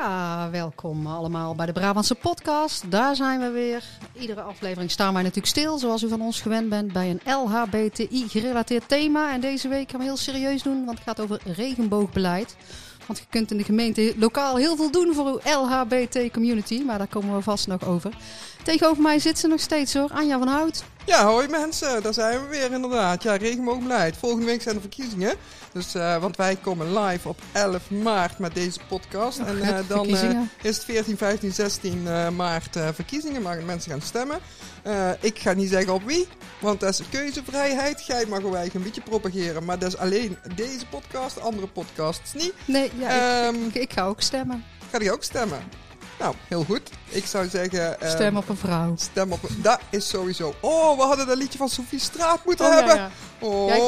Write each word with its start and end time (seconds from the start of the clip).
Ja, 0.00 0.50
welkom 0.50 1.06
allemaal 1.06 1.54
bij 1.54 1.66
de 1.66 1.72
Brabantse 1.72 2.14
podcast. 2.14 2.90
Daar 2.90 3.16
zijn 3.16 3.40
we 3.40 3.50
weer. 3.50 3.84
Iedere 4.12 4.40
aflevering 4.40 4.90
staan 4.90 5.12
wij 5.12 5.22
natuurlijk 5.22 5.48
stil, 5.48 5.78
zoals 5.78 6.02
u 6.02 6.08
van 6.08 6.20
ons 6.20 6.40
gewend 6.40 6.68
bent, 6.68 6.92
bij 6.92 7.10
een 7.10 7.32
LHBTI-gerelateerd 7.34 8.88
thema. 8.88 9.32
En 9.32 9.40
deze 9.40 9.68
week 9.68 9.90
gaan 9.90 10.00
we 10.00 10.06
heel 10.06 10.16
serieus 10.16 10.62
doen, 10.62 10.84
want 10.84 10.98
het 10.98 11.06
gaat 11.06 11.20
over 11.20 11.40
regenboogbeleid. 11.44 12.56
Want 13.06 13.18
je 13.18 13.24
kunt 13.30 13.50
in 13.50 13.56
de 13.56 13.64
gemeente 13.64 14.14
lokaal 14.16 14.56
heel 14.56 14.76
veel 14.76 14.90
doen 14.90 15.14
voor 15.14 15.26
uw 15.26 15.40
LHBT-community, 15.62 16.82
maar 16.82 16.98
daar 16.98 17.06
komen 17.06 17.36
we 17.36 17.42
vast 17.42 17.66
nog 17.66 17.84
over. 17.84 18.12
Tegenover 18.66 19.02
mij 19.02 19.18
zit 19.18 19.38
ze 19.38 19.46
nog 19.46 19.60
steeds 19.60 19.94
hoor, 19.94 20.10
Anja 20.12 20.38
van 20.38 20.48
Hout. 20.48 20.84
Ja, 21.04 21.26
hoi 21.26 21.48
mensen, 21.48 22.02
daar 22.02 22.14
zijn 22.14 22.40
we 22.40 22.46
weer 22.46 22.72
inderdaad. 22.72 23.22
Ja, 23.22 23.36
regenboogbeleid. 23.36 24.16
Volgende 24.16 24.46
week 24.46 24.62
zijn 24.62 24.74
de 24.74 24.80
verkiezingen. 24.80 25.34
Dus, 25.72 25.94
uh, 25.94 26.16
want 26.16 26.36
wij 26.36 26.56
komen 26.56 26.98
live 26.98 27.28
op 27.28 27.40
11 27.52 27.90
maart 27.90 28.38
met 28.38 28.54
deze 28.54 28.78
podcast. 28.88 29.40
Oh, 29.40 29.48
en 29.48 29.56
uh, 29.56 29.78
dan 29.88 30.08
uh, 30.08 30.40
is 30.62 30.76
het 30.76 30.84
14, 30.84 31.16
15, 31.16 31.52
16 31.52 32.02
maart 32.36 32.76
verkiezingen. 32.94 33.42
Mag 33.42 33.62
mensen 33.62 33.90
gaan 33.90 34.00
stemmen. 34.00 34.38
ik 35.20 35.38
ga 35.38 35.52
niet 35.52 35.70
zeggen 35.70 35.92
op 35.92 36.02
wie, 36.02 36.28
want 36.60 36.80
dat 36.80 36.90
is 36.90 37.08
keuzevrijheid. 37.10 38.06
Jij 38.06 38.26
mag 38.26 38.42
wij 38.42 38.70
een 38.72 38.82
beetje 38.82 39.00
propageren. 39.02 39.64
Maar 39.64 39.78
dat 39.78 39.88
is 39.88 39.98
alleen 39.98 40.38
deze 40.54 40.86
podcast, 40.86 41.40
andere 41.40 41.66
podcasts 41.66 42.32
niet. 42.32 42.52
Nee, 42.64 42.90
ja, 42.98 43.46
um, 43.46 43.54
ik, 43.54 43.74
ik, 43.74 43.82
ik, 43.82 43.92
ga 43.92 44.06
ook 44.06 44.20
stemmen. 44.20 44.64
Ga 44.90 45.00
je 45.00 45.12
ook 45.12 45.22
stemmen? 45.22 45.85
Nou, 46.18 46.34
heel 46.48 46.64
goed. 46.64 46.90
Ik 47.08 47.26
zou 47.26 47.48
zeggen... 47.48 47.96
Uh, 48.02 48.08
stem 48.08 48.36
op 48.36 48.48
een 48.48 48.56
vrouw. 48.56 48.94
Stem 48.96 49.32
op 49.32 49.42
een... 49.42 49.62
Dat 49.62 49.80
is 49.90 50.08
sowieso... 50.08 50.54
Oh, 50.60 50.96
we 50.96 51.02
hadden 51.02 51.26
dat 51.26 51.36
liedje 51.36 51.58
van 51.58 51.68
Sophie 51.68 52.00
Straat 52.00 52.44
moeten 52.44 52.66
oh, 52.66 52.74
hebben. 52.74 52.96
Ja, 52.96 53.10
ja. 53.40 53.46
Oh. 53.46 53.68
Ja. 53.68 53.84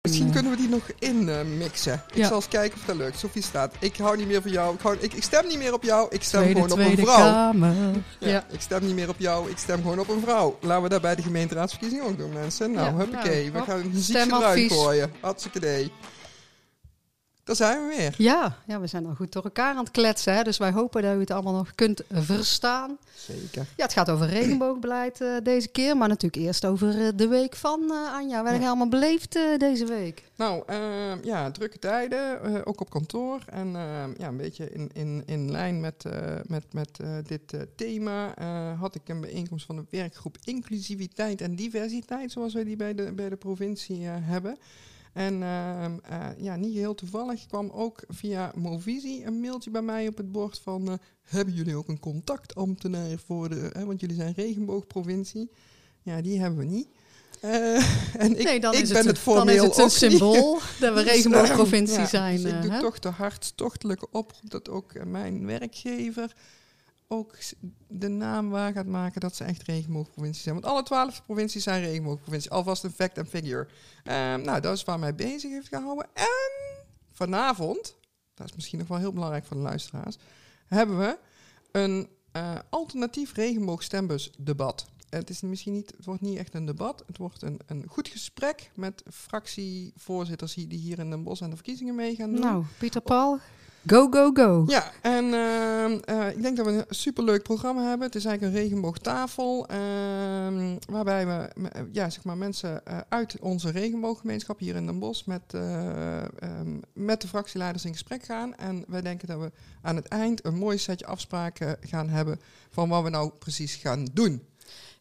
Misschien 0.00 0.30
kunnen 0.32 0.50
we 0.50 0.56
die 0.56 0.68
nog 0.68 0.82
in 0.98 1.28
uh, 1.28 1.42
mixen. 1.58 2.02
Ik 2.14 2.24
zal 2.24 2.34
eens 2.34 2.48
kijken 2.48 2.78
of 2.78 2.84
dat 2.84 2.96
lukt. 2.96 3.18
Sophie 3.18 3.42
Straat. 3.42 3.74
Ik 3.78 3.96
hou 3.96 4.16
niet 4.16 4.26
meer 4.26 4.42
van 4.42 4.50
jou. 4.50 4.74
Ik, 4.74 4.80
hou... 4.80 4.96
ik, 5.00 5.12
ik 5.12 5.22
stem 5.22 5.46
niet 5.46 5.58
meer 5.58 5.72
op 5.72 5.82
jou. 5.82 6.06
Ik 6.10 6.22
stem 6.22 6.40
tweede, 6.40 6.60
gewoon 6.60 6.80
op 6.80 6.86
een 6.86 6.96
vrouw. 6.96 7.16
Kamer. 7.16 7.74
Ja, 8.18 8.44
Ik 8.50 8.60
stem 8.60 8.84
niet 8.84 8.94
meer 8.94 9.08
op 9.08 9.18
jou. 9.18 9.50
Ik 9.50 9.58
stem 9.58 9.76
gewoon 9.82 9.98
op 9.98 10.08
een 10.08 10.20
vrouw. 10.20 10.58
Laten 10.60 10.82
we 10.82 10.88
dat 10.88 11.00
bij 11.00 11.14
de 11.14 11.22
gemeenteraadsverkiezingen 11.22 12.04
ook 12.04 12.18
doen, 12.18 12.32
mensen. 12.32 12.72
Nou, 12.72 12.96
huppakee. 12.96 13.50
Nou, 13.50 13.64
we 13.64 13.70
gaan 13.70 13.80
een 13.80 13.90
muziek 13.92 14.16
eruit 14.16 14.72
gooien. 14.72 15.12
Hartstikke 15.20 15.58
idee. 15.58 15.92
Daar 17.48 17.56
zijn 17.56 17.88
we 17.88 17.96
weer. 17.96 18.14
Ja, 18.16 18.56
ja, 18.66 18.80
we 18.80 18.86
zijn 18.86 19.06
al 19.06 19.14
goed 19.14 19.32
door 19.32 19.44
elkaar 19.44 19.74
aan 19.74 19.84
het 19.84 19.90
kletsen. 19.90 20.34
Hè? 20.34 20.42
Dus 20.42 20.56
wij 20.56 20.70
hopen 20.70 21.02
dat 21.02 21.14
u 21.14 21.20
het 21.20 21.30
allemaal 21.30 21.52
nog 21.52 21.74
kunt 21.74 22.02
verstaan. 22.10 22.98
Zeker. 23.14 23.66
Ja, 23.76 23.82
het 23.84 23.92
gaat 23.92 24.10
over 24.10 24.26
regenboogbeleid 24.26 25.20
uh, 25.20 25.36
deze 25.42 25.68
keer. 25.68 25.96
Maar 25.96 26.08
natuurlijk 26.08 26.42
eerst 26.42 26.64
over 26.64 26.96
uh, 26.96 27.08
de 27.14 27.28
week 27.28 27.56
van 27.56 27.80
uh, 27.82 28.14
Anja. 28.14 28.42
Wat 28.42 28.52
heb 28.52 28.60
je 28.60 28.66
allemaal 28.66 28.88
beleefd 28.88 29.38
deze 29.58 29.84
week? 29.84 30.22
Nou, 30.36 30.62
ehm, 30.66 31.18
ja, 31.22 31.50
drukke 31.50 31.78
tijden. 31.78 32.64
ook 32.64 32.80
op 32.80 32.90
kantoor. 32.90 33.42
En 33.46 33.76
ehm, 33.76 34.10
ja, 34.18 34.28
een 34.28 34.36
beetje 34.36 34.70
in, 34.70 34.90
in, 34.92 35.22
in 35.26 35.50
lijn 35.50 35.80
met, 35.80 36.04
met, 36.46 36.64
met 36.72 37.00
dit 37.26 37.66
thema 37.76 38.34
had 38.78 38.94
ik 38.94 39.08
een 39.08 39.20
bijeenkomst 39.20 39.66
van 39.66 39.76
de 39.76 39.84
werkgroep 39.90 40.36
Inclusiviteit 40.44 41.40
en 41.40 41.54
Diversiteit. 41.54 42.32
Zoals 42.32 42.54
wij 42.54 42.64
die 42.64 42.76
bij 42.76 42.94
de, 42.94 43.12
bij 43.12 43.28
de 43.28 43.36
provincie 43.36 44.04
hebben. 44.06 44.58
En 45.18 45.40
uh, 45.40 45.84
uh, 46.10 46.26
ja, 46.36 46.56
niet 46.56 46.74
heel 46.74 46.94
toevallig 46.94 47.46
kwam 47.46 47.70
ook 47.70 48.02
via 48.08 48.52
Movisie 48.54 49.24
een 49.24 49.40
mailtje 49.40 49.70
bij 49.70 49.82
mij 49.82 50.08
op 50.08 50.16
het 50.16 50.32
bord 50.32 50.58
van... 50.58 50.88
Uh, 50.88 50.94
hebben 51.22 51.54
jullie 51.54 51.76
ook 51.76 51.88
een 51.88 52.00
contactambtenaar 52.00 53.18
voor 53.26 53.48
de... 53.48 53.70
want 53.84 54.00
jullie 54.00 54.16
zijn 54.16 54.32
regenboogprovincie. 54.36 55.50
Ja, 56.02 56.20
die 56.20 56.40
hebben 56.40 56.58
we 56.58 56.64
niet. 56.64 56.88
en 58.24 58.38
ik, 58.38 58.44
nee, 58.44 58.60
dan 58.60 58.74
ik 58.74 58.80
is 58.80 58.88
ben 58.88 58.96
het, 58.96 59.06
het 59.06 59.18
formeel 59.18 59.44
dan 59.44 59.70
is 59.70 59.76
het 59.76 59.78
een 59.78 59.90
symbool 59.90 60.58
dat 60.80 60.94
we 60.94 61.02
regenboogprovincie 61.02 61.98
ja, 61.98 62.06
zijn. 62.06 62.42
Dus 62.42 62.52
ik 62.52 62.62
doe 62.62 62.78
toch 62.80 62.98
de 62.98 63.08
hartstochtelijke 63.08 64.06
oproep 64.10 64.50
dat 64.50 64.68
ook 64.68 65.04
mijn 65.04 65.46
werkgever 65.46 66.32
ook 67.08 67.36
de 67.88 68.08
naam 68.08 68.50
waar 68.50 68.72
gaat 68.72 68.86
maken 68.86 69.20
dat 69.20 69.36
ze 69.36 69.44
echt 69.44 69.62
regenboogprovincies 69.62 70.42
zijn. 70.42 70.54
Want 70.54 70.66
alle 70.66 70.82
twaalf 70.82 71.24
provincies 71.24 71.62
zijn 71.62 71.82
regenboogprovincies. 71.82 72.50
Alvast 72.50 72.84
een 72.84 72.90
fact 72.90 73.18
en 73.18 73.26
figure. 73.26 73.66
Um, 74.04 74.42
nou, 74.42 74.60
dat 74.60 74.76
is 74.76 74.84
waar 74.84 74.98
mij 74.98 75.14
bezig 75.14 75.50
heeft 75.50 75.68
gehouden. 75.68 76.06
En 76.14 76.50
vanavond, 77.12 77.96
dat 78.34 78.46
is 78.46 78.54
misschien 78.54 78.78
nog 78.78 78.88
wel 78.88 78.98
heel 78.98 79.12
belangrijk 79.12 79.44
voor 79.44 79.56
de 79.56 79.62
luisteraars, 79.62 80.18
hebben 80.66 80.98
we 80.98 81.18
een 81.72 82.08
uh, 82.36 82.58
alternatief 82.70 83.34
regenboogstembusdebat. 83.34 84.86
Het, 85.08 85.30
is 85.30 85.40
misschien 85.40 85.72
niet, 85.72 85.92
het 85.96 86.04
wordt 86.04 86.20
niet 86.20 86.38
echt 86.38 86.54
een 86.54 86.64
debat. 86.64 87.02
Het 87.06 87.16
wordt 87.16 87.42
een, 87.42 87.60
een 87.66 87.84
goed 87.88 88.08
gesprek 88.08 88.70
met 88.74 89.02
fractievoorzitters 89.12 90.54
die 90.54 90.78
hier 90.78 90.98
in 90.98 91.10
Den 91.10 91.22
Bosch 91.22 91.42
aan 91.42 91.50
de 91.50 91.56
verkiezingen 91.56 91.94
mee 91.94 92.14
gaan 92.14 92.30
doen. 92.30 92.40
Nou, 92.40 92.64
Pieter 92.78 93.00
Paul, 93.00 93.38
Go, 93.86 94.08
go, 94.10 94.30
go. 94.32 94.64
Ja, 94.66 94.92
en 95.02 95.24
uh, 95.24 95.90
uh, 95.90 96.30
ik 96.30 96.42
denk 96.42 96.56
dat 96.56 96.66
we 96.66 96.72
een 96.72 96.84
superleuk 96.88 97.42
programma 97.42 97.88
hebben. 97.88 98.06
Het 98.06 98.16
is 98.16 98.24
eigenlijk 98.24 98.56
een 98.56 98.62
regenboogtafel. 98.62 99.66
Uh, 99.70 99.76
waarbij 100.88 101.26
we 101.26 101.50
ja, 101.92 102.10
zeg 102.10 102.24
maar 102.24 102.36
mensen 102.36 102.82
uh, 102.88 102.98
uit 103.08 103.38
onze 103.40 103.70
regenbooggemeenschap 103.70 104.58
hier 104.58 104.76
in 104.76 104.86
Den 104.86 104.98
Bosch 104.98 105.26
met, 105.26 105.42
um, 105.54 106.80
met 106.92 107.20
de 107.20 107.28
fractieleiders 107.28 107.84
in 107.84 107.92
gesprek 107.92 108.24
gaan. 108.24 108.56
En 108.56 108.84
wij 108.88 109.00
denken 109.00 109.28
dat 109.28 109.40
we 109.40 109.52
aan 109.82 109.96
het 109.96 110.08
eind 110.08 110.44
een 110.44 110.58
mooi 110.58 110.78
setje 110.78 111.06
afspraken 111.06 111.76
gaan 111.80 112.08
hebben 112.08 112.40
van 112.70 112.88
wat 112.88 113.02
we 113.02 113.10
nou 113.10 113.30
precies 113.38 113.74
gaan 113.74 114.08
doen. 114.12 114.42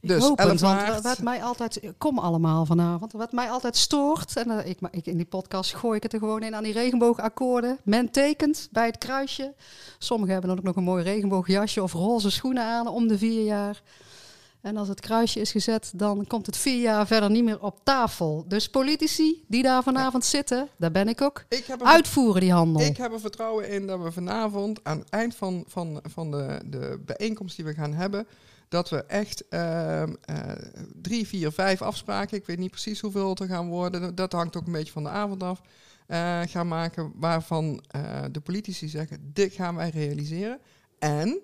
Dus 0.08 0.24
hoop 0.24 0.38
het, 0.38 0.62
wat 1.02 1.22
mij 1.22 1.44
altijd, 1.44 1.80
kom 1.98 2.20
allemaal 2.20 2.66
vanavond, 2.66 3.12
wat 3.12 3.32
mij 3.32 3.50
altijd 3.50 3.78
stoort, 3.78 4.38
en 4.38 4.50
uh, 4.50 4.66
ik, 4.66 4.78
ik, 4.92 5.06
in 5.06 5.18
die 5.18 5.26
podcast 5.26 5.76
gooi 5.76 5.98
ik 5.98 6.04
het 6.04 6.14
er 6.14 6.20
gewoon 6.20 6.44
in 6.44 6.56
aan 6.56 6.64
die 6.64 6.74
regenboogakkoorden. 6.74 7.78
Men 7.84 8.12
tekent 8.12 8.68
bij 8.72 8.86
het 8.86 8.98
kruisje. 8.98 9.54
Sommigen 9.98 10.32
hebben 10.32 10.50
dan 10.50 10.60
ook 10.60 10.66
nog 10.66 10.76
een 10.76 10.84
mooi 10.84 11.04
regenboogjasje 11.04 11.84
of 11.84 11.94
roze 11.94 12.32
schoenen 12.32 12.64
aan 12.64 12.88
om 12.88 13.08
de 13.08 13.18
vier 13.18 13.44
jaar. 13.44 13.82
En 14.62 14.78
als 14.78 14.88
het 14.88 15.00
kruisje 15.00 15.40
is 15.40 15.52
gezet, 15.52 15.92
dan 15.96 16.28
komt 16.28 16.46
het 16.46 16.58
vier 16.58 16.82
jaar 16.82 17.08
verder 17.08 17.30
niet 17.30 17.44
meer 17.44 17.62
op 17.62 17.80
tafel. 17.84 18.46
Dus 18.48 18.70
politici 18.70 19.44
die 19.48 19.64
daar 19.64 19.84
vanavond 19.84 20.26
zitten, 20.26 20.68
daar 20.78 20.92
ben 20.92 21.08
ik 21.08 21.22
ook, 21.22 21.46
ik 21.50 21.66
heb 21.66 21.84
uitvoeren 21.84 22.42
die 22.42 22.52
handel. 22.52 22.82
Ik 22.82 22.98
heb 22.98 23.14
er 23.14 23.20
vertrouwen 23.20 23.70
in 23.70 23.88
dat 23.88 24.02
we 24.02 24.12
vanavond 24.12 24.80
aan 24.84 25.00
het 25.00 25.10
eind 25.10 25.36
van, 25.36 25.64
van, 25.68 26.02
van 26.04 26.32
de, 26.32 26.62
de 26.66 27.00
bijeenkomst 27.06 27.56
die 27.56 27.66
we 27.66 27.74
gaan 27.74 27.94
hebben 27.94 28.28
dat 28.68 28.90
we 28.90 29.04
echt 29.04 29.44
uh, 29.50 30.02
uh, 30.02 30.08
drie, 31.02 31.28
vier, 31.28 31.52
vijf 31.52 31.82
afspraken, 31.82 32.38
ik 32.38 32.46
weet 32.46 32.58
niet 32.58 32.72
precies 32.72 33.00
hoeveel 33.00 33.30
het 33.30 33.40
er 33.40 33.48
gaan 33.48 33.68
worden, 33.68 34.16
dat 34.16 34.32
hangt 34.32 34.56
ook 34.56 34.66
een 34.66 34.72
beetje 34.72 34.92
van 34.92 35.04
de 35.04 35.10
avond 35.10 35.44
af, 35.44 35.62
uh, 36.08 36.42
gaan 36.46 36.68
maken 36.68 37.12
waarvan 37.16 37.84
uh, 37.96 38.24
de 38.32 38.40
politici 38.40 38.88
zeggen, 38.88 39.32
dit 39.34 39.54
gaan 39.54 39.76
wij 39.76 39.90
realiseren. 39.90 40.60
En, 41.00 41.40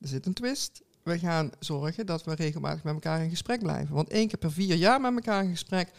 er 0.00 0.08
zit 0.08 0.26
een 0.26 0.32
twist, 0.32 0.82
we 1.02 1.18
gaan 1.18 1.50
zorgen 1.58 2.06
dat 2.06 2.24
we 2.24 2.34
regelmatig 2.34 2.82
met 2.82 2.94
elkaar 2.94 3.22
in 3.22 3.30
gesprek 3.30 3.58
blijven. 3.62 3.94
Want 3.94 4.08
één 4.08 4.28
keer 4.28 4.38
per 4.38 4.52
vier 4.52 4.76
jaar 4.76 5.00
met 5.00 5.14
elkaar 5.14 5.44
in 5.44 5.50
gesprek, 5.50 5.90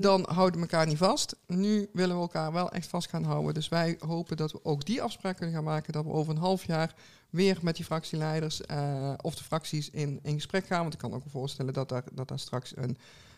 dan 0.00 0.26
houden 0.28 0.60
we 0.60 0.66
elkaar 0.66 0.86
niet 0.86 0.96
vast. 0.96 1.36
Nu 1.46 1.88
willen 1.92 2.16
we 2.16 2.22
elkaar 2.22 2.52
wel 2.52 2.70
echt 2.70 2.86
vast 2.86 3.08
gaan 3.08 3.24
houden. 3.24 3.54
Dus 3.54 3.68
wij 3.68 3.96
hopen 3.98 4.36
dat 4.36 4.52
we 4.52 4.64
ook 4.64 4.84
die 4.84 5.02
afspraak 5.02 5.36
kunnen 5.36 5.54
gaan 5.54 5.64
maken. 5.64 5.92
Dat 5.92 6.04
we 6.04 6.10
over 6.10 6.32
een 6.32 6.40
half 6.40 6.64
jaar 6.64 6.94
weer 7.30 7.58
met 7.62 7.76
die 7.76 7.84
fractieleiders 7.84 8.60
uh, 8.70 9.12
of 9.20 9.34
de 9.34 9.44
fracties 9.44 9.90
in, 9.90 10.18
in 10.22 10.34
gesprek 10.34 10.66
gaan. 10.66 10.80
Want 10.80 10.92
ik 10.92 10.98
kan 10.98 11.14
ook 11.14 11.22
voorstellen 11.28 11.72
dat 11.72 11.88
daar, 11.88 12.04
dat 12.12 12.28
daar 12.28 12.38
straks 12.38 12.76
een, 12.76 12.96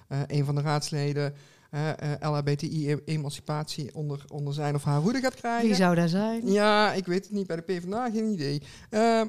uh, 0.08 0.20
een 0.26 0.44
van 0.44 0.54
de 0.54 0.60
raadsleden 0.60 1.34
uh, 1.70 1.90
LHBTI-emancipatie 2.20 3.94
onder, 3.94 4.24
onder 4.28 4.54
zijn 4.54 4.74
of 4.74 4.84
haar 4.84 5.00
hoede 5.00 5.20
gaat 5.20 5.34
krijgen. 5.34 5.66
Wie 5.66 5.76
zou 5.76 5.94
daar 5.94 6.08
zijn? 6.08 6.52
Ja, 6.52 6.92
ik 6.92 7.06
weet 7.06 7.24
het 7.24 7.32
niet. 7.32 7.46
Bij 7.46 7.56
de 7.56 7.62
PvdA 7.62 8.10
geen 8.10 8.32
idee. 8.32 8.62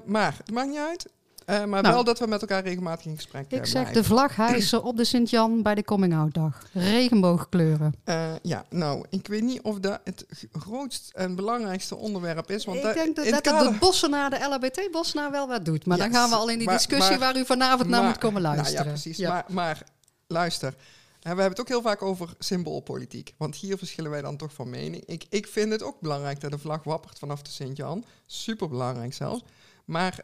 maar 0.05 0.37
het 0.37 0.51
maakt 0.51 0.69
niet 0.69 0.77
uit. 0.77 1.09
Uh, 1.45 1.63
maar 1.63 1.81
nou, 1.81 1.93
wel 1.93 2.03
dat 2.03 2.19
we 2.19 2.27
met 2.27 2.41
elkaar 2.41 2.63
regelmatig 2.63 3.05
in 3.05 3.15
gesprek 3.15 3.51
Ik 3.51 3.65
zeg 3.65 3.91
de 3.91 4.03
vlag 4.03 4.35
hijsen 4.35 4.83
op 4.83 4.97
de 4.97 5.03
Sint-Jan 5.03 5.61
bij 5.61 5.75
de 5.75 5.83
Coming-out 5.83 6.33
dag. 6.33 6.65
Regenboogkleuren. 6.73 7.95
Uh, 8.05 8.31
ja, 8.41 8.65
nou, 8.69 9.05
ik 9.09 9.27
weet 9.27 9.41
niet 9.41 9.61
of 9.61 9.79
dat 9.79 9.99
het 10.03 10.25
grootste 10.51 11.13
en 11.13 11.35
belangrijkste 11.35 11.95
onderwerp 11.95 12.51
is. 12.51 12.65
Want 12.65 12.83
ik 12.83 12.93
denk 12.93 13.15
dat, 13.15 13.29
dat 13.29 13.41
kader... 13.41 13.71
de 13.71 13.77
Bossenaar, 13.77 14.29
de 14.29 14.39
LHBT-Bossenaar 14.39 15.31
wel 15.31 15.47
wat 15.47 15.65
doet. 15.65 15.85
Maar 15.85 15.97
yes, 15.97 16.05
dan 16.05 16.15
gaan 16.15 16.29
we 16.29 16.35
al 16.35 16.49
in 16.49 16.57
die 16.57 16.67
discussie 16.67 17.17
maar, 17.17 17.33
waar 17.33 17.41
u 17.41 17.45
vanavond 17.45 17.89
maar, 17.89 17.99
naar 17.99 18.09
moet 18.09 18.17
komen 18.17 18.41
luisteren. 18.41 18.73
Nou 18.73 18.85
ja, 18.85 18.91
precies. 18.91 19.17
Ja. 19.17 19.29
Maar, 19.29 19.45
maar 19.47 19.83
luister, 20.27 20.75
we 21.23 21.29
hebben 21.29 21.45
het 21.45 21.59
ook 21.59 21.67
heel 21.67 21.81
vaak 21.81 22.01
over 22.01 22.33
symboolpolitiek. 22.39 23.33
Want 23.37 23.55
hier 23.55 23.77
verschillen 23.77 24.11
wij 24.11 24.21
dan 24.21 24.37
toch 24.37 24.53
van 24.53 24.69
mening. 24.69 25.03
Ik, 25.05 25.25
ik 25.29 25.47
vind 25.47 25.71
het 25.71 25.83
ook 25.83 25.99
belangrijk 25.99 26.39
dat 26.39 26.51
de 26.51 26.57
vlag 26.57 26.83
wappert 26.83 27.19
vanaf 27.19 27.41
de 27.41 27.51
Sint-Jan. 27.51 28.05
Super 28.25 28.69
belangrijk 28.69 29.13
zelfs. 29.13 29.43
Maar 29.85 30.19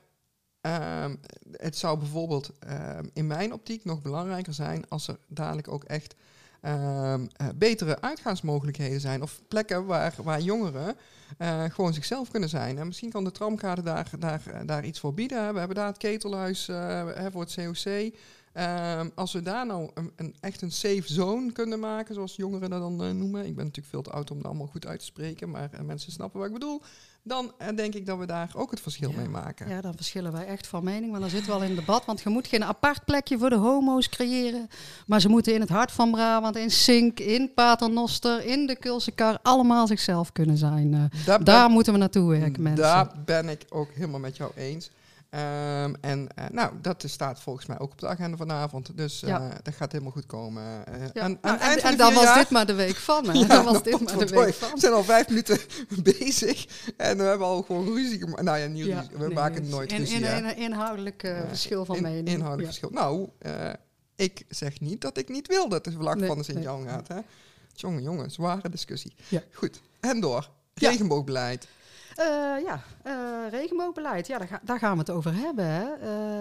Um, 0.61 1.19
het 1.51 1.77
zou 1.77 1.97
bijvoorbeeld 1.97 2.51
um, 2.69 3.09
in 3.13 3.27
mijn 3.27 3.53
optiek 3.53 3.85
nog 3.85 4.01
belangrijker 4.01 4.53
zijn 4.53 4.89
als 4.89 5.07
er 5.07 5.17
dadelijk 5.27 5.67
ook 5.67 5.83
echt 5.83 6.15
um, 6.61 6.71
uh, 6.71 7.47
betere 7.56 8.01
uitgaansmogelijkheden 8.01 9.00
zijn. 9.00 9.21
Of 9.21 9.41
plekken 9.47 9.85
waar, 9.85 10.13
waar 10.23 10.41
jongeren 10.41 10.95
uh, 11.38 11.63
gewoon 11.63 11.94
zichzelf 11.94 12.29
kunnen 12.29 12.50
zijn. 12.50 12.77
En 12.77 12.88
misschien 12.88 13.11
kan 13.11 13.23
de 13.23 13.31
tramkade 13.31 13.81
daar, 13.81 14.09
daar, 14.19 14.65
daar 14.65 14.85
iets 14.85 15.00
voor 15.00 15.13
bieden. 15.13 15.53
We 15.53 15.59
hebben 15.59 15.77
daar 15.77 15.88
het 15.88 15.97
ketelhuis 15.97 16.67
uh, 16.67 17.06
voor 17.31 17.41
het 17.41 17.56
COC. 17.56 18.13
Ehm, 18.59 19.09
als 19.15 19.33
we 19.33 19.41
daar 19.41 19.65
nou 19.65 19.89
een, 19.94 20.11
een, 20.15 20.35
echt 20.39 20.61
een 20.61 20.71
safe 20.71 21.03
zone 21.06 21.51
kunnen 21.51 21.79
maken, 21.79 22.15
zoals 22.15 22.35
jongeren 22.35 22.69
dat 22.69 22.81
dan 22.81 23.17
noemen. 23.17 23.45
Ik 23.45 23.56
ben 23.56 23.65
natuurlijk 23.65 23.94
veel 23.94 24.01
te 24.01 24.11
oud 24.11 24.31
om 24.31 24.38
dat 24.38 24.45
allemaal 24.45 24.67
goed 24.67 24.88
uit 24.88 25.00
te 25.00 25.06
spreken, 25.06 25.50
maar 25.50 25.69
mensen 25.85 26.11
snappen 26.11 26.39
wat 26.39 26.47
ik 26.47 26.53
bedoel 26.53 26.81
dan 27.23 27.53
uh, 27.61 27.67
denk 27.75 27.94
ik 27.94 28.06
dat 28.06 28.17
we 28.17 28.25
daar 28.25 28.51
ook 28.56 28.71
het 28.71 28.79
verschil 28.81 29.11
mee 29.11 29.27
maken. 29.27 29.69
Ja, 29.69 29.81
dan 29.81 29.95
verschillen 29.95 30.31
wij 30.31 30.45
echt 30.45 30.67
van 30.67 30.83
mening, 30.83 31.09
want 31.09 31.21
dan 31.21 31.29
zitten 31.29 31.50
we 31.50 31.57
al 31.57 31.63
in 31.63 31.75
debat. 31.75 32.06
Want 32.06 32.21
je 32.21 32.29
moet 32.29 32.47
geen 32.47 32.63
apart 32.63 33.06
plekje 33.06 33.38
voor 33.38 33.50
de 33.50 33.56
homo's 33.56 34.09
creëren. 34.09 34.69
Maar 35.06 35.21
ze 35.21 35.29
moeten 35.29 35.53
in 35.53 35.59
het 35.59 35.69
hart 35.69 35.91
van 35.91 36.11
Brabant, 36.11 36.56
in 36.56 36.71
Sink, 36.71 37.19
in 37.19 37.53
Paternoster, 37.53 38.45
in 38.45 38.67
de 38.67 38.75
Kulsekar, 38.75 39.39
allemaal 39.41 39.88
zichzelf 39.88 40.31
kunnen 40.31 40.57
zijn. 40.57 41.11
Daar, 41.25 41.44
daar 41.44 41.69
moeten 41.69 41.94
we 41.94 42.00
naartoe 42.00 42.29
werken, 42.29 42.63
mensen. 42.63 42.83
Daar 42.83 43.11
ben 43.25 43.50
ik 43.50 43.65
ook 43.69 43.91
helemaal 43.94 44.19
met 44.19 44.38
jou 44.38 44.51
eens. 44.56 44.91
Um, 45.31 45.96
en 46.02 46.28
uh, 46.40 46.46
nou, 46.52 46.74
dat 46.81 47.04
staat 47.08 47.42
volgens 47.42 47.66
mij 47.66 47.80
ook 47.80 47.92
op 47.92 48.00
de 48.00 48.08
agenda 48.08 48.38
vanavond. 48.38 48.98
Dus 48.98 49.24
uh, 49.24 49.50
dat 49.64 49.74
gaat 49.74 49.92
helemaal 49.92 50.12
goed 50.12 50.26
komen. 50.26 50.64
Uh, 50.64 51.06
ja. 51.14 51.22
En, 51.22 51.38
nou, 51.42 51.60
en, 51.60 51.81
en 51.81 51.98
dan 51.98 52.14
was 52.14 52.34
dit 52.34 52.50
maar 52.50 52.66
de 52.66 52.74
week 52.74 52.96
van. 52.96 53.28
Hè? 53.28 53.34
ja, 53.40 53.48
dan 53.48 53.66
was 53.66 53.84
dit 53.84 54.00
maar 54.06 54.18
de 54.18 54.28
week 54.28 54.54
van. 54.54 54.72
We 54.74 54.80
zijn 54.80 54.94
al 54.94 55.04
vijf 55.04 55.28
minuten 55.28 55.60
bezig. 56.20 56.66
En 56.98 57.18
we 57.18 57.24
hebben 57.24 57.48
al 57.48 57.62
gewoon 57.62 57.86
ruzie 57.86 58.20
gemaakt. 58.20 58.42
Nou 58.42 58.58
ja, 58.58 58.66
ruzie. 58.66 58.94
We 59.18 59.18
nee, 59.18 59.34
maken 59.34 59.62
het 59.62 59.72
nooit 59.72 59.92
in, 59.92 59.98
ruzie. 59.98 60.16
In, 60.16 60.46
een 60.46 60.58
inhoudelijk 60.58 61.34
verschil 61.48 61.86
van 61.86 61.96
in, 61.96 62.02
mening. 62.02 62.28
Inhoudelijk 62.28 62.68
verschil. 62.68 62.90
Nou, 62.90 63.30
ik 64.16 64.46
zeg 64.48 64.80
niet 64.80 65.02
dat 65.02 65.18
ik 65.18 65.30
niet 65.30 65.48
wil 65.48 65.70
dat 65.70 65.84
de 65.84 65.92
vlag 65.92 66.16
nee, 66.16 66.28
van 66.28 66.38
de 66.38 66.44
Sint-Jan 66.44 66.88
gaat. 66.88 67.08
Hè? 67.08 67.20
Jongen, 67.74 68.04
jongen, 68.04 68.31
zware 68.31 68.70
discussie. 68.70 69.14
Goed, 69.54 69.81
en 70.00 70.20
door. 70.20 70.50
Regenboogbeleid. 70.74 71.68
Uh, 72.19 72.25
ja, 72.63 72.83
uh, 73.06 73.50
regenboogbeleid. 73.50 74.27
Ja, 74.27 74.38
daar, 74.38 74.48
ga, 74.48 74.60
daar, 74.63 74.80
gaan 74.80 74.94
we 74.94 75.00
het 75.00 75.10
over 75.10 75.33
hebben. 75.33 75.66
Hè. 75.66 75.86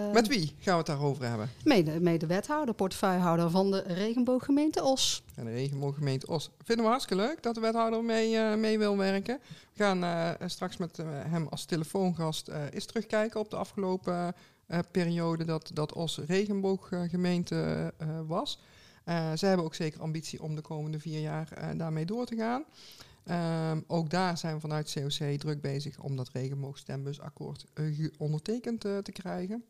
Uh, 0.07 0.13
Met 0.13 0.27
wie 0.27 0.55
gaan 0.59 0.71
we 0.71 0.77
het 0.77 0.85
daarover 0.85 1.25
hebben? 1.25 1.49
Mede, 1.63 1.99
mede 1.99 2.25
wethouder, 2.25 2.75
portefeuillehouder 2.75 3.49
van 3.49 3.71
de 3.71 3.83
regenbooggemeente 3.87 4.83
Os. 4.83 5.23
En 5.35 5.45
de 5.45 5.51
regenbooggemeente 5.51 6.27
Os. 6.27 6.49
Vinden 6.63 6.85
we 6.85 6.91
hartstikke 6.91 7.23
leuk 7.23 7.43
dat 7.43 7.55
de 7.55 7.61
wethouder 7.61 8.03
mee, 8.03 8.55
mee 8.55 8.77
wil 8.77 8.97
werken. 8.97 9.39
We 9.73 9.83
gaan 9.83 10.35
straks 10.49 10.77
met 10.77 10.97
hem 11.07 11.47
als 11.47 11.65
telefoongast 11.65 12.47
eens 12.71 12.85
terugkijken 12.85 13.39
op 13.39 13.49
de 13.49 13.55
afgelopen 13.55 14.35
periode 14.91 15.45
dat, 15.45 15.71
dat 15.73 15.93
Os 15.93 16.19
regenbooggemeente 16.27 17.93
was. 18.27 18.59
zij 19.33 19.47
hebben 19.49 19.65
ook 19.65 19.75
zeker 19.75 20.01
ambitie 20.01 20.43
om 20.43 20.55
de 20.55 20.61
komende 20.61 20.99
vier 20.99 21.19
jaar 21.19 21.77
daarmee 21.77 22.05
door 22.05 22.25
te 22.25 22.35
gaan. 22.35 22.63
Um, 23.29 23.83
ook 23.87 24.09
daar 24.09 24.37
zijn 24.37 24.55
we 24.55 24.59
vanuit 24.59 24.93
COC 24.93 25.39
druk 25.39 25.61
bezig 25.61 25.99
om 25.99 26.15
dat 26.15 26.29
regenboogstembusakkoord 26.29 27.65
uh, 27.73 28.07
ondertekend 28.17 28.85
uh, 28.85 28.97
te 28.97 29.11
krijgen. 29.11 29.63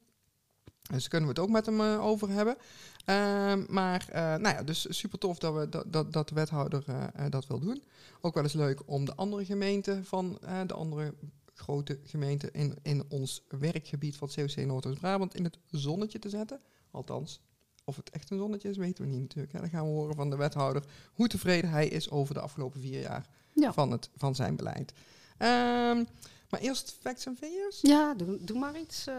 Dus 0.81 1.07
kunnen 1.07 1.29
we 1.29 1.35
het 1.35 1.44
ook 1.44 1.53
met 1.53 1.65
hem 1.65 1.79
uh, 1.79 2.06
over 2.06 2.29
hebben. 2.29 2.53
Um, 2.53 3.65
maar 3.69 4.06
nou 4.11 4.56
ja, 4.56 4.63
dus 4.63 4.85
super 4.89 5.19
tof 5.19 5.38
dat, 5.38 5.53
we, 5.53 5.69
dat, 5.69 5.94
dat, 5.94 6.13
dat 6.13 6.29
de 6.29 6.35
wethouder 6.35 6.83
dat 7.29 7.47
wil 7.47 7.59
doen. 7.59 7.83
Ook 8.21 8.33
wel 8.33 8.44
eens 8.44 8.53
leuk 8.53 8.81
om 8.85 9.06
de 9.06 9.15
andere 9.15 9.45
gemeenten 9.45 10.06
van 10.06 10.39
de 10.67 10.73
andere 10.73 11.13
grote 11.53 12.00
gemeenten 12.03 12.53
in, 12.53 12.77
in 12.81 13.03
ons 13.09 13.45
werkgebied 13.47 14.15
van 14.15 14.29
COC 14.35 14.56
Noordoost-Brabant 14.56 15.35
in 15.35 15.44
het 15.44 15.59
zonnetje 15.67 16.19
te 16.19 16.29
zetten. 16.29 16.61
Althans, 16.91 17.41
of 17.83 17.95
het 17.95 18.09
echt 18.09 18.29
een 18.29 18.38
zonnetje 18.38 18.69
is, 18.69 18.77
weten 18.77 19.03
we 19.03 19.09
niet 19.09 19.21
natuurlijk. 19.21 19.53
Dan 19.53 19.69
gaan 19.69 19.83
we 19.83 19.89
horen 19.89 20.15
van 20.15 20.29
de 20.29 20.35
wethouder 20.35 20.83
hoe 21.13 21.27
tevreden 21.27 21.69
hij 21.69 21.88
is 21.88 22.09
over 22.09 22.33
de 22.33 22.41
afgelopen 22.41 22.81
vier 22.81 23.01
jaar 23.01 23.29
van, 23.73 23.91
het, 23.91 24.09
van 24.17 24.35
zijn 24.35 24.56
beleid. 24.56 24.94
Um, 25.38 26.07
maar 26.50 26.59
eerst 26.59 26.97
facts 27.01 27.25
en 27.25 27.35
figures? 27.39 27.79
Ja, 27.81 28.13
doe, 28.13 28.38
doe 28.41 28.59
maar 28.59 28.79
iets. 28.79 29.07
Uh, 29.07 29.15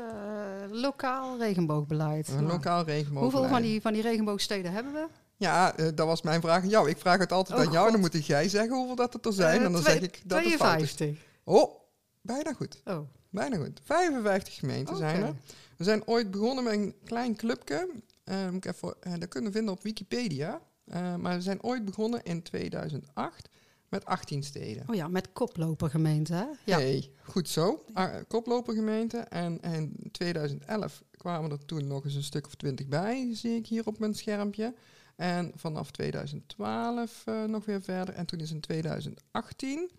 lokaal 0.70 1.38
regenboogbeleid. 1.38 2.28
Een 2.28 2.34
nou, 2.34 2.46
lokaal 2.46 2.84
regenboogbeleid. 2.84 3.32
Hoeveel 3.32 3.48
van 3.48 3.62
die, 3.62 3.80
van 3.80 3.92
die 3.92 4.02
regenboogsteden 4.02 4.72
hebben 4.72 4.92
we? 4.92 5.06
Ja, 5.36 5.78
uh, 5.78 5.88
dat 5.94 6.06
was 6.06 6.22
mijn 6.22 6.40
vraag 6.40 6.62
aan 6.62 6.68
jou. 6.68 6.88
Ik 6.88 6.98
vraag 6.98 7.18
het 7.18 7.32
altijd 7.32 7.58
oh, 7.58 7.64
aan 7.64 7.72
jou. 7.72 7.84
God. 7.84 7.92
Dan 7.92 8.00
moet 8.00 8.26
jij 8.26 8.48
zeggen 8.48 8.76
hoeveel 8.76 8.94
dat 8.94 9.26
er 9.26 9.32
zijn. 9.32 9.60
Uh, 9.60 9.66
en 9.66 9.72
dan 9.72 9.82
zeg 9.82 10.00
ik 10.00 10.20
dat 10.24 10.38
52. 10.38 11.08
het. 11.08 11.18
Oh, 11.44 11.80
bijna 12.20 12.52
goed. 12.52 12.82
Oh. 12.84 12.98
Bijna 13.28 13.56
goed. 13.56 13.80
55 13.84 14.54
gemeenten 14.54 14.94
okay. 14.94 15.10
zijn 15.10 15.22
er. 15.22 15.34
We 15.76 15.84
zijn 15.84 16.06
ooit 16.06 16.30
begonnen 16.30 16.64
met 16.64 16.72
een 16.72 16.94
klein 17.04 17.36
clubje. 17.36 17.88
Moet 18.50 18.64
ik 18.64 18.72
even, 18.74 18.94
dat 19.20 19.28
kunnen 19.28 19.50
we 19.50 19.56
vinden 19.56 19.74
op 19.74 19.82
Wikipedia. 19.82 20.60
maar 21.18 21.36
we 21.36 21.40
zijn 21.42 21.62
ooit 21.62 21.84
begonnen 21.84 22.22
in 22.22 22.42
2008. 22.42 23.48
Met 23.90 24.04
18 24.04 24.42
steden. 24.42 24.84
Oh 24.86 24.94
ja, 24.94 25.08
met 25.08 25.32
koplopergemeenten, 25.32 26.36
hè? 26.36 26.46
Ja. 26.64 26.76
Nee, 26.78 27.14
goed 27.22 27.48
zo. 27.48 27.84
Uh, 27.94 28.14
koplopergemeenten. 28.28 29.30
En 29.30 29.60
in 29.60 29.96
2011 30.12 31.02
kwamen 31.16 31.50
er 31.50 31.64
toen 31.64 31.86
nog 31.86 32.04
eens 32.04 32.14
een 32.14 32.22
stuk 32.22 32.46
of 32.46 32.54
20 32.54 32.86
bij, 32.86 33.34
zie 33.34 33.56
ik 33.56 33.66
hier 33.66 33.86
op 33.86 33.98
mijn 33.98 34.14
schermpje. 34.14 34.74
En 35.20 35.52
vanaf 35.54 35.90
2012 35.90 37.24
uh, 37.28 37.44
nog 37.44 37.64
weer 37.64 37.82
verder. 37.82 38.14
En 38.14 38.26
toen 38.26 38.40
is 38.40 38.50
in 38.50 38.60
2018, 38.60 39.90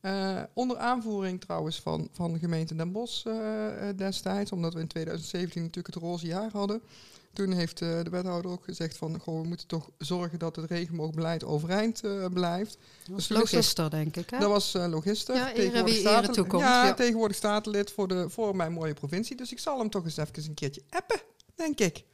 uh, 0.00 0.38
eh, 0.38 0.44
onder 0.52 0.76
aanvoering 0.76 1.40
trouwens 1.40 1.80
van, 1.80 2.08
van 2.12 2.32
de 2.32 2.38
gemeente 2.38 2.74
Den 2.74 2.92
Bosch 2.92 3.26
uh, 3.26 3.66
destijds, 3.96 4.52
omdat 4.52 4.74
we 4.74 4.80
in 4.80 4.86
2017 4.86 5.62
natuurlijk 5.62 5.94
het 5.94 6.04
roze 6.04 6.26
jaar 6.26 6.50
hadden, 6.52 6.82
toen 7.32 7.52
heeft 7.52 7.80
uh, 7.80 8.02
de 8.02 8.10
wethouder 8.10 8.50
ook 8.50 8.64
gezegd 8.64 8.96
van, 8.96 9.18
goh, 9.18 9.40
we 9.40 9.48
moeten 9.48 9.66
toch 9.66 9.90
zorgen 9.98 10.38
dat 10.38 10.56
het 10.56 10.70
regenboogbeleid 10.70 11.44
overeind 11.44 12.04
uh, 12.04 12.26
blijft. 12.26 12.78
Dat 13.04 13.14
was 13.14 13.28
dus 13.28 13.36
logister, 13.36 13.90
denk 13.90 14.16
ik, 14.16 14.30
hè? 14.30 14.38
Dat 14.38 14.48
was 14.48 14.74
uh, 14.74 14.86
logister. 14.86 15.34
Ja, 15.34 15.52
tegenwoordig 15.52 15.96
staat 15.96 16.32
toekomst. 16.32 16.66
Ja, 16.66 16.86
ja, 16.86 16.94
tegenwoordig 16.94 17.36
statenlid 17.36 17.92
voor, 17.92 18.08
de, 18.08 18.30
voor 18.30 18.56
mijn 18.56 18.72
mooie 18.72 18.94
provincie. 18.94 19.36
Dus 19.36 19.52
ik 19.52 19.58
zal 19.58 19.78
hem 19.78 19.90
toch 19.90 20.04
eens 20.04 20.16
even 20.16 20.44
een 20.48 20.54
keertje 20.54 20.82
appen, 20.90 21.20
denk 21.54 21.80
ik. 21.80 22.04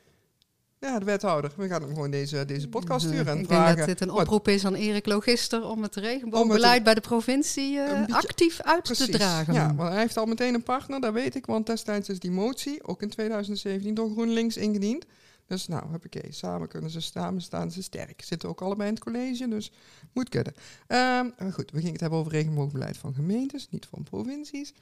Ja, 0.80 0.98
de 0.98 1.04
wethouder. 1.04 1.52
We 1.56 1.69
gaan 1.69 1.82
hem 1.82 1.94
gewoon 1.94 2.10
deze, 2.10 2.44
deze 2.44 2.69
podcast 2.69 3.06
sturen 3.06 3.26
en 3.26 3.38
ik 3.38 3.46
vragen. 3.46 3.70
Ik 3.70 3.76
denk 3.76 3.88
dat 3.88 3.98
dit 3.98 4.08
een 4.08 4.14
oproep 4.14 4.48
is 4.48 4.64
aan 4.64 4.75
Erik 4.75 5.06
Logister 5.06 5.64
om 5.64 5.82
het 5.82 5.96
regenboogbeleid 5.96 6.82
bij 6.82 6.94
de 6.94 7.00
provincie 7.00 7.76
uh, 7.76 8.06
actief 8.10 8.60
uit 8.60 8.82
precies, 8.82 9.06
te 9.06 9.12
dragen. 9.12 9.54
Ja, 9.54 9.72
maar 9.72 9.90
hij 9.90 10.00
heeft 10.00 10.16
al 10.16 10.26
meteen 10.26 10.54
een 10.54 10.62
partner, 10.62 11.00
dat 11.00 11.12
weet 11.12 11.34
ik. 11.34 11.46
Want 11.46 11.66
destijds 11.66 12.08
is 12.08 12.19
die 12.19 12.30
motie, 12.30 12.84
ook 12.84 13.02
in 13.02 13.08
2017, 13.08 13.94
door 13.94 14.10
GroenLinks 14.10 14.56
ingediend. 14.56 15.04
Dus 15.46 15.69
nou, 15.69 15.90
heb 15.90 16.04
ik 16.04 16.25
samen 16.30 16.69
kunnen 16.69 16.90
ze 16.90 17.00
samen 17.00 17.42
staan 17.42 17.70
ze 17.70 17.82
sterk. 17.82 18.22
Zitten 18.22 18.48
ook 18.48 18.60
allebei 18.60 18.88
in 18.88 18.94
het 18.94 19.04
college, 19.04 19.48
dus 19.48 19.72
moet 20.12 20.28
kunnen. 20.28 20.54
Um, 20.88 21.52
goed, 21.52 21.70
we 21.70 21.76
gingen 21.76 21.92
het 21.92 22.00
hebben 22.00 22.19
over 22.19 22.32
regenboogbeleid 22.32 22.96
van 22.96 23.14
gemeentes, 23.14 23.69
niet 23.70 23.86
van 23.86 24.02
provincies. 24.02 24.75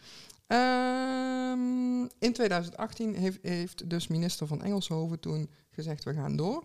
Um, 0.47 2.09
in 2.19 2.33
2018 2.33 3.15
heeft, 3.15 3.39
heeft 3.43 3.91
dus 3.91 4.07
minister 4.07 4.47
van 4.47 4.63
Engelshoven 4.63 5.21
toen 5.21 5.49
gezegd, 5.77 6.05
we 6.05 6.15
gaan 6.15 6.37
door. 6.37 6.65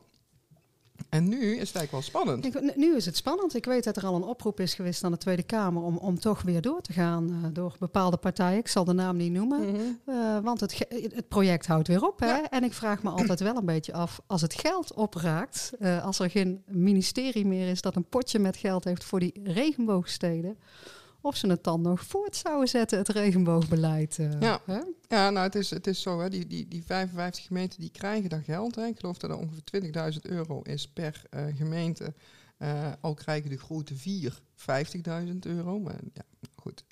En 1.10 1.30
nu 1.30 1.38
is 1.38 1.68
het 1.68 1.75
eigenlijk 1.75 1.92
wel 1.92 2.02
spannend. 2.02 2.46
Ik, 2.46 2.75
nu 2.75 2.96
is 2.96 3.06
het 3.06 3.18
spannend. 3.18 3.56
Ik 3.56 3.66
weet 3.66 3.84
dat 3.84 3.98
er 3.98 4.06
al 4.06 4.16
een 4.16 4.24
oproep 4.24 4.60
is 4.60 4.74
geweest 4.74 5.04
aan 5.04 5.12
de 5.12 5.18
Tweede 5.18 5.44
Kamer 5.44 5.84
om, 5.84 5.98
om 5.98 6.19
toch 6.19 6.42
weer 6.42 6.62
door 6.62 6.81
te 6.81 6.94
gaan 6.94 7.30
uh, 7.30 7.50
door 7.54 7.75
bepaalde 7.80 8.18
partijen. 8.18 8.58
Ik 8.58 8.68
zal 8.68 8.84
de 8.84 8.94
naam 8.94 9.18
niet 9.18 9.31
noemen, 9.31 9.60
mm 9.60 9.75
-hmm. 9.75 10.00
uh, 10.06 10.40
want 10.40 10.59
het, 10.59 10.85
het 10.90 11.28
project 11.28 11.68
houdt 11.68 11.88
weer 11.88 12.04
op. 12.04 12.19
Hè? 12.19 12.26
Ja. 12.26 12.50
En 12.50 12.64
ik 12.64 12.74
vraag 12.74 13.04
me 13.04 13.09
altijd 13.09 13.40
wel 13.40 13.56
een 13.56 13.66
beetje 13.66 13.94
af, 13.94 14.21
als 14.28 14.42
het 14.42 14.54
geld 14.54 14.94
opraakt, 14.94 15.71
uh, 15.80 16.06
als 16.06 16.19
er 16.19 16.30
geen 16.30 16.64
ministerie 16.66 17.45
meer 17.45 17.69
is 17.69 17.81
dat 17.81 17.95
een 17.95 18.09
potje 18.09 18.40
met 18.40 18.57
geld 18.57 18.83
heeft 18.83 19.04
voor 19.04 19.19
die 19.19 19.40
regenboogsteden 19.44 20.57
of 21.21 21.35
ze 21.35 21.47
het 21.47 21.63
dan 21.63 21.81
nog 21.81 22.04
voort 22.04 22.35
zouden 22.35 22.68
zetten, 22.68 22.97
het 22.97 23.09
regenboogbeleid. 23.09 24.18
Uh, 24.18 24.40
ja. 24.40 24.61
Hè? 24.66 24.80
ja, 25.07 25.30
nou 25.30 25.45
het 25.45 25.56
is, 25.56 25.69
het 25.69 25.87
is 25.87 26.01
zo, 26.01 26.19
hè, 26.19 26.30
die, 26.30 26.47
die, 26.47 26.68
die 26.68 26.83
55 26.85 27.45
gemeenten 27.45 27.80
die 27.80 27.92
krijgen 27.92 28.30
daar 28.30 28.44
geld. 28.44 28.75
Hè. 28.75 28.85
Ik 28.85 28.99
geloof 28.99 29.18
dat 29.18 29.30
er 29.30 29.37
ongeveer 29.37 30.13
20.000 30.13 30.19
euro 30.21 30.61
is 30.61 30.87
per 30.87 31.21
uh, 31.31 31.44
gemeente. 31.56 32.13
Uh, 32.57 32.92
al 32.99 33.13
krijgen 33.13 33.49
de 33.49 33.57
grote 33.57 33.95
vier 33.95 34.40
50.000 34.56 35.37
euro. 35.40 35.80
Maar 35.80 35.99
ja, 36.13 36.23
goed, 36.56 36.83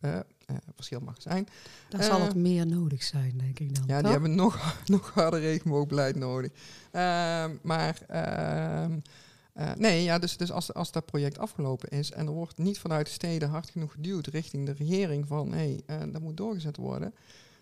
verschil 0.76 1.00
mag 1.00 1.22
zijn. 1.22 1.48
Dan 1.90 2.04
zal 2.04 2.22
het 2.22 2.36
meer 2.36 2.68
nodig 2.68 3.04
zijn, 3.04 3.34
denk 3.38 3.60
ik 3.60 3.76
dan. 3.76 3.84
Ja, 3.88 3.94
toch? 3.94 4.04
die 4.04 4.12
hebben 4.12 4.36
nog, 4.36 4.76
nog 4.86 5.14
harder 5.14 5.40
regenboogbeleid 5.40 6.16
nodig. 6.16 6.52
Ehm, 6.92 7.56
maar... 7.62 8.02
Uh, 9.60 9.72
nee, 9.78 10.04
ja, 10.04 10.20
dus, 10.20 10.38
dus 10.38 10.52
als, 10.52 10.74
als 10.74 10.92
dat 10.92 11.06
project 11.06 11.38
afgelopen 11.38 11.90
is 11.90 12.12
en 12.12 12.28
er 12.28 12.34
wordt 12.34 12.58
niet 12.58 12.80
vanuit 12.80 13.06
de 13.06 13.12
steden 13.12 13.50
hard 13.50 13.70
genoeg 13.70 13.92
geduwd 13.92 14.28
richting 14.28 14.66
de 14.66 14.72
regering 14.72 15.28
van 15.28 15.52
hé, 15.52 15.82
hey, 15.86 16.06
uh, 16.06 16.14
dat 16.14 16.22
moet 16.22 16.38
doorgezet 16.38 16.78
worden, 16.78 17.14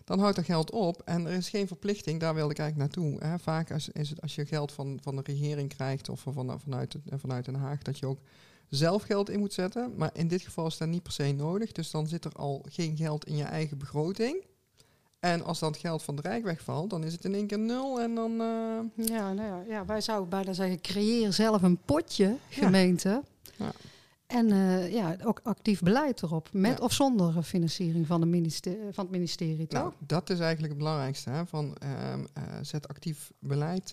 dan 0.04 0.18
houdt 0.18 0.36
dat 0.36 0.44
geld 0.44 0.70
op 0.70 1.02
en 1.04 1.26
er 1.26 1.32
is 1.32 1.48
geen 1.48 1.66
verplichting, 1.66 2.20
daar 2.20 2.34
wil 2.34 2.50
ik 2.50 2.58
eigenlijk 2.58 2.94
naartoe. 2.94 3.24
Hè. 3.24 3.38
Vaak 3.38 3.72
als, 3.72 3.88
is 3.88 4.10
het 4.10 4.22
als 4.22 4.34
je 4.34 4.46
geld 4.46 4.72
van, 4.72 4.98
van 5.02 5.16
de 5.16 5.22
regering 5.24 5.68
krijgt 5.68 6.08
of 6.08 6.20
van, 6.20 6.60
vanuit, 6.60 6.96
vanuit 7.16 7.44
Den 7.44 7.54
Haag, 7.54 7.82
dat 7.82 7.98
je 7.98 8.06
ook 8.06 8.20
zelf 8.68 9.02
geld 9.02 9.30
in 9.30 9.38
moet 9.38 9.52
zetten. 9.52 9.92
Maar 9.96 10.10
in 10.12 10.28
dit 10.28 10.42
geval 10.42 10.66
is 10.66 10.76
dat 10.76 10.88
niet 10.88 11.02
per 11.02 11.12
se 11.12 11.32
nodig, 11.32 11.72
dus 11.72 11.90
dan 11.90 12.06
zit 12.06 12.24
er 12.24 12.32
al 12.32 12.64
geen 12.68 12.96
geld 12.96 13.26
in 13.26 13.36
je 13.36 13.44
eigen 13.44 13.78
begroting. 13.78 14.44
En 15.20 15.44
als 15.44 15.58
dan 15.58 15.70
het 15.70 15.80
geld 15.80 16.02
van 16.02 16.16
de 16.16 16.22
Rijk 16.22 16.44
wegvalt, 16.44 16.90
dan 16.90 17.04
is 17.04 17.12
het 17.12 17.24
in 17.24 17.34
één 17.34 17.46
keer 17.46 17.58
nul 17.58 18.00
en 18.00 18.14
dan... 18.14 18.30
Uh... 18.30 19.06
Ja, 19.06 19.32
nou 19.32 19.48
ja, 19.48 19.62
ja, 19.68 19.84
wij 19.84 20.00
zouden 20.00 20.28
bijna 20.28 20.52
zeggen, 20.52 20.80
creëer 20.80 21.32
zelf 21.32 21.62
een 21.62 21.78
potje, 21.84 22.36
gemeente. 22.48 23.08
Ja. 23.08 23.64
ja. 23.64 23.72
En 24.26 24.52
uh, 24.52 24.92
ja, 24.92 25.16
ook 25.24 25.40
actief 25.42 25.80
beleid 25.80 26.22
erop, 26.22 26.48
met 26.52 26.80
of 26.80 26.92
zonder 26.92 27.42
financiering 27.42 28.06
van, 28.06 28.20
de 28.20 28.26
ministerie, 28.26 28.92
van 28.92 29.04
het 29.04 29.12
ministerie. 29.12 29.66
Toch? 29.66 29.80
Nou, 29.80 29.92
dat 29.98 30.30
is 30.30 30.38
eigenlijk 30.38 30.72
het 30.72 30.82
belangrijkste. 30.82 31.30
Hè? 31.30 31.46
Van, 31.46 31.64
um, 31.64 32.20
uh, 32.20 32.42
zet 32.62 32.88
actief 32.88 33.32
beleid 33.38 33.92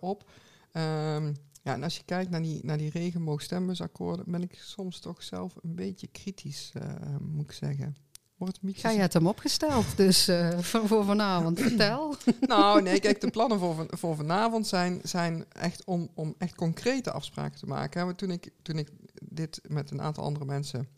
op. 0.00 0.30
Um, 0.72 1.36
ja, 1.62 1.74
en 1.74 1.82
als 1.82 1.96
je 1.96 2.02
kijkt 2.04 2.30
naar 2.30 2.42
die, 2.42 2.64
naar 2.64 2.78
die 2.78 2.90
regenboogstemmersakkoorden, 2.90 4.24
ben 4.28 4.42
ik 4.42 4.54
soms 4.54 4.98
toch 4.98 5.22
zelf 5.22 5.54
een 5.62 5.74
beetje 5.74 6.06
kritisch, 6.06 6.72
moet 7.20 7.44
ik 7.44 7.52
zeggen. 7.52 7.96
Wordt 8.40 8.58
je 8.62 8.88
het 8.88 9.12
hem 9.12 9.26
opgesteld, 9.26 9.96
dus 9.96 10.28
uh, 10.28 10.58
voor, 10.58 10.86
voor, 10.86 11.04
vanavond? 11.04 11.60
Vertel. 11.68 12.14
nou, 12.40 12.82
nee, 12.82 13.00
kijk, 13.00 13.20
de 13.20 13.30
plannen 13.36 13.58
voor, 13.58 13.86
voor 13.88 14.16
vanavond 14.16 14.66
zijn, 14.66 15.00
zijn 15.02 15.44
echt 15.48 15.84
om, 15.84 16.10
om 16.14 16.34
echt 16.38 16.54
concrete 16.54 17.10
afspraken 17.10 17.58
te 17.58 17.66
maken. 17.66 18.04
Want 18.04 18.18
toen 18.18 18.30
ik, 18.30 18.52
toen 18.62 18.78
ik 18.78 18.88
dit 19.22 19.60
met 19.68 19.90
een 19.90 20.02
aantal 20.02 20.24
andere 20.24 20.44
mensen 20.44 20.88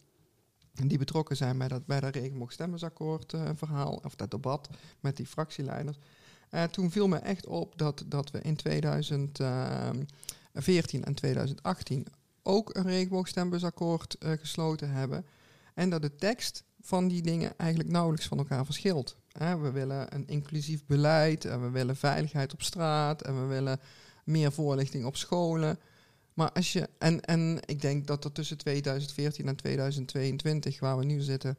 die 0.86 0.98
betrokken 0.98 1.36
zijn 1.36 1.58
bij 1.58 1.68
dat, 1.68 1.86
bij 1.86 2.00
dat 2.00 2.14
regenboogstemmersakkoord 2.14 3.32
uh, 3.32 3.50
verhaal, 3.54 4.00
of 4.04 4.14
dat 4.14 4.30
debat 4.30 4.68
met 5.00 5.16
die 5.16 5.26
fractieleiders, 5.26 5.98
uh, 6.50 6.62
toen 6.62 6.90
viel 6.90 7.08
me 7.08 7.16
echt 7.16 7.46
op 7.46 7.78
dat, 7.78 8.04
dat 8.06 8.30
we 8.30 8.40
in 8.40 8.56
2014 8.56 10.06
en 11.04 11.14
2018 11.14 12.06
ook 12.42 12.76
een 12.76 12.86
regenboogstemmersakkoord 12.86 14.16
gesloten 14.20 14.90
hebben. 14.90 15.26
En 15.74 15.90
dat 15.90 16.02
de 16.02 16.16
tekst 16.16 16.64
van 16.82 17.08
die 17.08 17.22
dingen 17.22 17.58
eigenlijk 17.58 17.90
nauwelijks 17.90 18.26
van 18.26 18.38
elkaar 18.38 18.64
verschilt. 18.64 19.16
we 19.38 19.70
willen 19.72 20.14
een 20.14 20.26
inclusief 20.26 20.86
beleid 20.86 21.44
en 21.44 21.62
we 21.62 21.70
willen 21.70 21.96
veiligheid 21.96 22.52
op 22.52 22.62
straat 22.62 23.22
en 23.22 23.40
we 23.40 23.46
willen 23.46 23.80
meer 24.24 24.52
voorlichting 24.52 25.04
op 25.04 25.16
scholen. 25.16 25.78
Maar 26.34 26.52
als 26.52 26.72
je, 26.72 26.88
en, 26.98 27.20
en 27.20 27.58
ik 27.64 27.80
denk 27.80 28.06
dat 28.06 28.24
er 28.24 28.32
tussen 28.32 28.58
2014 28.58 29.48
en 29.48 29.56
2022, 29.56 30.80
waar 30.80 30.98
we 30.98 31.04
nu 31.04 31.20
zitten, 31.20 31.58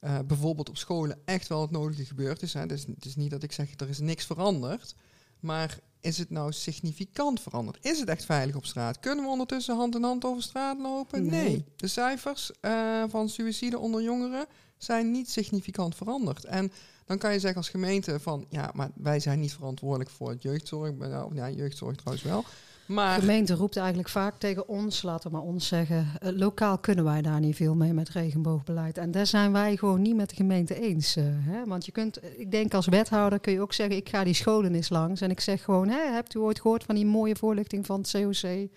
uh, 0.00 0.18
bijvoorbeeld 0.26 0.68
op 0.68 0.76
scholen 0.76 1.18
echt 1.24 1.48
wel 1.48 1.60
het 1.60 1.70
nodige 1.70 2.04
gebeurd 2.04 2.42
is. 2.42 2.52
Dus 2.66 2.86
het 2.86 3.04
is 3.04 3.16
niet 3.16 3.30
dat 3.30 3.42
ik 3.42 3.52
zeg 3.52 3.80
er 3.80 3.88
is 3.88 3.98
niks 3.98 4.26
veranderd. 4.26 4.94
Maar 5.40 5.78
is 6.00 6.18
het 6.18 6.30
nou 6.30 6.52
significant 6.52 7.40
veranderd? 7.40 7.78
Is 7.80 8.00
het 8.00 8.08
echt 8.08 8.24
veilig 8.24 8.56
op 8.56 8.64
straat? 8.64 9.00
Kunnen 9.00 9.24
we 9.24 9.30
ondertussen 9.30 9.76
hand 9.76 9.94
in 9.94 10.02
hand 10.02 10.24
over 10.24 10.42
straat 10.42 10.78
lopen? 10.78 11.26
Nee. 11.26 11.64
De 11.76 11.88
cijfers 11.88 12.50
uh, 12.60 13.04
van 13.08 13.28
suïcide 13.28 13.78
onder 13.78 14.02
jongeren 14.02 14.46
zijn 14.76 15.10
niet 15.10 15.30
significant 15.30 15.94
veranderd. 15.96 16.44
En 16.44 16.72
dan 17.04 17.18
kan 17.18 17.32
je 17.32 17.38
zeggen 17.38 17.58
als 17.58 17.68
gemeente 17.68 18.20
van 18.20 18.46
ja, 18.50 18.70
maar 18.74 18.90
wij 18.94 19.20
zijn 19.20 19.40
niet 19.40 19.52
verantwoordelijk 19.52 20.10
voor 20.10 20.30
het 20.30 20.42
jeugdzorg. 20.42 20.92
Nou, 20.92 21.34
ja, 21.34 21.50
jeugdzorg 21.50 21.96
trouwens 21.96 22.24
wel. 22.24 22.44
Maar... 22.88 23.14
De 23.14 23.20
gemeente 23.20 23.54
roept 23.54 23.76
eigenlijk 23.76 24.08
vaak 24.08 24.38
tegen 24.38 24.68
ons, 24.68 25.02
laten 25.02 25.30
we 25.30 25.36
maar 25.36 25.46
ons 25.46 25.66
zeggen, 25.66 26.06
uh, 26.22 26.30
lokaal 26.36 26.78
kunnen 26.78 27.04
wij 27.04 27.22
daar 27.22 27.40
niet 27.40 27.56
veel 27.56 27.74
mee 27.74 27.92
met 27.92 28.08
regenboogbeleid. 28.08 28.98
En 28.98 29.10
daar 29.10 29.26
zijn 29.26 29.52
wij 29.52 29.76
gewoon 29.76 30.02
niet 30.02 30.16
met 30.16 30.28
de 30.28 30.36
gemeente 30.36 30.80
eens. 30.80 31.16
Uh, 31.16 31.24
hè? 31.28 31.64
Want 31.64 31.86
je 31.86 31.92
kunt, 31.92 32.20
ik 32.36 32.50
denk 32.50 32.74
als 32.74 32.86
wethouder 32.86 33.40
kun 33.40 33.52
je 33.52 33.60
ook 33.60 33.72
zeggen, 33.72 33.96
ik 33.96 34.08
ga 34.08 34.24
die 34.24 34.34
scholen 34.34 34.74
eens 34.74 34.88
langs 34.88 35.20
en 35.20 35.30
ik 35.30 35.40
zeg 35.40 35.64
gewoon, 35.64 35.88
hè, 35.88 36.12
hebt 36.12 36.34
u 36.34 36.38
ooit 36.38 36.60
gehoord 36.60 36.84
van 36.84 36.94
die 36.94 37.06
mooie 37.06 37.36
voorlichting 37.36 37.86
van 37.86 38.00
het 38.00 38.10
COC 38.10 38.68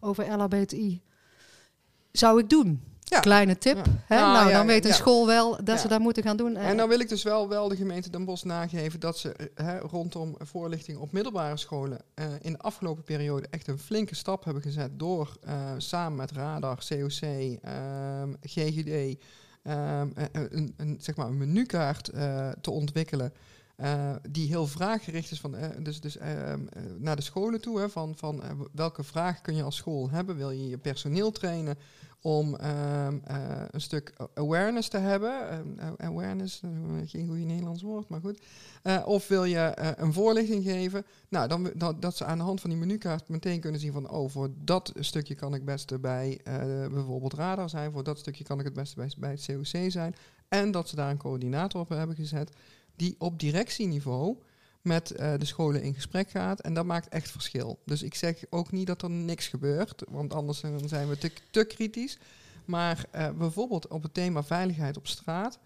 over 0.00 0.36
LHBTI? 0.36 1.02
Zou 2.12 2.40
ik 2.40 2.50
doen. 2.50 2.82
Ja. 3.08 3.20
Kleine 3.20 3.58
tip. 3.58 3.84
Hè? 4.06 4.16
Nou, 4.16 4.32
nou 4.32 4.52
dan 4.52 4.66
weet 4.66 4.84
een 4.84 4.94
school 4.94 5.26
wel 5.26 5.64
dat 5.64 5.80
ze 5.80 5.88
dat 5.88 6.00
moeten 6.00 6.22
gaan 6.22 6.36
doen. 6.36 6.56
En 6.56 6.76
dan 6.76 6.88
wil 6.88 7.00
ik 7.00 7.08
dus 7.08 7.22
wel, 7.22 7.48
wel 7.48 7.68
de 7.68 7.76
gemeente 7.76 8.10
Den 8.10 8.24
Bosch 8.24 8.44
nageven 8.44 9.00
dat 9.00 9.18
ze 9.18 9.32
eh, 9.32 9.66
hè, 9.66 9.78
rondom 9.78 10.34
voorlichting 10.38 10.98
op 10.98 11.12
middelbare 11.12 11.56
scholen 11.56 12.00
uh, 12.14 12.26
in 12.40 12.52
de 12.52 12.58
afgelopen 12.58 13.02
periode 13.02 13.46
echt 13.50 13.68
een 13.68 13.78
flinke 13.78 14.14
stap 14.14 14.44
hebben 14.44 14.62
gezet 14.62 14.90
door 14.98 15.36
uh, 15.46 15.52
samen 15.76 16.16
met 16.16 16.32
Radar, 16.32 16.78
COC, 16.88 17.20
um, 17.22 18.36
GGD 18.40 19.22
um, 19.62 20.12
een, 20.32 20.74
een, 20.76 20.96
zeg 21.00 21.16
maar 21.16 21.26
een 21.26 21.38
menukaart 21.38 22.04
te 22.60 22.70
ontwikkelen. 22.70 23.32
Uh, 23.76 24.14
die 24.30 24.48
heel 24.48 24.66
vraaggericht 24.66 25.30
is 25.30 25.40
van, 25.40 25.54
uh, 25.54 25.66
dus, 25.78 26.00
dus 26.00 26.16
uh, 26.16 26.22
naar 26.98 27.16
de 27.16 27.22
scholen 27.22 27.60
toe. 27.60 27.80
Hè, 27.80 27.88
van 27.88 28.16
van 28.16 28.42
welke 28.72 29.02
vraag 29.02 29.40
kun 29.40 29.54
je 29.54 29.62
als 29.62 29.76
school 29.76 30.10
hebben? 30.10 30.36
Wil 30.36 30.50
je 30.50 30.68
je 30.68 30.78
personeel 30.78 31.30
trainen? 31.30 31.78
om 32.20 32.56
uh, 32.60 33.06
een 33.70 33.80
stuk 33.80 34.12
awareness 34.34 34.88
te 34.88 34.98
hebben. 34.98 35.32
Uh, 35.78 35.86
awareness, 35.96 36.60
geen 37.04 37.26
goede 37.26 37.44
Nederlands 37.44 37.82
woord, 37.82 38.08
maar 38.08 38.20
goed. 38.20 38.40
Of 39.04 39.28
wil 39.28 39.44
je 39.44 39.72
een 39.96 40.12
voorlichting 40.12 40.64
geven? 40.64 41.06
Nou, 41.28 41.48
dan, 41.48 41.70
dat, 41.74 42.02
dat 42.02 42.16
ze 42.16 42.24
aan 42.24 42.38
de 42.38 42.44
hand 42.44 42.60
van 42.60 42.70
die 42.70 42.78
menukaart 42.78 43.28
meteen 43.28 43.60
kunnen 43.60 43.80
zien 43.80 43.92
van... 43.92 44.10
oh, 44.10 44.30
voor 44.30 44.50
dat 44.64 44.92
stukje 44.98 45.34
kan 45.34 45.48
ik 45.48 45.54
het 45.54 45.64
beste 45.64 45.98
bij 45.98 46.40
bijvoorbeeld 46.90 47.34
radar 47.34 47.68
zijn. 47.68 47.92
Voor 47.92 48.04
dat 48.04 48.18
stukje 48.18 48.44
kan 48.44 48.58
ik 48.58 48.64
het 48.64 48.74
beste 48.74 48.96
bij, 48.96 49.10
bij 49.18 49.30
het 49.30 49.46
COC 49.46 49.90
zijn. 49.90 50.14
En 50.48 50.70
dat 50.70 50.88
ze 50.88 50.96
daar 50.96 51.10
een 51.10 51.16
coördinator 51.16 51.80
op 51.80 51.88
hebben 51.88 52.16
gezet... 52.16 52.50
die 52.96 53.14
op 53.18 53.38
directieniveau 53.38 54.36
met 54.82 55.12
uh, 55.12 55.32
de 55.38 55.44
scholen 55.44 55.82
in 55.82 55.94
gesprek 55.94 56.30
gaat. 56.30 56.60
En 56.60 56.74
dat 56.74 56.84
maakt 56.84 57.08
echt 57.08 57.30
verschil. 57.30 57.78
Dus 57.84 58.02
ik 58.02 58.14
zeg 58.14 58.44
ook 58.50 58.72
niet 58.72 58.86
dat 58.86 59.02
er 59.02 59.10
niks 59.10 59.48
gebeurt, 59.48 60.02
want 60.08 60.32
anders 60.32 60.62
zijn 60.84 61.08
we 61.08 61.18
te, 61.50 61.64
kritisch. 61.64 62.18
Maar 62.64 63.04
uh, 63.14 63.30
bijvoorbeeld 63.30 63.88
op 63.88 64.02
het 64.02 64.14
thema 64.14 64.42
veiligheid 64.42 64.96
op 64.96 65.06
straat 65.06 65.58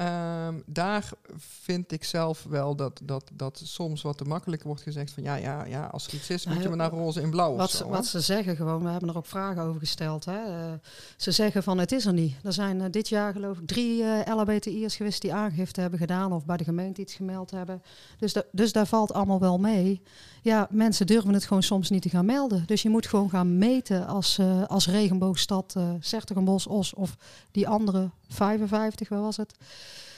Um, 0.00 0.62
daar 0.66 1.10
vind 1.36 1.92
ik 1.92 2.04
zelf 2.04 2.44
wel 2.48 2.74
dat, 2.76 3.00
dat, 3.04 3.30
dat 3.32 3.60
soms 3.64 4.02
wat 4.02 4.18
te 4.18 4.24
makkelijk 4.24 4.62
wordt 4.62 4.82
gezegd 4.82 5.10
van 5.10 5.22
ja, 5.22 5.34
ja, 5.34 5.64
ja 5.64 5.84
als 5.86 6.06
er 6.06 6.14
iets 6.14 6.30
is, 6.30 6.46
moet 6.46 6.62
je 6.62 6.68
maar 6.68 6.76
naar 6.76 6.90
roze 6.90 7.20
in 7.20 7.30
blauw. 7.30 7.56
Wat, 7.56 7.84
wat 7.88 8.06
ze 8.06 8.20
zeggen 8.20 8.56
gewoon, 8.56 8.82
we 8.82 8.88
hebben 8.88 9.08
er 9.08 9.16
ook 9.16 9.26
vragen 9.26 9.62
over 9.62 9.80
gesteld. 9.80 10.24
Hè. 10.24 10.46
Uh, 10.48 10.72
ze 11.16 11.30
zeggen 11.30 11.62
van 11.62 11.78
het 11.78 11.92
is 11.92 12.06
er 12.06 12.12
niet. 12.12 12.36
Er 12.42 12.52
zijn 12.52 12.80
uh, 12.80 12.84
dit 12.90 13.08
jaar 13.08 13.32
geloof 13.32 13.58
ik 13.58 13.66
drie 13.66 14.00
uh, 14.00 14.26
eh, 14.26 14.36
LHBTI'ers 14.36 14.96
geweest 14.96 15.20
die 15.22 15.34
aangifte 15.34 15.80
hebben 15.80 15.98
gedaan 15.98 16.32
of 16.32 16.44
bij 16.44 16.56
de 16.56 16.64
gemeente 16.64 17.00
iets 17.00 17.14
gemeld 17.14 17.50
hebben. 17.50 17.82
Dus, 18.18 18.32
da 18.32 18.42
dus 18.52 18.72
daar 18.72 18.86
valt 18.86 19.12
allemaal 19.12 19.40
wel 19.40 19.58
mee. 19.58 20.02
Ja, 20.48 20.66
mensen 20.70 21.06
durven 21.06 21.34
het 21.34 21.44
gewoon 21.44 21.62
soms 21.62 21.90
niet 21.90 22.02
te 22.02 22.08
gaan 22.08 22.24
melden. 22.24 22.62
Dus 22.66 22.82
je 22.82 22.88
moet 22.88 23.06
gewoon 23.06 23.30
gaan 23.30 23.58
meten 23.58 24.06
als, 24.06 24.40
als 24.66 24.88
regenboogstad, 24.88 25.74
uh, 25.76 25.90
Sertogenbos, 26.00 26.66
Os 26.66 26.94
of 26.94 27.16
die 27.50 27.68
andere 27.68 28.10
55, 28.28 29.08
waar 29.08 29.20
was 29.20 29.36
het? 29.36 29.54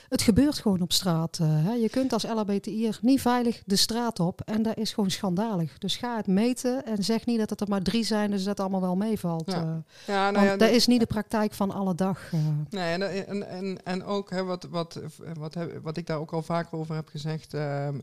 Het 0.08 0.22
gebeurt 0.22 0.58
gewoon 0.58 0.80
op 0.80 0.92
straat. 0.92 1.38
Uh, 1.42 1.48
hè. 1.48 1.72
Je 1.72 1.88
kunt 1.88 2.12
als 2.12 2.22
LHBTI'er 2.22 2.98
niet 3.02 3.20
veilig 3.20 3.62
de 3.66 3.76
straat 3.76 4.20
op. 4.20 4.40
En 4.40 4.62
dat 4.62 4.76
is 4.76 4.92
gewoon 4.92 5.10
schandalig. 5.10 5.78
Dus 5.78 5.96
ga 5.96 6.16
het 6.16 6.26
meten 6.26 6.84
en 6.84 7.04
zeg 7.04 7.26
niet 7.26 7.38
dat 7.38 7.50
het 7.50 7.60
er 7.60 7.68
maar 7.68 7.82
drie 7.82 8.04
zijn, 8.04 8.30
dus 8.30 8.40
dat 8.40 8.48
het 8.48 8.60
allemaal 8.60 8.80
wel 8.80 8.96
meevalt. 8.96 9.50
Ja. 9.50 9.62
Uh, 9.62 9.76
ja, 10.06 10.30
nou 10.30 10.46
ja, 10.46 10.56
dat 10.56 10.70
is 10.70 10.86
niet 10.86 11.00
de 11.00 11.06
praktijk 11.06 11.52
van 11.52 11.70
alle 11.70 11.94
dag. 11.94 12.32
Uh. 12.32 12.40
Nee, 12.70 12.92
en, 12.92 13.26
en, 13.26 13.48
en, 13.48 13.84
en 13.84 14.04
ook 14.04 14.30
hè, 14.30 14.44
wat, 14.44 14.66
wat, 14.70 15.00
wat, 15.38 15.56
wat 15.82 15.96
ik 15.96 16.06
daar 16.06 16.18
ook 16.18 16.32
al 16.32 16.42
vaker 16.42 16.78
over 16.78 16.94
heb 16.94 17.08
gezegd, 17.08 17.54
ehm, 17.54 17.98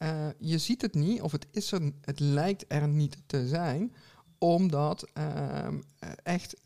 is... 0.00 0.08
je 0.38 0.58
ziet 0.58 0.82
het 0.82 0.94
niet, 0.94 1.20
of 1.20 1.32
het, 1.32 1.46
is 1.50 1.72
er, 1.72 1.92
het 2.00 2.20
lijkt 2.20 2.64
er 2.68 2.88
niet 2.88 3.16
te 3.26 3.48
zijn 3.48 3.92
omdat 4.40 5.08
uh, 5.18 5.66
echt 6.22 6.56
90% 6.56 6.58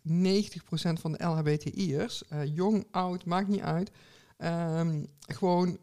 van 1.00 1.12
de 1.12 1.24
LHBTI'ers, 1.24 2.22
uh, 2.32 2.54
jong, 2.54 2.86
oud, 2.90 3.24
maakt 3.24 3.48
niet 3.48 3.60
uit, 3.60 3.90
um, 4.38 5.06
gewoon 5.20 5.78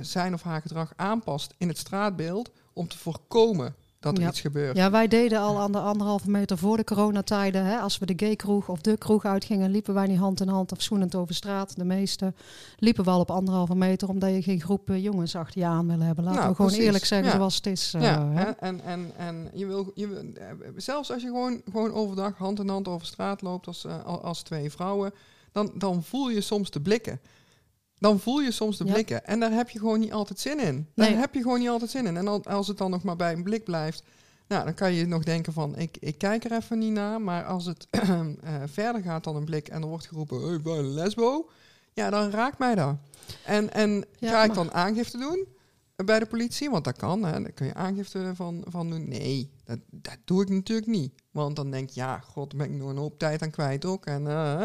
zijn 0.00 0.34
of 0.34 0.42
haar 0.42 0.60
gedrag 0.60 0.92
aanpast 0.96 1.54
in 1.58 1.68
het 1.68 1.78
straatbeeld 1.78 2.50
om 2.72 2.88
te 2.88 2.98
voorkomen 2.98 3.74
dat 4.00 4.18
er 4.18 4.26
iets 4.26 4.40
gebeurt. 4.40 4.76
Ja, 4.76 4.90
wij 4.90 5.08
deden 5.08 5.40
al 5.40 5.58
aan 5.58 5.72
de 5.72 5.78
anderhalve 5.78 6.30
meter 6.30 6.58
voor 6.58 6.76
de 6.76 6.84
coronatijden. 6.84 7.64
Hè, 7.64 7.78
als 7.78 7.98
we 7.98 8.06
de 8.06 8.12
gay-kroeg 8.16 8.68
of 8.68 8.80
de 8.80 8.96
kroeg 8.96 9.24
uitgingen, 9.24 9.70
liepen 9.70 9.94
wij 9.94 10.06
niet 10.06 10.18
hand 10.18 10.40
in 10.40 10.48
hand 10.48 10.72
of 10.72 10.82
zoenend 10.82 11.14
over 11.14 11.34
straat. 11.34 11.76
De 11.76 11.84
meeste 11.84 12.32
liepen 12.78 13.04
wel 13.04 13.20
op 13.20 13.30
anderhalve 13.30 13.74
meter, 13.74 14.08
omdat 14.08 14.30
je 14.30 14.42
geen 14.42 14.60
groep 14.60 14.88
jongens 14.92 15.36
achter 15.36 15.60
je 15.60 15.66
aan 15.66 15.86
wil 15.86 16.00
hebben. 16.00 16.24
Laten 16.24 16.38
nou, 16.38 16.50
we 16.50 16.56
gewoon 16.56 16.72
eerlijk 16.72 17.04
zeggen 17.04 17.32
zoals 17.32 17.56
het 17.56 17.66
is. 17.66 17.94
Uh, 17.94 18.02
ja, 18.02 18.28
hè? 18.30 18.50
En, 18.50 18.80
en, 18.84 19.10
en 19.16 19.50
je 19.54 19.66
wil, 19.66 19.92
je 19.94 20.08
wil, 20.08 20.22
zelfs 20.76 21.12
als 21.12 21.22
je 21.22 21.28
gewoon, 21.28 21.62
gewoon 21.70 21.92
overdag 21.92 22.36
hand 22.36 22.58
in 22.58 22.68
hand 22.68 22.88
over 22.88 23.06
straat 23.06 23.42
loopt 23.42 23.66
als, 23.66 23.84
uh, 23.84 24.04
als 24.04 24.42
twee 24.42 24.70
vrouwen, 24.70 25.12
dan, 25.52 25.72
dan 25.74 26.02
voel 26.02 26.30
je 26.30 26.40
soms 26.40 26.70
de 26.70 26.80
blikken 26.80 27.20
dan 28.00 28.20
voel 28.20 28.40
je 28.40 28.50
soms 28.50 28.76
de 28.76 28.84
blikken. 28.84 29.26
En 29.26 29.40
daar 29.40 29.52
heb 29.52 29.70
je 29.70 29.78
gewoon 29.78 30.00
niet 30.00 30.12
altijd 30.12 30.40
zin 30.40 30.60
in. 30.60 30.88
Daar 30.94 31.18
heb 31.18 31.34
je 31.34 31.42
gewoon 31.42 31.58
niet 31.58 31.68
altijd 31.68 31.90
zin 31.90 32.06
in. 32.06 32.16
En 32.16 32.42
als 32.44 32.68
het 32.68 32.78
dan 32.78 32.90
nog 32.90 33.02
maar 33.02 33.16
bij 33.16 33.32
een 33.32 33.42
blik 33.42 33.64
blijft, 33.64 34.02
nou, 34.48 34.64
dan 34.64 34.74
kan 34.74 34.92
je 34.92 35.06
nog 35.06 35.22
denken 35.22 35.52
van, 35.52 35.76
ik, 35.76 35.96
ik 36.00 36.18
kijk 36.18 36.44
er 36.44 36.52
even 36.52 36.78
niet 36.78 36.92
naar. 36.92 37.20
Maar 37.20 37.44
als 37.44 37.66
het 37.66 37.86
uh, 37.90 38.22
verder 38.64 39.02
gaat 39.02 39.24
dan 39.24 39.36
een 39.36 39.44
blik 39.44 39.68
en 39.68 39.82
er 39.82 39.88
wordt 39.88 40.06
geroepen, 40.06 40.48
hey, 40.48 40.60
bij 40.60 40.78
een 40.78 40.94
lesbo, 40.94 41.50
ja, 41.92 42.10
dan 42.10 42.30
raakt 42.30 42.58
mij 42.58 42.74
dat. 42.74 42.96
En, 43.44 43.72
en 43.72 44.04
ga 44.20 44.44
ik 44.44 44.54
dan 44.54 44.72
aangifte 44.72 45.18
doen 45.18 45.46
bij 46.04 46.18
de 46.18 46.26
politie? 46.26 46.70
Want 46.70 46.84
dat 46.84 46.96
kan, 46.96 47.24
hè. 47.24 47.32
Dan 47.32 47.54
kun 47.54 47.66
je 47.66 47.74
aangifte 47.74 48.32
van, 48.34 48.64
van 48.68 48.90
doen. 48.90 49.08
Nee, 49.08 49.50
dat, 49.64 49.78
dat 49.90 50.16
doe 50.24 50.42
ik 50.42 50.48
natuurlijk 50.48 50.88
niet. 50.88 51.12
Want 51.30 51.56
dan 51.56 51.70
denk 51.70 51.90
je, 51.90 52.00
ja, 52.00 52.18
god, 52.18 52.56
ben 52.56 52.66
ik 52.66 52.78
nog 52.78 52.88
een 52.88 52.96
hoop 52.96 53.18
tijd 53.18 53.42
aan 53.42 53.50
kwijt 53.50 53.84
ook. 53.84 54.06
En, 54.06 54.22
uh, 54.22 54.64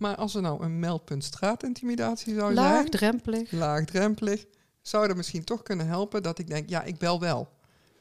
maar 0.00 0.16
als 0.16 0.34
er 0.34 0.42
nou 0.42 0.64
een 0.64 0.78
meldpunt 0.78 1.24
straatintimidatie 1.24 2.34
zou 2.34 2.54
zijn... 2.54 2.66
Laagdrempelig. 2.66 3.52
Laagdrempelig. 3.52 4.46
Zou 4.82 5.06
dat 5.06 5.16
misschien 5.16 5.44
toch 5.44 5.62
kunnen 5.62 5.86
helpen 5.86 6.22
dat 6.22 6.38
ik 6.38 6.46
denk, 6.46 6.68
ja, 6.68 6.82
ik 6.82 6.98
bel 6.98 7.20
wel. 7.20 7.48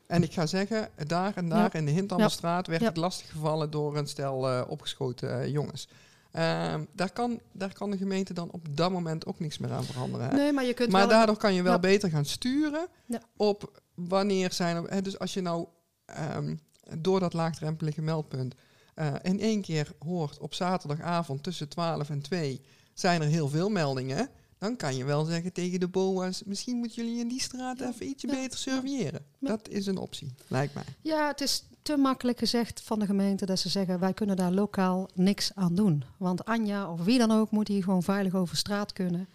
En 0.07 0.23
ik 0.23 0.33
ga 0.33 0.45
zeggen, 0.45 0.89
daar 1.07 1.31
en 1.35 1.49
daar 1.49 1.75
in 1.75 1.85
de 1.85 1.91
Hintammerstraat 1.91 2.67
werd 2.67 2.81
ik 2.81 2.95
lastiggevallen 2.95 3.71
door 3.71 3.97
een 3.97 4.07
stel 4.07 4.65
opgeschoten 4.67 5.51
jongens. 5.51 5.87
Ehm, 6.31 6.83
daar, 6.91 7.11
kan, 7.11 7.39
daar 7.51 7.73
kan 7.73 7.91
de 7.91 7.97
gemeente 7.97 8.33
dan 8.33 8.51
op 8.51 8.77
dat 8.77 8.91
moment 8.91 9.25
ook 9.25 9.39
niks 9.39 9.57
meer 9.57 9.71
aan 9.71 9.83
veranderen. 9.83 10.35
Nee, 10.35 10.51
maar 10.51 10.65
je 10.65 10.73
kunt 10.73 10.91
maar 10.91 11.07
daardoor 11.07 11.37
kan 11.37 11.53
je 11.53 11.61
wel 11.61 11.79
beter 11.79 12.09
gaan 12.09 12.25
sturen 12.25 12.87
op 13.35 13.81
wanneer 13.93 14.53
zijn 14.53 14.75
er. 14.75 15.03
Dus 15.03 15.19
als 15.19 15.33
je 15.33 15.41
nou 15.41 15.67
ehm, 16.05 16.55
door 16.97 17.19
dat 17.19 17.33
laagdrempelige 17.33 18.01
meldpunt 18.01 18.55
uh, 18.99 19.13
in 19.21 19.39
één 19.39 19.61
keer 19.61 19.91
hoort 19.99 20.39
op 20.39 20.53
zaterdagavond 20.53 21.43
tussen 21.43 21.69
12 21.69 22.09
en 22.09 22.21
2 22.21 22.61
zijn 22.93 23.21
er 23.21 23.27
heel 23.27 23.49
veel 23.49 23.69
meldingen. 23.69 24.29
Dan 24.57 24.75
kan 24.75 24.95
je 24.95 25.05
wel 25.05 25.25
zeggen 25.25 25.53
tegen 25.53 25.79
de 25.79 25.87
BOA's, 25.87 26.43
misschien 26.43 26.77
moeten 26.77 27.03
jullie 27.03 27.19
in 27.19 27.27
die 27.27 27.41
straat 27.41 27.81
even 27.81 28.07
ietsje 28.07 28.27
beter 28.27 28.59
surveilleren. 28.59 29.25
Dat 29.39 29.69
is 29.69 29.85
een 29.85 29.97
optie, 29.97 30.33
lijkt 30.47 30.73
mij. 30.73 30.83
Ja, 31.01 31.27
het 31.27 31.41
is 31.41 31.63
te 31.81 31.97
makkelijk 31.97 32.39
gezegd 32.39 32.81
van 32.81 32.99
de 32.99 33.05
gemeente 33.05 33.45
dat 33.45 33.59
ze 33.59 33.69
zeggen 33.69 33.99
wij 33.99 34.13
kunnen 34.13 34.35
daar 34.35 34.51
lokaal 34.51 35.09
niks 35.13 35.51
aan 35.55 35.75
doen. 35.75 36.03
Want 36.17 36.45
Anja 36.45 36.91
of 36.91 37.03
wie 37.03 37.17
dan 37.17 37.31
ook 37.31 37.51
moet 37.51 37.67
hier 37.67 37.83
gewoon 37.83 38.03
veilig 38.03 38.35
over 38.35 38.57
straat 38.57 38.93
kunnen. 38.93 39.29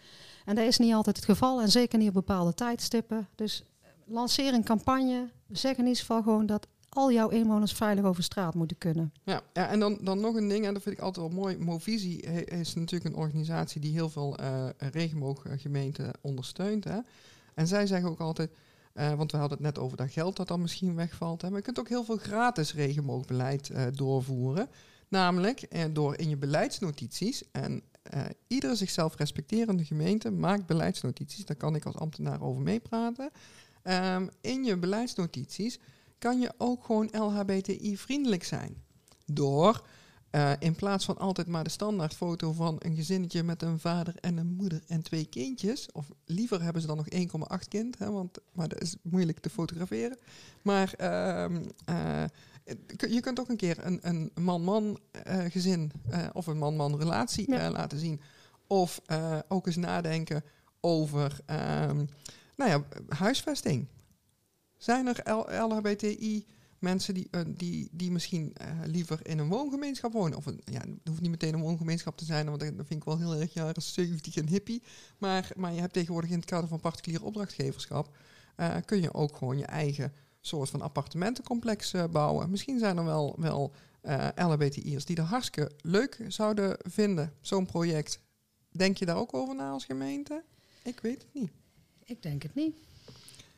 En 0.45 0.55
dat 0.55 0.67
is 0.67 0.79
niet 0.79 0.95
altijd 0.95 1.17
het 1.17 1.25
geval 1.25 1.61
en 1.61 1.71
zeker 1.71 1.99
niet 1.99 2.09
op 2.09 2.15
bepaalde 2.15 2.55
tijdstippen. 2.55 3.29
Dus 3.35 3.65
lanceer 4.05 4.55
een 4.55 4.65
campagne, 4.65 5.31
zeg 5.49 5.77
in 5.77 5.85
ieder 5.85 6.01
geval 6.01 6.23
gewoon 6.23 6.47
dat 6.47 6.67
al 6.95 7.13
jouw 7.13 7.29
inwoners 7.29 7.73
veilig 7.73 8.05
over 8.05 8.23
straat 8.23 8.55
moeten 8.55 8.79
kunnen. 8.79 9.13
Ja, 9.23 9.43
ja 9.53 9.69
en 9.69 9.81
dan, 9.81 9.99
dan 10.01 10.21
nog 10.21 10.35
een 10.35 10.49
ding, 10.49 10.67
en 10.67 10.75
dat 10.75 10.83
vind 10.83 10.97
ik 10.97 11.03
altijd 11.03 11.27
wel 11.27 11.37
mooi. 11.37 11.59
Movisie 11.59 12.21
is 12.45 12.75
natuurlijk 12.75 13.15
een 13.15 13.21
organisatie 13.21 13.81
die 13.81 13.93
heel 13.93 14.09
veel 14.09 14.41
uh, 14.41 14.67
regenbooggemeenten 14.79 16.11
ondersteunt. 16.21 16.85
Hè? 16.85 16.99
En 17.55 17.67
zij 17.67 17.87
zeggen 17.87 18.11
ook 18.11 18.21
altijd, 18.21 18.51
uh, 18.95 19.15
want 19.15 19.33
we 19.33 19.39
hadden 19.39 19.59
het 19.59 19.67
net 19.67 19.79
over 19.79 19.97
dat 19.97 20.11
geld 20.11 20.37
dat 20.37 20.49
dan 20.49 20.61
misschien 20.61 20.95
wegvalt. 20.95 21.43
Hè? 21.43 21.49
Maar 21.49 21.59
je 21.59 21.65
kunt 21.65 21.79
ook 21.79 21.89
heel 21.89 22.05
veel 22.05 22.17
gratis 22.17 22.75
regenboogbeleid 22.75 23.69
uh, 23.69 23.83
doorvoeren. 23.93 24.69
Namelijk 25.09 25.69
door 25.95 26.19
in 26.19 26.29
je 26.29 26.37
beleidsnotities, 26.37 27.43
en 27.53 27.83
iedere 28.47 28.75
zichzelf 28.75 29.17
respecterende 29.17 29.85
gemeente 29.85 30.31
maakt 30.31 30.67
beleidsnotities, 30.67 31.45
daar 31.45 31.57
kan 31.57 31.75
ik 31.75 31.85
als 31.85 31.97
ambtenaar 31.97 32.43
over 32.43 32.63
meepraten. 32.63 33.31
Um, 33.83 34.29
in 34.41 34.65
je 34.65 34.77
beleidsnotities 34.77 35.79
kan 36.25 36.41
je 36.41 36.53
ook 36.57 36.85
gewoon 36.85 37.09
LHBTI-vriendelijk 37.13 38.45
zijn. 38.45 38.83
Door 39.27 39.87
uh, 40.31 40.53
in 40.59 40.75
plaats 40.75 41.05
van 41.05 41.19
altijd 41.19 41.47
maar 41.47 41.65
de 41.65 41.71
standaardfoto 41.71 42.53
van 42.53 42.77
een 42.79 42.97
gezinnetje 42.97 43.43
met 43.43 43.63
een 43.63 43.79
vader 43.79 44.15
en 44.21 44.37
een 44.37 44.47
moeder 44.47 44.83
en 44.87 45.03
twee 45.03 45.25
kindjes. 45.25 45.93
Of 45.93 46.11
liever 46.25 46.63
hebben 46.63 46.83
ze 46.83 46.89
dan 46.89 46.97
nog 46.97 47.07
1,8 47.63 47.69
kind, 47.69 47.99
hè, 47.99 48.11
want, 48.11 48.39
maar 48.53 48.69
dat 48.69 48.81
is 48.81 48.97
moeilijk 49.03 49.39
te 49.39 49.51
fotograferen. 49.51 50.19
Maar 50.63 50.95
uh, 51.01 51.59
uh, 51.89 52.25
je 52.97 53.21
kunt 53.21 53.41
ook 53.41 53.49
een 53.49 53.57
keer 53.57 53.77
een 54.01 54.31
man-man 54.41 54.99
uh, 55.27 55.45
gezin 55.49 55.93
of 56.33 56.47
een 56.47 56.59
man-man 56.59 56.97
relatie 56.97 57.51
ja. 57.51 57.71
laten 57.71 57.99
zien. 57.99 58.21
Of 58.67 59.01
ook 59.49 59.67
eens 59.67 59.77
nadenken 59.77 60.45
over 60.81 61.41
ehm, 61.47 62.05
nou 62.57 62.71
ja, 62.71 62.83
huisvesting. 63.09 63.87
Zijn 64.85 65.07
er 65.07 65.33
LHBTI 65.63 66.47
mensen 66.79 67.15
die, 67.15 67.29
uh, 67.31 67.41
die, 67.47 67.89
die 67.93 68.11
misschien 68.11 68.55
uh, 68.61 68.87
liever 68.87 69.27
in 69.27 69.39
een 69.39 69.49
woongemeenschap 69.49 70.13
wonen. 70.13 70.39
Of 70.39 70.47
een, 70.47 70.61
ja, 70.65 70.81
het 70.81 71.09
hoeft 71.09 71.21
niet 71.21 71.31
meteen 71.31 71.55
een 71.55 71.61
woongemeenschap 71.61 72.17
te 72.17 72.25
zijn, 72.25 72.47
want 72.47 72.61
dat 72.61 72.73
vind 72.75 72.91
ik 72.91 73.05
wel 73.05 73.19
heel 73.19 73.35
erg 73.35 73.53
jaren 73.53 73.83
70 73.83 74.37
en 74.37 74.49
hippie. 74.49 74.83
Maar, 75.19 75.51
maar 75.57 75.73
je 75.73 75.81
hebt 75.81 75.93
tegenwoordig 75.93 76.31
in 76.31 76.37
het 76.37 76.45
kader 76.45 76.69
van 76.69 76.81
particulier 76.81 77.25
opdrachtgeverschap, 77.25 78.17
uh, 78.57 78.77
kun 78.85 79.01
je 79.01 79.15
ook 79.15 79.37
gewoon 79.37 79.59
je 79.59 79.67
eigen 79.67 80.13
soort 80.41 80.71
van 80.71 80.81
appartementencomplex 80.81 81.95
bouwen. 82.11 82.51
Misschien 82.51 82.79
zijn 82.79 82.97
er 82.97 83.05
wel, 83.05 83.37
wel 83.39 83.73
LHBTI'ers 84.35 85.05
die 85.05 85.17
er 85.17 85.23
hartstikke 85.23 85.75
leuk 85.81 86.25
zouden 86.29 86.77
vinden, 86.79 87.33
zo'n 87.41 87.67
project. 87.67 88.21
Denk 88.71 88.97
je 88.97 89.07
daar 89.07 89.17
ook 89.17 89.35
over 89.35 89.55
na 89.55 89.71
als 89.71 89.85
gemeente? 89.85 90.43
Ik 90.83 91.01
weet 91.01 91.23
het 91.23 91.35
niet. 91.35 91.51
Ik 92.05 92.23
denk 92.23 92.43
het 92.43 92.55
niet. 92.55 92.77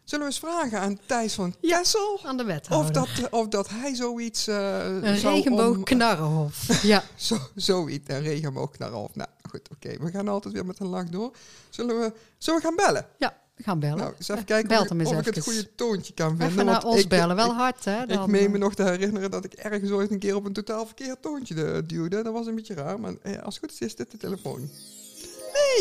Zullen 0.07 0.27
we 0.27 0.33
eens 0.33 0.41
vragen 0.41 0.81
aan 0.81 0.99
Thijs 1.07 1.35
van 1.35 1.55
Kessel? 1.61 2.21
Aan 2.23 2.37
de 2.37 2.45
wethouder. 2.45 3.03
Of 3.03 3.09
dat, 3.09 3.31
of 3.31 3.49
dat 3.49 3.69
hij 3.69 3.95
zoiets... 3.95 4.49
Uh, 4.49 4.85
een 4.85 5.17
regenboogknarrenhof. 5.17 6.69
ja. 6.83 7.05
Zo, 7.15 7.39
zoiets, 7.55 8.09
een 8.09 8.23
regenboogknarrenhof. 8.23 9.15
Nou, 9.15 9.29
goed, 9.51 9.69
oké. 9.73 9.97
We 10.01 10.11
gaan 10.11 10.29
altijd 10.29 10.55
weer 10.55 10.67
met 10.67 10.79
een 10.79 10.87
lach 10.87 11.09
door. 11.09 11.37
Zullen 11.71 12.01
we, 12.01 12.13
zullen 12.39 12.61
we 12.61 12.67
gaan 12.67 12.77
bellen? 12.77 13.07
Ja, 13.19 13.37
we 13.55 13.63
gaan 13.63 13.79
bellen. 13.79 13.97
Nou, 13.97 14.13
eens 14.19 14.29
even 14.29 14.45
kijken 14.45 14.81
of, 14.81 14.91
ik, 14.91 15.07
of 15.07 15.27
ik 15.27 15.35
het 15.35 15.45
goede 15.45 15.75
toontje 15.75 16.15
kan 16.15 16.29
vinden. 16.29 16.47
Even 16.49 16.65
naar 16.65 16.85
ons 16.85 17.07
bellen, 17.07 17.37
wel 17.37 17.55
hard 17.55 17.85
hè. 17.85 18.07
Dan. 18.07 18.23
Ik 18.23 18.27
meen 18.27 18.51
me 18.51 18.59
nog 18.59 18.75
te 18.75 18.83
herinneren 18.83 19.31
dat 19.31 19.45
ik 19.45 19.53
ergens 19.53 19.91
ooit 19.91 20.11
een 20.11 20.19
keer 20.19 20.37
op 20.37 20.45
een 20.45 20.53
totaal 20.53 20.87
verkeerd 20.87 21.23
toontje 21.23 21.87
duwde. 21.87 22.23
Dat 22.23 22.33
was 22.33 22.47
een 22.47 22.55
beetje 22.55 22.75
raar, 22.75 23.01
maar 23.01 23.15
eh, 23.23 23.43
als 23.43 23.55
het 23.55 23.65
goed 23.65 23.73
is, 23.73 23.87
is 23.87 23.97
dit 23.97 24.11
de 24.11 24.17
telefoon. 24.17 24.71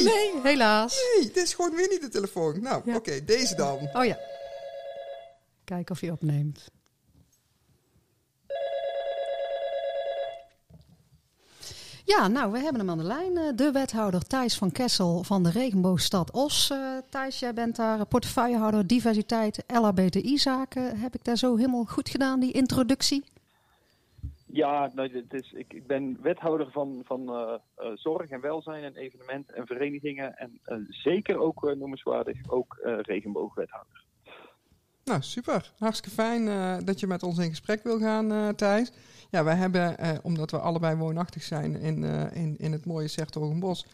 Nee! 0.03 0.33
Nee, 0.33 0.41
helaas. 0.43 1.01
Nee, 1.15 1.25
dit 1.31 1.43
is 1.43 1.53
gewoon 1.53 1.75
weer 1.75 1.87
niet 1.89 2.01
de 2.01 2.09
telefoon. 2.09 2.61
Nou, 2.61 2.77
oké, 2.77 2.95
okay, 2.95 3.25
deze 3.25 3.55
dan. 3.55 3.89
Oh 3.93 4.05
ja. 4.05 4.17
Kijken 5.63 5.95
of 5.95 6.01
hij 6.01 6.11
opneemt. 6.11 6.67
Ja, 12.05 12.27
nou, 12.27 12.51
we 12.51 12.59
hebben 12.59 12.79
hem 12.79 12.89
aan 12.89 12.97
de 12.97 13.03
lijn. 13.03 13.37
Eh, 13.37 13.43
de 13.55 13.71
wethouder 13.71 14.27
Thijs 14.27 14.57
van 14.57 14.71
Kessel 14.71 15.23
van 15.23 15.43
de 15.43 15.49
Regenboogstad 15.49 16.31
Os. 16.31 16.69
Uh, 16.71 16.97
Thijs, 17.09 17.39
jij 17.39 17.53
bent 17.53 17.75
daar 17.75 18.05
portefeuillehouder 18.05 18.87
diversiteit 18.87 19.63
LHBTI-zaken. 19.67 20.99
Heb 20.99 21.15
ik 21.15 21.23
daar 21.23 21.37
zo 21.37 21.55
helemaal 21.55 21.85
goed 21.85 22.09
gedaan, 22.09 22.39
die 22.39 22.51
introductie? 22.51 23.23
Ja, 24.55 24.91
nou, 24.93 25.17
het 25.17 25.33
is, 25.33 25.51
ik, 25.51 25.73
ik 25.73 25.87
ben 25.87 26.17
wethouder 26.21 26.71
van, 26.71 27.01
van 27.05 27.21
uh, 27.21 27.53
uh, 27.77 27.91
zorg 27.95 28.29
en 28.29 28.41
welzijn 28.41 28.83
en 28.83 28.95
evenementen 28.95 29.55
en 29.55 29.65
verenigingen. 29.65 30.37
En 30.37 30.59
uh, 30.65 30.77
zeker 30.89 31.37
ook 31.37 31.75
noemenswaardig 31.75 32.37
ook 32.47 32.77
regenboogwethouder. 33.01 34.03
Nou, 35.03 35.21
super. 35.21 35.71
Hartstikke 35.77 36.15
fijn 36.15 36.45
dat 36.85 36.99
je 36.99 37.07
met 37.07 37.23
ons 37.23 37.37
in 37.37 37.49
gesprek 37.49 37.83
wil 37.83 37.99
gaan, 37.99 38.55
Thijs. 38.55 38.91
Ja, 39.35 39.43
wij 39.43 39.55
hebben, 39.55 39.95
omdat 40.23 40.51
we 40.51 40.59
allebei 40.59 40.95
woonachtig 40.95 41.43
zijn 41.43 41.79
in, 41.79 42.03
in, 42.33 42.55
in 42.57 42.71
het 42.71 42.85
mooie 42.85 43.07
Sertogenbos, 43.07 43.85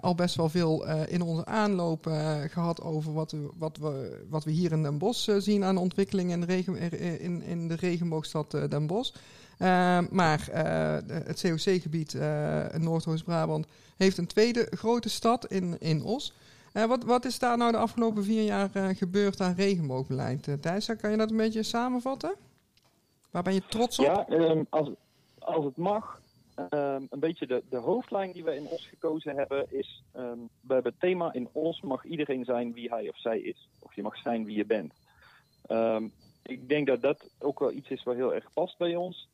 al 0.00 0.14
best 0.14 0.34
wel 0.34 0.48
veel 0.48 0.86
in 1.06 1.22
onze 1.22 1.44
aanloop 1.44 2.10
gehad 2.50 2.82
over 2.82 3.12
wat, 3.12 3.32
we, 3.32 3.48
wat, 3.58 3.76
we, 3.76 4.24
wat 4.28 4.44
we 4.44 4.50
hier 4.50 4.72
in 4.72 4.82
Den 4.82 4.98
Bosch 4.98 5.30
zien 5.38 5.64
aan 5.64 5.76
ontwikkeling 5.76 6.30
in 6.30 6.40
de, 6.40 6.46
regen, 6.46 6.92
in, 7.20 7.42
in 7.42 7.68
de 7.68 7.74
regenboogstad 7.74 8.50
Den 8.50 8.86
Bosch. 8.86 9.14
Uh, 9.58 9.98
maar 10.10 10.48
uh, 10.54 10.96
het 11.24 11.40
COC-gebied 11.40 12.14
uh, 12.14 12.64
Noordoost-Brabant 12.78 13.66
heeft 13.96 14.18
een 14.18 14.26
tweede 14.26 14.66
grote 14.70 15.08
stad 15.08 15.46
in, 15.46 15.76
in 15.80 16.02
Os. 16.02 16.32
wat, 16.72 17.04
wat 17.04 17.24
is 17.24 17.38
daar 17.38 17.56
nou 17.56 17.72
de 17.72 17.78
afgelopen 17.78 18.24
vier 18.24 18.42
jaar 18.42 18.70
gebeurd 18.96 19.40
aan 19.40 19.54
regenboogbeleid? 19.54 20.48
Thijs, 20.60 20.90
kan 21.00 21.10
je 21.10 21.16
dat 21.16 21.30
een 21.30 21.36
beetje 21.36 21.62
samenvatten? 21.62 22.34
Waar 23.36 23.44
ben 23.44 23.54
je 23.54 23.66
trots 23.66 23.98
op? 23.98 24.04
Ja, 24.04 24.26
um, 24.28 24.66
als, 24.70 24.90
als 25.38 25.64
het 25.64 25.76
mag. 25.76 26.20
Um, 26.58 27.06
een 27.10 27.20
beetje 27.20 27.46
de, 27.46 27.62
de 27.68 27.76
hoofdlijn 27.76 28.32
die 28.32 28.44
we 28.44 28.54
in 28.54 28.66
Os 28.66 28.86
gekozen 28.86 29.36
hebben 29.36 29.66
is... 29.68 30.02
Um, 30.14 30.48
we 30.60 30.74
hebben 30.74 30.92
het 30.92 31.00
thema 31.00 31.32
in 31.32 31.48
Os 31.52 31.80
mag 31.80 32.04
iedereen 32.04 32.44
zijn 32.44 32.72
wie 32.72 32.88
hij 32.88 33.08
of 33.08 33.18
zij 33.18 33.38
is. 33.38 33.68
Of 33.80 33.94
je 33.94 34.02
mag 34.02 34.16
zijn 34.16 34.44
wie 34.44 34.56
je 34.56 34.64
bent. 34.64 34.94
Ik 36.42 36.68
denk 36.68 36.86
dat 36.86 37.02
dat 37.02 37.30
ook 37.38 37.58
wel 37.58 37.72
iets 37.72 37.88
is 37.88 38.02
wat 38.02 38.14
heel 38.14 38.34
erg 38.34 38.52
past 38.52 38.78
bij 38.78 38.96
ons. 38.96 39.28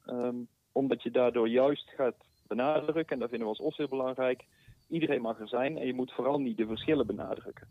Omdat 0.73 1.03
je 1.03 1.11
daardoor 1.11 1.49
juist 1.49 1.91
gaat 1.91 2.17
benadrukken, 2.47 3.15
en 3.15 3.19
dat 3.19 3.29
vinden 3.31 3.49
we 3.49 3.55
als 3.55 3.67
OS 3.67 3.77
heel 3.77 3.89
belangrijk, 3.89 4.45
iedereen 4.89 5.21
mag 5.21 5.41
er 5.41 5.49
zijn 5.49 5.79
en 5.79 5.87
je 5.87 5.95
moet 5.95 6.13
vooral 6.13 6.39
niet 6.39 6.57
de 6.57 6.67
verschillen 6.67 7.07
benadrukken. 7.07 7.69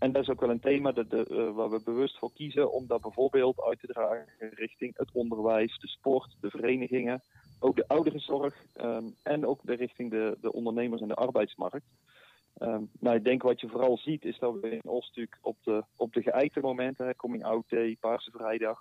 En 0.00 0.12
dat 0.12 0.22
is 0.22 0.28
ook 0.28 0.40
wel 0.40 0.50
een 0.50 0.60
thema 0.60 0.92
dat 0.92 1.10
de, 1.10 1.26
uh, 1.30 1.50
waar 1.50 1.70
we 1.70 1.80
bewust 1.84 2.18
voor 2.18 2.32
kiezen 2.32 2.72
om 2.72 2.86
dat 2.86 3.00
bijvoorbeeld 3.00 3.62
uit 3.62 3.80
te 3.80 3.86
dragen 3.86 4.26
richting 4.38 4.96
het 4.96 5.10
onderwijs, 5.12 5.78
de 5.78 5.88
sport, 5.88 6.36
de 6.40 6.50
verenigingen, 6.50 7.22
ook 7.58 7.76
de 7.76 7.88
ouderenzorg 7.88 8.54
um, 8.82 9.14
en 9.22 9.46
ook 9.46 9.60
de 9.62 9.74
richting 9.74 10.10
de, 10.10 10.36
de 10.40 10.52
ondernemers 10.52 11.02
en 11.02 11.08
de 11.08 11.14
arbeidsmarkt. 11.14 11.86
Um, 12.58 12.90
nou, 13.00 13.16
ik 13.16 13.24
denk 13.24 13.42
wat 13.42 13.60
je 13.60 13.68
vooral 13.68 13.98
ziet 13.98 14.24
is 14.24 14.38
dat 14.38 14.60
we 14.60 14.70
in 14.70 14.80
natuurlijk 14.82 15.38
op 15.42 15.56
de, 15.62 15.84
op 15.96 16.12
de 16.12 16.22
geëikte 16.22 16.60
momenten, 16.60 17.16
Coming 17.16 17.44
Out 17.44 17.64
Day, 17.68 17.96
Paarse 18.00 18.30
Vrijdag, 18.30 18.78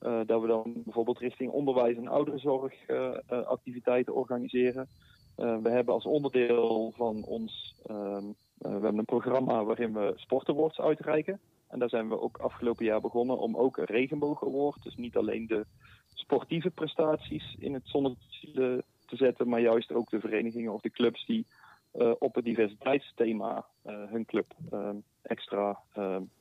uh, 0.00 0.20
dat 0.26 0.40
we 0.40 0.46
dan 0.46 0.72
bijvoorbeeld 0.84 1.18
richting 1.18 1.50
onderwijs 1.50 1.96
en 1.96 2.08
ouderenzorg 2.08 2.88
uh, 2.88 3.16
activiteiten 3.28 4.14
organiseren. 4.14 4.88
We 5.34 5.70
hebben 5.70 5.94
als 5.94 6.04
onderdeel 6.04 6.92
van 6.96 7.24
ons, 7.24 7.74
um, 7.90 8.34
we 8.58 8.68
hebben 8.68 8.98
een 8.98 9.04
programma 9.04 9.64
waarin 9.64 9.92
we 9.92 10.12
sportawards 10.16 10.80
uitreiken. 10.80 11.40
En 11.68 11.78
daar 11.78 11.88
zijn 11.88 12.08
we 12.08 12.20
ook 12.20 12.38
afgelopen 12.38 12.84
jaar 12.84 13.00
begonnen 13.00 13.38
om 13.38 13.56
ook 13.56 13.76
een 13.76 13.84
regenboog 13.84 14.44
award, 14.44 14.82
dus 14.82 14.96
niet 14.96 15.16
alleen 15.16 15.46
de 15.46 15.66
sportieve 16.14 16.70
prestaties 16.70 17.56
in 17.58 17.74
het 17.74 17.88
zonnetje 17.88 18.84
te 19.06 19.16
zetten, 19.16 19.48
maar 19.48 19.60
juist 19.60 19.92
ook 19.92 20.10
de 20.10 20.20
verenigingen 20.20 20.72
of 20.72 20.80
de 20.80 20.90
clubs 20.90 21.26
die 21.26 21.46
uh, 21.94 22.12
op 22.18 22.34
het 22.34 22.44
diversiteitsthema 22.44 23.66
hun 23.82 24.24
club 24.24 24.54
uh, 24.72 24.90
extra 25.22 25.78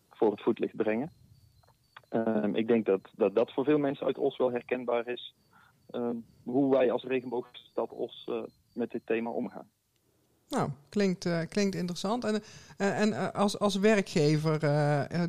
voor 0.10 0.32
het 0.32 0.41
voetlicht 0.41 0.75
brengen. 0.75 1.12
Ehm, 2.10 2.56
ik 2.56 2.67
denk 2.67 2.86
dat, 2.86 3.02
dat 3.15 3.36
dat 3.36 3.54
voor 3.54 3.63
veel 3.63 3.78
mensen 3.78 4.06
uit 4.06 4.17
Os 4.17 4.38
wel 4.38 4.52
herkenbaar 4.52 5.08
is. 5.08 5.36
Ehm, 5.89 6.15
hoe 6.43 6.71
wij 6.71 6.91
als 6.91 7.04
regenboogstad 7.04 7.91
Os 7.91 8.30
met 8.73 8.91
dit 8.91 9.01
thema 9.05 9.29
omgaan. 9.29 9.69
Nou, 10.49 10.69
klinkt, 10.89 11.25
uh, 11.25 11.41
klinkt 11.49 11.75
interessant. 11.75 12.23
En, 12.23 12.41
uh, 12.77 12.99
en 12.99 13.34
als, 13.34 13.60
als 13.60 13.75
werkgever, 13.75 14.60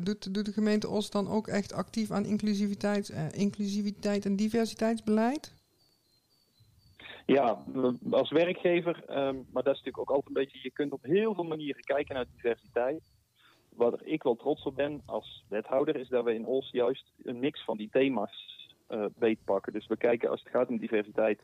doet, 0.03 0.33
doet 0.33 0.45
de 0.45 0.51
gemeente 0.51 0.89
Os 0.89 1.09
dan 1.09 1.27
ook 1.27 1.47
echt 1.47 1.73
actief 1.73 2.11
aan 2.11 2.25
inclusiviteit, 2.25 3.09
inclusiviteit 3.31 4.25
en 4.25 4.35
diversiteitsbeleid? 4.35 5.53
Ja, 7.25 7.63
als 8.11 8.31
werkgever, 8.31 9.03
um, 9.09 9.45
maar 9.51 9.63
dat 9.63 9.73
is 9.73 9.83
natuurlijk 9.83 9.99
ook 9.99 10.09
altijd 10.09 10.27
een 10.27 10.43
beetje, 10.43 10.59
je 10.63 10.71
kunt 10.71 10.91
op 10.91 11.03
heel 11.03 11.33
veel 11.33 11.43
manieren 11.43 11.83
kijken 11.83 12.15
naar 12.15 12.25
diversiteit. 12.35 13.01
Wat 13.69 14.01
ik 14.03 14.23
wel 14.23 14.35
trots 14.35 14.63
op 14.63 14.75
ben 14.75 15.01
als 15.05 15.45
wethouder, 15.49 15.95
is 15.95 16.07
dat 16.07 16.23
we 16.23 16.33
in 16.33 16.45
Os 16.45 16.69
juist 16.71 17.05
een 17.23 17.39
mix 17.39 17.63
van 17.63 17.77
die 17.77 17.89
thema's 17.91 18.65
beetpakken. 19.15 19.73
Dus 19.73 19.87
we 19.87 19.97
kijken 19.97 20.29
als 20.29 20.43
het 20.43 20.51
gaat 20.51 20.67
om 20.67 20.77
diversiteit 20.77 21.39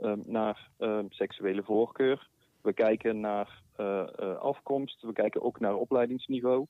um, 0.00 0.22
naar 0.26 0.70
um, 0.78 1.06
seksuele 1.10 1.62
voorkeur. 1.62 2.28
We 2.60 2.72
kijken 2.72 3.20
naar 3.20 3.62
uh, 3.80 4.06
uh, 4.20 4.36
afkomst. 4.36 5.02
We 5.02 5.12
kijken 5.12 5.42
ook 5.42 5.60
naar 5.60 5.74
opleidingsniveau. 5.74 6.66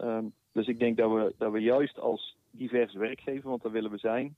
Um, 0.00 0.32
dus 0.52 0.66
ik 0.66 0.78
denk 0.78 0.96
dat 0.96 1.10
we, 1.12 1.34
dat 1.38 1.52
we 1.52 1.58
juist 1.58 1.98
als 1.98 2.36
divers 2.50 2.94
werkgever, 2.94 3.48
want 3.48 3.62
dat 3.62 3.72
willen 3.72 3.90
we 3.90 3.98
zijn, 3.98 4.36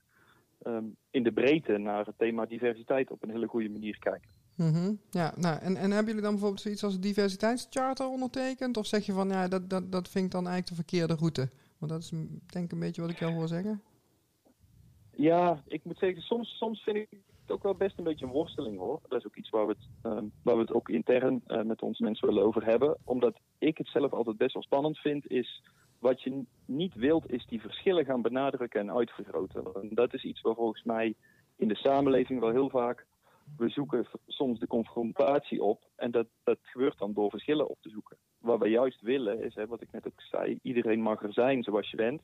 in 1.11 1.23
de 1.23 1.31
breedte 1.31 1.77
naar 1.77 2.05
het 2.05 2.17
thema 2.17 2.45
diversiteit 2.45 3.11
op 3.11 3.23
een 3.23 3.29
hele 3.29 3.47
goede 3.47 3.69
manier 3.69 3.99
kijken. 3.99 4.29
Mm 4.55 4.73
-hmm. 4.73 4.99
Ja, 5.09 5.33
nou, 5.37 5.59
en, 5.59 5.75
en 5.75 5.91
hebben 5.91 6.05
jullie 6.05 6.21
dan 6.21 6.31
bijvoorbeeld 6.31 6.61
zoiets 6.61 6.83
als 6.83 6.95
een 6.95 7.01
diversiteitscharter 7.01 8.07
ondertekend? 8.07 8.77
Of 8.77 8.85
zeg 8.85 9.05
je 9.05 9.11
van 9.11 9.29
ja, 9.29 9.47
dat, 9.47 9.69
dat, 9.69 9.91
dat 9.91 10.09
vind 10.09 10.25
ik 10.25 10.31
dan 10.31 10.47
eigenlijk 10.47 10.67
de 10.67 10.83
verkeerde 10.83 11.15
route? 11.15 11.49
Want 11.77 11.91
dat 11.91 12.01
is 12.01 12.09
denk 12.45 12.65
ik 12.65 12.71
een 12.71 12.79
beetje 12.79 13.01
wat 13.01 13.09
ik 13.09 13.19
jou 13.19 13.33
hoor 13.33 13.47
zeggen. 13.47 13.81
Ja, 15.15 15.63
ik 15.67 15.83
moet 15.83 15.97
zeggen, 15.97 16.21
soms, 16.21 16.57
soms 16.57 16.83
vind 16.83 16.97
ik 16.97 17.09
ook 17.51 17.63
wel 17.63 17.75
best 17.75 17.97
een 17.97 18.03
beetje 18.03 18.25
een 18.25 18.31
worsteling 18.31 18.77
hoor. 18.77 18.99
Dat 19.07 19.19
is 19.19 19.25
ook 19.25 19.35
iets 19.35 19.49
waar 19.49 19.67
we 19.67 19.75
het, 19.77 20.13
um, 20.13 20.31
waar 20.43 20.55
we 20.55 20.61
het 20.61 20.73
ook 20.73 20.89
intern 20.89 21.43
uh, 21.47 21.61
met 21.61 21.81
onze 21.81 22.03
mensen 22.03 22.27
willen 22.27 22.43
over 22.43 22.65
hebben. 22.65 22.97
Omdat 23.03 23.39
ik 23.57 23.77
het 23.77 23.87
zelf 23.87 24.13
altijd 24.13 24.37
best 24.37 24.53
wel 24.53 24.63
spannend 24.63 24.97
vind, 24.97 25.27
is 25.27 25.63
wat 25.99 26.21
je 26.21 26.43
niet 26.65 26.93
wilt, 26.95 27.31
is 27.31 27.45
die 27.45 27.61
verschillen 27.61 28.05
gaan 28.05 28.21
benadrukken 28.21 28.79
en 28.79 28.95
uitvergroten. 28.95 29.63
En 29.73 29.89
dat 29.93 30.13
is 30.13 30.23
iets 30.23 30.41
waar 30.41 30.55
volgens 30.55 30.83
mij 30.83 31.15
in 31.55 31.67
de 31.67 31.75
samenleving 31.75 32.39
wel 32.39 32.49
heel 32.49 32.69
vaak. 32.69 33.05
We 33.57 33.69
zoeken 33.69 34.05
soms 34.27 34.59
de 34.59 34.67
confrontatie 34.67 35.63
op 35.63 35.83
en 35.95 36.11
dat, 36.11 36.27
dat 36.43 36.57
gebeurt 36.61 36.97
dan 36.97 37.13
door 37.13 37.29
verschillen 37.29 37.69
op 37.69 37.77
te 37.81 37.89
zoeken. 37.89 38.17
Wat 38.39 38.59
we 38.59 38.69
juist 38.69 39.01
willen 39.01 39.43
is, 39.43 39.55
hè, 39.55 39.67
wat 39.67 39.81
ik 39.81 39.91
net 39.91 40.07
ook 40.07 40.21
zei, 40.21 40.59
iedereen 40.61 41.01
mag 41.01 41.23
er 41.23 41.33
zijn 41.33 41.63
zoals 41.63 41.89
je 41.89 41.97
bent. 41.97 42.21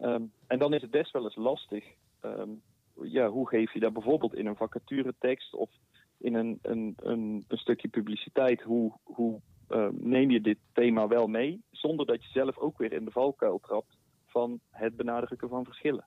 Um, 0.00 0.32
en 0.46 0.58
dan 0.58 0.74
is 0.74 0.82
het 0.82 0.90
best 0.90 1.12
wel 1.12 1.24
eens 1.24 1.36
lastig. 1.36 1.84
Um, 2.24 2.62
ja, 3.02 3.28
hoe 3.28 3.48
geef 3.48 3.72
je 3.72 3.80
dat 3.80 3.92
bijvoorbeeld 3.92 4.34
in 4.34 4.46
een 4.46 4.56
vacaturetekst 4.56 5.54
of 5.54 5.70
in 6.18 6.34
een, 6.34 6.58
een, 6.62 6.94
een, 6.96 7.44
stukje 7.48 7.88
publiciteit? 7.88 8.62
Hoe, 8.62 8.92
hoe 9.02 9.40
uh, 9.70 9.88
neem 9.92 10.30
je 10.30 10.40
dit 10.40 10.58
thema 10.72 11.08
wel 11.08 11.26
mee, 11.26 11.62
zonder 11.70 12.06
dat 12.06 12.22
je 12.22 12.30
zelf 12.30 12.58
ook 12.58 12.78
weer 12.78 12.92
in 12.92 13.04
de 13.04 13.10
valkuil 13.10 13.60
trapt 13.60 13.96
van 14.26 14.60
het 14.70 14.96
benadrukken 14.96 15.48
van 15.48 15.64
verschillen. 15.64 16.06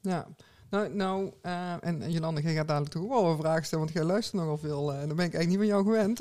Ja, 0.00 0.26
nou, 0.70 0.94
nou 0.94 1.32
uh, 1.42 1.72
en 1.80 2.10
Jolande, 2.10 2.42
jij 2.42 2.54
gaat 2.54 2.68
dadelijk 2.68 2.92
toch 2.92 3.08
wel 3.08 3.26
een 3.26 3.38
vraag 3.38 3.64
stellen, 3.64 3.84
want 3.84 3.96
jij 3.96 4.06
luistert 4.06 4.42
nogal 4.42 4.58
veel. 4.58 4.92
En 4.92 5.00
uh, 5.00 5.06
dan 5.06 5.16
ben 5.16 5.26
ik 5.26 5.34
eigenlijk 5.34 5.48
niet 5.48 5.58
van 5.58 5.66
jou 5.66 5.84
gewend, 5.84 6.18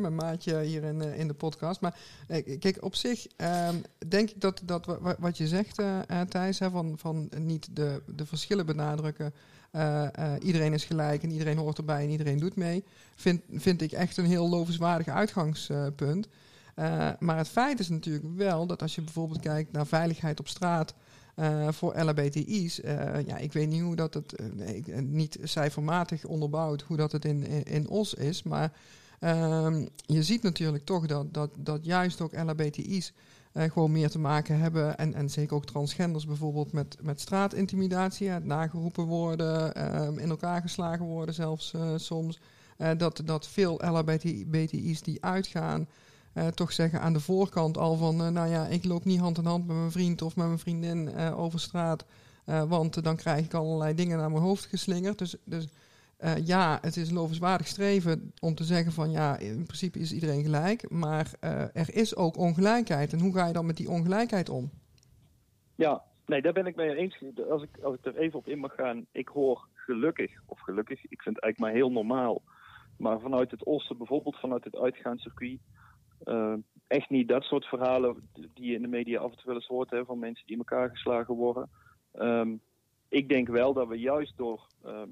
mijn 0.00 0.14
maatje 0.14 0.60
hier 0.60 0.84
in, 0.84 1.02
in 1.02 1.28
de 1.28 1.34
podcast. 1.34 1.80
Maar 1.80 1.98
kijk, 2.58 2.76
op 2.80 2.94
zich 2.94 3.26
ehm, 3.36 3.74
denk 4.08 4.30
ik 4.30 4.40
dat, 4.40 4.62
dat 4.64 4.86
wat 5.18 5.38
je 5.38 5.48
zegt, 5.48 5.82
Thijs, 6.28 6.58
van, 6.58 6.94
van 6.96 7.30
niet 7.36 7.76
de, 7.76 8.02
de 8.06 8.26
verschillen 8.26 8.66
benadrukken. 8.66 9.34
iedereen 10.42 10.72
is 10.72 10.84
gelijk 10.84 11.22
en 11.22 11.30
iedereen 11.30 11.58
hoort 11.58 11.78
erbij 11.78 12.02
en 12.02 12.10
iedereen 12.10 12.38
doet 12.38 12.56
mee. 12.56 12.84
Vind, 13.14 13.42
vind 13.50 13.82
ik 13.82 13.92
echt 13.92 14.16
een 14.16 14.26
heel 14.26 14.48
lovenswaardig 14.48 15.08
uitgangspunt. 15.08 16.28
maar 17.18 17.36
het 17.36 17.48
feit 17.48 17.80
is 17.80 17.88
natuurlijk 17.88 18.26
wel 18.36 18.66
dat 18.66 18.82
als 18.82 18.94
je 18.94 19.02
bijvoorbeeld 19.02 19.40
kijkt 19.40 19.72
naar 19.72 19.86
veiligheid 19.86 20.40
op 20.40 20.48
straat. 20.48 20.94
Uh, 21.40 21.68
voor 21.68 22.00
LHBTI's. 22.00 22.80
Uh, 22.80 23.26
ja, 23.26 23.36
ik 23.36 23.52
weet 23.52 23.68
niet 23.68 23.82
hoe 23.82 23.96
dat 23.96 24.14
het, 24.14 24.34
uh, 24.40 24.98
niet 24.98 25.38
cijfermatig 25.42 26.24
onderbouwd, 26.24 26.82
hoe 26.82 26.96
dat 26.96 27.12
het 27.12 27.24
in, 27.24 27.64
in, 27.66 27.88
Os 27.88 28.14
is. 28.14 28.42
Maar 28.42 28.72
ehm, 29.20 29.86
je 30.06 30.22
ziet 30.22 30.42
natuurlijk 30.42 30.84
toch 30.84 31.06
dat, 31.06 31.34
dat, 31.34 31.50
dat 31.58 31.84
juist 31.84 32.20
ook 32.20 32.36
LHBTI's 32.36 33.12
gewoon 33.54 33.92
meer 33.92 34.10
te 34.10 34.18
maken 34.18 34.58
hebben. 34.58 34.98
En, 34.98 35.14
en 35.14 35.30
zeker 35.30 35.56
ook 35.56 35.66
transgenders 35.66 36.26
bijvoorbeeld 36.26 36.72
met, 36.72 36.96
met 37.02 37.20
straatintimidatie. 37.20 38.28
het 38.28 38.44
nageroepen 38.44 39.04
worden, 39.04 39.74
ehm, 39.74 40.18
in 40.18 40.30
elkaar 40.30 40.60
geslagen 40.60 41.04
worden 41.04 41.34
zelfs 41.34 41.74
soms. 41.96 42.40
dat, 42.96 43.22
dat 43.24 43.48
veel 43.48 43.80
LHBTI's 43.84 45.02
die 45.02 45.24
uitgaan. 45.24 45.88
Uh, 46.34 46.46
toch 46.46 46.72
zeggen 46.72 47.00
aan 47.00 47.12
de 47.12 47.20
voorkant 47.20 47.78
al 47.78 47.96
van, 47.96 48.20
uh, 48.20 48.28
nou 48.28 48.48
ja, 48.48 48.66
ik 48.66 48.84
loop 48.84 49.04
niet 49.04 49.20
hand 49.20 49.38
in 49.38 49.44
hand 49.44 49.66
met 49.66 49.76
mijn 49.76 49.90
vriend 49.90 50.22
of 50.22 50.36
met 50.36 50.46
mijn 50.46 50.58
vriendin 50.58 51.08
uh, 51.08 51.40
over 51.40 51.60
straat, 51.60 52.04
want 52.68 53.04
dan 53.04 53.16
krijg 53.16 53.44
ik 53.44 53.54
allerlei 53.54 53.94
dingen 53.94 54.18
naar 54.18 54.30
mijn 54.30 54.42
hoofd 54.42 54.66
geslingerd. 54.66 55.18
Dus, 55.18 55.36
dus 55.44 55.68
ja, 56.44 56.78
het 56.80 56.96
is 56.96 57.10
lovenswaardig 57.10 57.66
streven 57.66 58.32
om 58.40 58.54
te 58.54 58.64
zeggen 58.64 58.92
van, 58.92 59.10
ja, 59.10 59.38
in 59.38 59.64
principe 59.64 59.98
is 59.98 60.12
iedereen 60.12 60.42
gelijk, 60.42 60.90
maar 60.90 61.32
er 61.72 61.94
is 61.94 62.16
ook 62.16 62.36
ongelijkheid. 62.36 63.12
En 63.12 63.20
hoe 63.20 63.34
ga 63.34 63.46
je 63.46 63.52
dan 63.52 63.66
met 63.66 63.76
die 63.76 63.90
ongelijkheid 63.90 64.48
om? 64.48 64.70
Ja, 65.74 66.02
nee, 66.26 66.42
daar 66.42 66.52
ben 66.52 66.66
ik 66.66 66.76
mee 66.76 66.94
eens. 66.94 67.22
Als 67.50 67.62
ik, 67.62 67.78
als 67.82 67.94
ik 67.94 68.06
er 68.06 68.16
even 68.16 68.38
op 68.38 68.48
in 68.48 68.58
mag 68.58 68.74
gaan, 68.74 69.06
ik 69.12 69.28
hoor 69.28 69.66
gelukkig, 69.74 70.32
of 70.46 70.60
gelukkig, 70.60 71.04
ik 71.08 71.22
vind 71.22 71.34
het 71.36 71.44
eigenlijk 71.44 71.58
maar 71.58 71.82
heel 71.82 71.92
normaal, 71.92 72.42
maar 72.96 73.20
vanuit 73.20 73.50
het 73.50 73.66
Oosten, 73.66 73.98
bijvoorbeeld 73.98 74.36
vanuit 74.36 74.64
het 74.64 74.76
uitgaanscircuit, 74.76 75.60
uh, 76.24 76.54
echt 76.86 77.10
niet 77.10 77.28
dat 77.28 77.42
soort 77.42 77.64
verhalen 77.64 78.28
die 78.32 78.66
je 78.70 78.74
in 78.74 78.82
de 78.82 78.88
media 78.88 79.18
af 79.20 79.30
en 79.30 79.36
toe 79.36 79.46
wel 79.46 79.54
eens 79.54 79.66
hoort 79.66 79.96
van 80.06 80.18
mensen 80.18 80.46
die 80.46 80.56
in 80.56 80.62
elkaar 80.62 80.90
geslagen 80.90 81.34
worden. 81.34 81.70
Um, 82.18 82.60
ik 83.08 83.28
denk 83.28 83.48
wel 83.48 83.72
dat 83.72 83.88
we 83.88 83.98
juist 83.98 84.36
door 84.36 84.66
uh, 84.84 85.02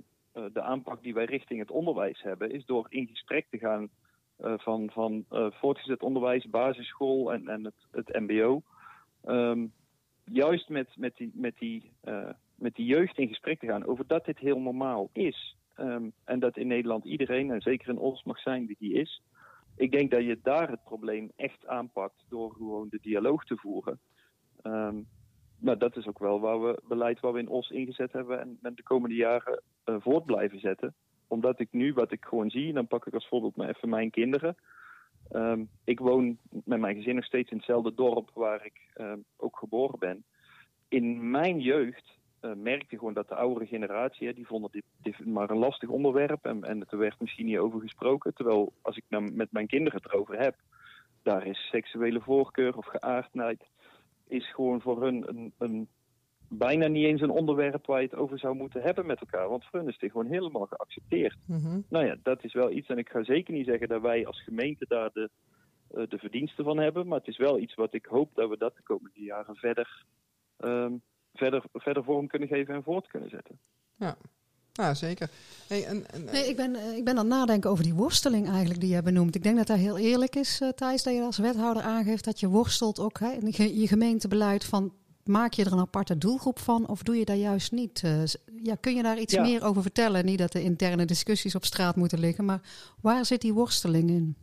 de 0.53 0.63
aanpak 0.63 1.03
die 1.03 1.15
wij 1.15 1.25
richting 1.25 1.61
het 1.61 1.71
onderwijs 1.71 2.23
hebben, 2.23 2.51
is 2.51 2.65
door 2.65 2.87
in 2.89 3.07
gesprek 3.07 3.47
te 3.51 3.59
gaan 3.59 3.89
uh, 4.41 4.55
van, 4.57 4.91
van 4.91 5.25
voortgezet 5.29 6.03
onderwijs, 6.03 6.51
basisschool 6.51 7.33
en, 7.33 7.49
en 7.49 7.65
het, 7.65 7.87
het 7.91 8.21
MBO. 8.21 8.63
Juist 10.25 10.69
met, 10.69 10.89
met, 10.97 11.17
die, 11.17 11.31
met, 11.35 11.59
die, 11.59 11.91
met 12.55 12.75
die 12.75 12.87
jeugd 12.87 13.19
in 13.19 13.29
gesprek 13.29 13.59
te 13.59 13.67
gaan 13.67 13.87
over 13.87 14.07
dat 14.07 14.25
dit 14.25 14.39
heel 14.39 14.61
normaal 14.61 15.11
is. 15.13 15.57
En 16.25 16.39
dat 16.39 16.57
in 16.57 16.67
Nederland 16.67 17.05
iedereen, 17.05 17.51
en 17.51 17.61
zeker 17.61 17.89
in 17.89 17.99
ons, 17.99 18.25
mag 18.25 18.39
zijn 18.39 18.67
wie 18.67 18.77
die 18.79 18.93
is. 18.93 19.23
Ik 19.79 19.91
denk 19.91 20.11
dat 20.11 20.25
je 20.25 20.39
daar 20.43 20.71
het 20.71 20.85
probleem 20.85 21.31
echt 21.37 21.67
aanpakt 21.67 22.25
door 22.29 22.53
gewoon 22.53 22.89
de 22.89 22.99
dialoog 23.03 23.45
te 23.45 23.57
voeren. 23.57 24.01
Um, 24.63 25.07
nou, 25.59 25.79
dat 25.79 25.97
is 25.97 26.07
ook 26.07 26.19
wel 26.19 26.41
waar 26.41 26.63
we 26.63 26.83
beleid 26.89 27.21
waar 27.21 27.33
we 27.33 27.39
in 27.39 27.49
Os 27.49 27.71
ingezet 27.71 28.13
hebben 28.13 28.41
en, 28.41 28.75
de 28.75 28.83
komende 28.83 29.15
jaren 29.15 29.63
uh, 29.85 29.97
voort 29.99 30.25
blijven 30.25 30.61
zetten. 30.61 30.95
Omdat 31.27 31.61
ik 31.61 31.69
nu, 31.71 31.93
wat 31.93 32.13
ik 32.13 32.25
gewoon 32.25 32.51
zie, 32.51 32.73
dan 32.73 32.87
pak 32.87 33.07
ik 33.07 33.15
als 33.15 33.29
voorbeeld 33.29 33.57
maar 33.57 33.69
even 33.69 33.89
mijn 33.89 34.11
kinderen. 34.11 34.57
Um, 35.33 35.69
ik 35.85 35.99
woon 35.99 36.39
met 36.65 36.81
mijn 36.81 36.97
gezin 36.97 37.15
nog 37.15 37.25
steeds 37.25 37.51
in 37.51 37.57
hetzelfde 37.57 37.95
dorp 37.95 38.31
waar 38.35 38.65
ik 38.65 38.91
um, 38.97 39.25
ook 39.37 39.59
geboren 39.59 39.99
ben. 39.99 40.25
In 40.89 41.31
mijn 41.31 41.61
jeugd 41.61 42.18
uh, 42.43 42.53
merkte 42.55 42.99
gewoon 42.99 43.15
dat 43.15 43.29
de 43.29 43.35
oudere 43.35 43.67
generatie, 43.67 44.27
hè, 44.27 44.33
die 44.33 44.47
vonden 44.47 44.71
dit, 44.71 44.85
dit, 45.03 45.27
maar 45.27 45.51
een 45.51 45.59
lastig 45.59 45.89
onderwerp 45.89 46.45
en, 46.45 46.63
en 46.63 46.85
er 46.89 46.99
werd 46.99 47.21
misschien 47.21 47.47
niet 47.47 47.59
over 47.59 47.81
gesproken. 47.81 48.35
Terwijl 48.35 48.73
als 48.83 48.97
ik 48.97 49.05
nou 49.09 49.33
met 49.33 49.53
mijn 49.53 49.67
kinderen 49.67 50.01
het 50.03 50.13
erover 50.13 50.39
heb, 50.39 50.57
daar 51.23 51.47
is 51.47 51.69
seksuele 51.69 52.21
voorkeur 52.21 52.77
of 52.77 52.87
geaardheid, 52.87 53.65
is 54.29 54.53
gewoon 54.53 54.81
voor 54.81 55.03
hun 55.03 55.29
een, 55.29 55.53
een, 55.59 55.89
bijna 56.49 56.87
niet 56.87 57.05
eens 57.05 57.21
een 57.21 57.31
onderwerp 57.31 57.87
waar 57.87 58.01
je 58.01 58.09
het 58.09 58.19
over 58.19 58.39
zou 58.39 58.55
moeten 58.55 58.83
hebben 58.83 59.07
met 59.07 59.21
elkaar. 59.21 59.49
Want 59.49 59.65
voor 59.65 59.79
hun 59.79 59.89
is 59.89 59.99
dit 59.99 60.11
gewoon 60.11 60.27
helemaal 60.27 60.67
geaccepteerd. 60.67 61.37
Mm-hmm. 61.47 61.85
Nou 61.89 62.07
ja, 62.07 62.17
dat 62.23 62.45
is 62.45 62.53
wel 62.53 62.71
iets. 62.71 62.89
En 62.89 62.99
ik 62.99 63.09
ga 63.09 63.25
zeker 63.25 63.55
niet 63.55 63.67
zeggen 63.67 63.89
dat 63.89 64.03
wij 64.03 64.27
als 64.27 64.43
gemeente 64.43 64.85
daar 64.89 65.11
de, 65.13 65.31
uh, 65.95 66.03
de 66.09 66.19
verdiensten 66.19 66.65
van 66.65 66.79
hebben. 66.79 67.07
Maar 67.07 67.19
het 67.19 67.29
is 67.29 67.37
wel 67.37 67.59
iets 67.59 67.75
wat 67.75 67.95
ik 67.95 68.07
hoop 68.07 68.35
dat 68.35 68.49
we 68.49 68.59
dat 68.59 68.77
de 68.77 68.83
komende 68.83 69.23
jaren 69.23 69.57
verder 69.57 70.05
um, 70.59 71.03
verder, 71.39 71.63
verder 71.73 72.05
vorm 72.05 72.27
kunnen 72.27 72.49
geven 72.49 72.75
en 72.75 72.83
voort 72.83 73.07
kunnen 73.07 73.31
zetten. 73.31 73.59
Ja, 73.97 74.17
ja 74.73 74.95
zeker. 74.95 75.31
Hey, 75.69 75.85
en, 75.85 76.11
en, 76.11 76.25
nee, 76.25 76.49
ik, 76.49 76.57
ben, 76.57 76.77
ik 76.97 77.05
ben 77.05 77.19
aan 77.19 77.27
het 77.27 77.35
nadenken 77.35 77.71
over 77.71 77.85
die 77.85 77.95
worsteling 77.95 78.49
eigenlijk 78.49 78.81
die 78.81 78.95
je 78.95 79.03
benoemt. 79.03 79.35
Ik 79.35 79.43
denk 79.43 79.57
dat 79.57 79.67
dat 79.67 79.79
heel 79.79 79.99
eerlijk 79.99 80.37
is, 80.37 80.61
uh, 80.61 80.69
Thijs, 80.69 81.03
dat 81.03 81.15
je 81.15 81.23
als 81.23 81.39
wethouder 81.39 81.83
aangeeft 81.83 82.25
dat 82.25 82.41
je 82.41 82.49
worstelt 82.49 83.01
ook 83.01 83.19
hè, 83.19 83.31
in 83.31 83.81
je 83.81 83.89
gemeentebeleid 83.89 84.65
van... 84.65 84.93
Maak 85.29 85.53
je 85.53 85.65
er 85.65 85.73
een 85.73 85.79
aparte 85.79 86.19
doelgroep 86.19 86.59
van 86.59 86.89
of 86.89 87.03
doe 87.03 87.17
je 87.17 87.25
dat 87.25 87.39
juist 87.39 87.73
niet? 87.73 88.03
Uh, 88.03 88.25
ja, 88.63 88.75
kun 88.75 88.95
je 88.95 89.03
daar 89.03 89.19
iets 89.19 89.35
ja. 89.35 89.43
meer 89.43 89.65
over 89.65 89.83
vertellen? 89.83 90.25
Niet 90.25 90.39
dat 90.39 90.53
de 90.53 90.63
interne 90.63 91.05
discussies 91.05 91.55
op 91.55 91.65
straat 91.65 91.97
moeten 91.97 92.19
liggen, 92.19 92.45
maar 92.45 92.61
waar 93.01 93.25
zit 93.25 93.41
die 93.41 93.53
worsteling 93.53 94.11
in? 94.11 94.37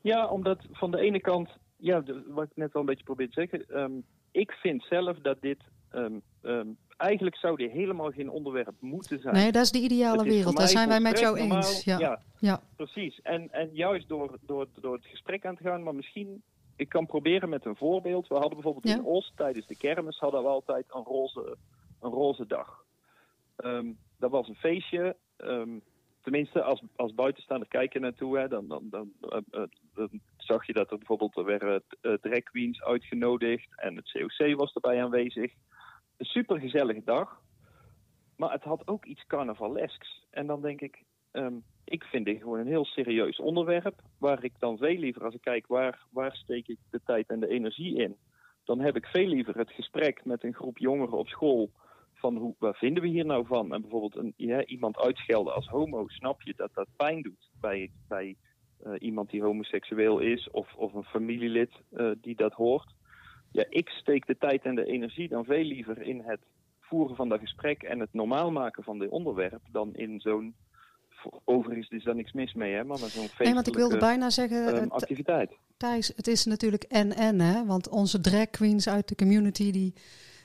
Ja, 0.00 0.26
omdat 0.26 0.58
van 0.72 0.90
de 0.90 0.98
ene 0.98 1.20
kant, 1.20 1.50
ja, 1.76 2.02
wat 2.26 2.44
ik 2.44 2.50
net 2.54 2.74
al 2.74 2.80
een 2.80 2.86
beetje 2.86 3.04
probeer 3.04 3.30
te 3.30 3.40
zeggen, 3.40 3.80
um, 3.80 4.04
ik 4.34 4.52
vind 4.52 4.82
zelf 4.88 5.18
dat 5.18 5.40
dit. 5.40 5.58
ehm, 5.90 6.18
ehm, 6.42 6.66
eigenlijk 6.96 7.36
zou 7.36 7.56
dit 7.56 7.70
helemaal 7.70 8.10
geen 8.10 8.28
onderwerp 8.30 8.74
moeten 8.80 9.20
zijn. 9.20 9.34
Nee, 9.34 9.52
dat 9.52 9.62
is 9.62 9.70
de 9.70 9.78
ideale 9.78 10.24
is 10.24 10.32
wereld. 10.34 10.56
Daar 10.56 10.68
zijn 10.68 10.88
wij 10.88 11.00
met 11.00 11.18
jou 11.18 11.38
normaal. 11.38 11.56
eens. 11.56 11.84
Ja. 11.84 11.98
ja, 11.98 12.20
Ja. 12.38 12.60
precies. 12.76 13.20
En, 13.22 13.52
en 13.52 13.70
juist 13.72 14.08
door, 14.08 14.38
door, 14.40 14.66
door 14.80 14.94
het 14.94 15.06
gesprek 15.06 15.46
aan 15.46 15.56
te 15.56 15.62
gaan, 15.62 15.82
maar 15.82 15.94
misschien. 15.94 16.42
Ik 16.76 16.88
kan 16.88 17.06
proberen 17.06 17.48
met 17.48 17.64
een 17.64 17.76
voorbeeld. 17.76 18.28
We 18.28 18.34
hadden 18.34 18.52
bijvoorbeeld 18.54 18.88
Ja. 18.88 18.94
in 18.94 19.04
Os 19.04 19.32
tijdens 19.36 19.66
de 19.66 19.76
kermis 19.76 20.18
hadden 20.18 20.42
we 20.42 20.48
altijd 20.48 20.84
een 20.88 21.02
roze, 21.02 21.56
een 22.00 22.10
roze 22.10 22.46
dag. 22.46 22.84
Ehm, 23.56 23.92
dat 24.18 24.30
was 24.30 24.48
een 24.48 24.54
feestje. 24.54 25.16
tenminste, 26.22 26.62
als, 26.62 26.82
als 26.96 27.14
buitenstaander 27.14 27.68
kijken 27.68 28.00
naartoe, 28.00 28.38
hè, 28.38 28.48
dan, 28.48 28.68
dan, 28.68 28.86
dan, 28.90 29.12
eh, 29.20 29.38
eh, 29.50 29.62
dan 29.94 30.20
zag 30.44 30.66
je 30.66 30.72
dat 30.72 30.90
er 30.90 30.98
bijvoorbeeld 30.98 31.36
er 31.36 31.44
werden 31.44 31.82
eh, 32.00 32.12
drag 32.12 32.42
queens 32.42 32.82
uitgenodigd 32.82 33.80
en 33.80 33.96
het 33.96 34.12
COC 34.12 34.56
was 34.56 34.72
erbij 34.72 35.02
aanwezig. 35.02 35.52
Een 36.16 36.26
super 36.26 36.60
gezellige 36.60 37.02
dag. 37.04 37.42
Maar 38.36 38.52
het 38.52 38.62
had 38.62 38.88
ook 38.88 39.04
iets 39.04 39.26
carnavalesks. 39.26 40.26
En 40.30 40.46
dan 40.46 40.62
denk 40.62 40.80
ik, 40.80 41.02
ehm, 41.30 41.54
ik 41.84 42.04
vind 42.04 42.24
dit 42.24 42.38
gewoon 42.38 42.58
een 42.58 42.66
heel 42.66 42.84
serieus 42.84 43.38
onderwerp. 43.38 44.00
Waar 44.18 44.44
ik 44.44 44.52
dan 44.58 44.78
veel 44.78 44.96
liever, 44.96 45.24
als 45.24 45.34
ik 45.34 45.40
kijk 45.40 45.66
waar, 45.66 46.06
waar 46.10 46.36
steek 46.36 46.68
ik 46.68 46.78
de 46.90 47.00
tijd 47.04 47.28
en 47.28 47.40
de 47.40 47.48
energie 47.48 47.96
in. 47.96 48.16
Dan 48.64 48.80
heb 48.80 48.96
ik 48.96 49.06
veel 49.06 49.26
liever 49.26 49.58
het 49.58 49.70
gesprek 49.70 50.24
met 50.24 50.44
een 50.44 50.54
groep 50.54 50.78
jongeren 50.78 51.18
op 51.18 51.28
school. 51.28 51.70
Van 52.14 52.36
hoe, 52.36 52.54
waar 52.58 52.74
vinden 52.74 53.02
we 53.02 53.08
hier 53.08 53.24
nou 53.26 53.46
van? 53.46 53.74
En 53.74 53.80
bijvoorbeeld 53.80 54.16
een, 54.16 54.62
iemand 54.66 54.98
uitschelden 54.98 55.54
als 55.54 55.66
homo. 55.66 56.08
Snap 56.08 56.42
je 56.42 56.54
dat 56.56 56.74
dat 56.74 56.88
pijn 56.96 57.22
doet 57.22 57.50
bij, 57.60 57.90
bij 58.08 58.36
iemand 58.98 59.30
die 59.30 59.42
homoseksueel 59.42 60.18
is. 60.18 60.50
Of, 60.50 60.74
of 60.74 60.94
een 60.94 61.04
familielid 61.04 61.70
eh, 61.92 62.10
die 62.20 62.36
dat 62.36 62.52
hoort. 62.52 62.94
Ja, 63.50 63.64
ik 63.68 63.88
steek 63.88 64.26
de 64.26 64.38
tijd 64.38 64.62
en 64.62 64.74
de 64.74 64.84
energie 64.84 65.28
dan 65.28 65.44
veel 65.44 65.64
liever 65.64 66.02
in 66.02 66.22
het 66.24 66.40
voeren 66.80 67.16
van 67.16 67.28
dat 67.28 67.40
gesprek 67.40 67.82
en 67.82 68.00
het 68.00 68.12
normaal 68.12 68.50
maken 68.50 68.82
van 68.82 68.98
dit 68.98 69.10
onderwerp 69.10 69.60
dan 69.72 69.94
in 69.94 70.20
zo'n. 70.20 70.54
Overigens 71.44 71.88
is 71.88 72.04
daar 72.04 72.14
niks 72.14 72.32
mis 72.32 72.54
mee, 72.54 72.74
hè, 72.74 72.84
maar 72.84 72.98
zo'n 72.98 73.08
feestelijke 73.08 73.44
Nee, 73.44 73.54
want 73.54 73.66
ik 73.66 73.74
wilde 73.74 73.98
bijna 73.98 74.30
zeggen, 74.30 74.66
ehm, 74.66 74.84
eh, 74.84 74.90
activiteit. 74.90 75.52
Thijs, 75.76 76.12
het 76.16 76.26
is 76.26 76.44
natuurlijk 76.44 76.82
en-en, 76.82 77.40
hè? 77.40 77.64
Want 77.66 77.88
onze 77.88 78.20
drag 78.20 78.50
queens 78.50 78.88
uit 78.88 79.08
de 79.08 79.14
community, 79.14 79.70
die, 79.70 79.94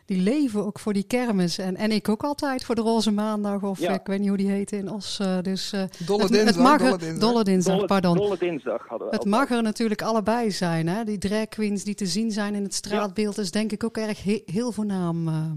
die 0.10 0.22
leven 0.22 0.66
ook 0.66 0.80
voor 0.80 0.94
die 0.94 1.04
kermis. 1.08 1.58
En, 1.58 1.76
en 1.76 1.92
ik 1.92 2.10
ook 2.10 2.24
altijd 2.24 2.66
voor 2.66 2.76
de 2.76 2.82
Roze 2.82 3.12
Maandag, 3.12 3.64
of 3.64 3.80
Ja. 3.80 3.94
ik 3.94 4.06
weet 4.08 4.20
niet 4.20 4.28
hoe 4.28 4.38
die 4.38 4.50
heet 4.50 4.72
in 4.72 4.90
Os. 4.92 5.20
eh, 5.20 5.42
dus, 5.42 5.72
eh, 5.74 5.84
Dolle 6.06 6.22
het, 6.24 6.32
dinsdag, 6.32 6.56
het 6.56 6.64
mag 6.64 6.78
dolle 6.78 6.92
er, 6.92 6.98
dinsdag. 7.00 7.30
dolle 7.30 7.44
dinsdag, 7.44 7.74
Dolle, 7.76 7.88
pardon. 7.88 8.16
Dolle 8.18 8.38
dinsdag 8.38 8.88
hadden 8.88 9.08
we 9.08 9.14
Het 9.16 9.24
altijd. 9.26 9.50
mag 9.50 9.58
er 9.58 9.64
natuurlijk 9.64 10.02
allebei 10.02 10.52
zijn. 10.52 10.88
Hè? 10.88 11.04
Die 11.04 11.18
drag 11.18 11.48
queens 11.48 11.84
die 11.84 11.96
te 11.96 12.06
zien 12.06 12.32
zijn 12.32 12.56
in 12.56 12.64
het 12.64 12.74
straatbeeld 12.74 13.38
is 13.38 13.52
denk 13.52 13.72
ik 13.72 13.84
ook 13.84 13.98
erg 13.98 14.24
he- 14.24 14.42
heel 14.46 14.72
voornaam. 14.72 15.28
eh. 15.28 15.52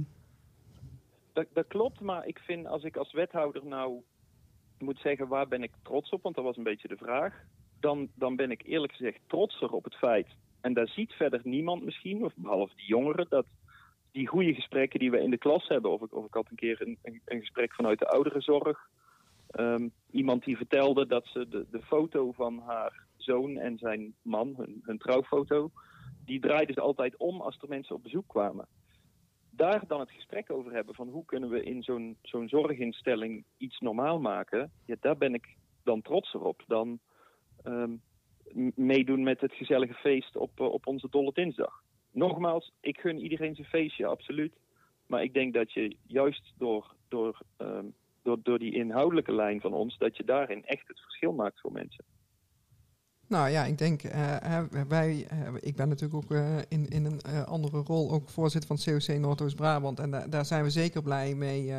Dat, 1.32 1.46
dat 1.52 1.66
klopt, 1.68 2.00
maar 2.00 2.26
ik 2.26 2.38
vind 2.38 2.66
als 2.66 2.82
ik 2.82 2.96
als 2.96 3.12
wethouder 3.12 3.62
nou 3.66 4.00
moet 4.78 4.98
zeggen 5.02 5.28
waar 5.28 5.48
ben 5.48 5.62
ik 5.62 5.70
trots 5.82 6.10
op, 6.10 6.22
want 6.22 6.34
dat 6.34 6.44
was 6.44 6.56
een 6.56 6.62
beetje 6.62 6.88
de 6.88 6.96
vraag. 6.96 7.34
Dan, 7.80 8.08
dan 8.14 8.36
ben 8.36 8.50
ik 8.50 8.62
eerlijk 8.66 8.92
gezegd 8.92 9.18
trotser 9.26 9.70
op 9.70 9.84
het 9.84 9.94
feit. 9.94 10.26
En 10.60 10.74
daar 10.74 10.88
ziet 10.88 11.12
verder 11.12 11.40
niemand 11.44 11.84
misschien, 11.84 12.24
of 12.24 12.32
behalve 12.36 12.74
die 12.76 12.86
jongeren, 12.86 13.26
dat 13.28 13.44
die 14.12 14.26
goede 14.26 14.54
gesprekken 14.54 14.98
die 14.98 15.10
we 15.10 15.20
in 15.20 15.30
de 15.30 15.38
klas 15.38 15.68
hebben. 15.68 15.90
Of 15.90 16.02
ik, 16.02 16.14
of 16.14 16.24
ik 16.26 16.34
had 16.34 16.46
een 16.50 16.56
keer 16.56 16.80
een, 16.80 16.98
een, 17.24 17.40
gesprek 17.40 17.74
vanuit 17.74 17.98
de 17.98 18.08
ouderenzorg. 18.08 18.88
Ehm, 19.46 19.88
iemand 20.10 20.44
die 20.44 20.56
vertelde 20.56 21.06
dat 21.06 21.26
ze 21.26 21.48
de, 21.48 21.66
de 21.70 21.82
foto 21.82 22.32
van 22.32 22.62
haar 22.66 23.04
zoon 23.16 23.58
en 23.58 23.78
zijn 23.78 24.14
man, 24.22 24.54
hun, 24.82 24.98
trouwfoto, 24.98 25.70
die 26.24 26.40
draaiden 26.40 26.74
ze 26.74 26.80
altijd 26.80 27.16
om 27.16 27.40
als 27.40 27.58
er 27.60 27.68
mensen 27.68 27.94
op 27.94 28.02
bezoek 28.02 28.28
kwamen 28.28 28.68
daar 29.54 29.86
dan 29.86 30.00
het 30.00 30.10
gesprek 30.10 30.50
over 30.50 30.72
hebben 30.72 30.94
van 30.94 31.08
hoe 31.08 31.24
kunnen 31.24 31.48
we 31.48 31.62
in 31.62 31.82
zo'n 32.22 32.48
zorginstelling 32.48 33.44
iets 33.56 33.78
normaal 33.78 34.20
maken, 34.20 34.72
ja, 34.86 34.96
daar 35.00 35.16
ben 35.16 35.34
ik 35.34 35.56
dan 35.82 36.02
trotser 36.02 36.42
op 36.42 36.62
dan 36.66 36.98
ehm, 37.62 37.96
meedoen 38.74 39.22
met 39.22 39.40
het 39.40 39.52
gezellige 39.52 39.94
feest 39.94 40.36
op, 40.36 40.60
eh, 40.60 40.66
op 40.66 40.86
onze 40.86 41.08
Dolle 41.10 41.32
Dinsdag. 41.32 41.81
Nogmaals, 42.12 42.72
ik 42.80 42.98
gun 42.98 43.18
iedereen 43.18 43.54
zijn 43.54 43.66
feestje, 43.66 44.06
absoluut. 44.06 44.52
Maar 45.06 45.22
ik 45.22 45.34
denk 45.34 45.54
dat 45.54 45.72
je 45.72 45.96
juist 46.06 46.52
door, 46.58 46.94
door, 47.08 47.40
ehm, 47.56 47.86
door, 48.22 48.38
door 48.42 48.58
die 48.58 48.74
inhoudelijke 48.74 49.34
lijn 49.34 49.60
van 49.60 49.72
ons, 49.72 49.98
dat 49.98 50.16
je 50.16 50.24
daarin 50.24 50.64
echt 50.64 50.88
het 50.88 51.00
verschil 51.00 51.32
maakt 51.32 51.60
voor 51.60 51.72
mensen. 51.72 52.04
Nou 53.32 53.48
ja, 53.48 53.64
ik 53.64 53.78
denk, 53.78 54.02
eh, 54.02 54.62
wij, 54.88 55.26
eh, 55.28 55.54
ik 55.60 55.76
ben 55.76 55.88
natuurlijk 55.88 56.24
ook 56.24 56.30
eh, 56.30 56.58
in, 56.68 56.88
in 56.88 57.04
een 57.04 57.44
andere 57.44 57.78
rol 57.78 58.10
ook 58.10 58.28
voorzitter 58.28 58.76
van 58.76 58.94
het 58.94 59.06
COC 59.06 59.18
Noordoost-Brabant. 59.18 59.98
En 60.00 60.10
da- 60.10 60.26
daar 60.26 60.44
zijn 60.44 60.62
we 60.62 60.70
zeker 60.70 61.02
blij 61.02 61.34
mee, 61.34 61.72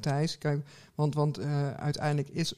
Thijs. 0.00 0.38
Kijk, 0.38 0.66
want 0.94 1.14
want 1.14 1.40
uiteindelijk 1.76 2.28
is, 2.28 2.54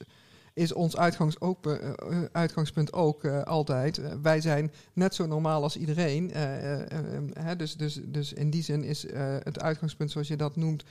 is 0.57 0.73
ons 0.73 0.97
uitgangs 0.97 1.39
ook, 1.39 1.65
eh, 1.65 1.73
eh, 1.89 1.93
uitgangspunt 2.31 2.93
ook 2.93 3.23
eh, 3.23 3.41
altijd. 3.43 4.01
wij 4.21 4.41
zijn 4.41 4.71
net 4.93 5.15
zo 5.15 5.25
normaal 5.25 5.63
als 5.63 5.77
iedereen. 5.77 6.31
eh, 6.31 6.73
eh, 6.73 6.81
eh, 6.81 7.23
hè, 7.33 7.55
dus, 7.55 7.75
dus, 7.75 7.99
dus 8.03 8.33
in 8.33 8.49
die 8.49 8.63
zin 8.63 8.83
is 8.83 9.05
het 9.43 9.59
uitgangspunt 9.61 10.11
zoals 10.11 10.27
je 10.27 10.35
dat 10.35 10.55
noemt 10.55 10.83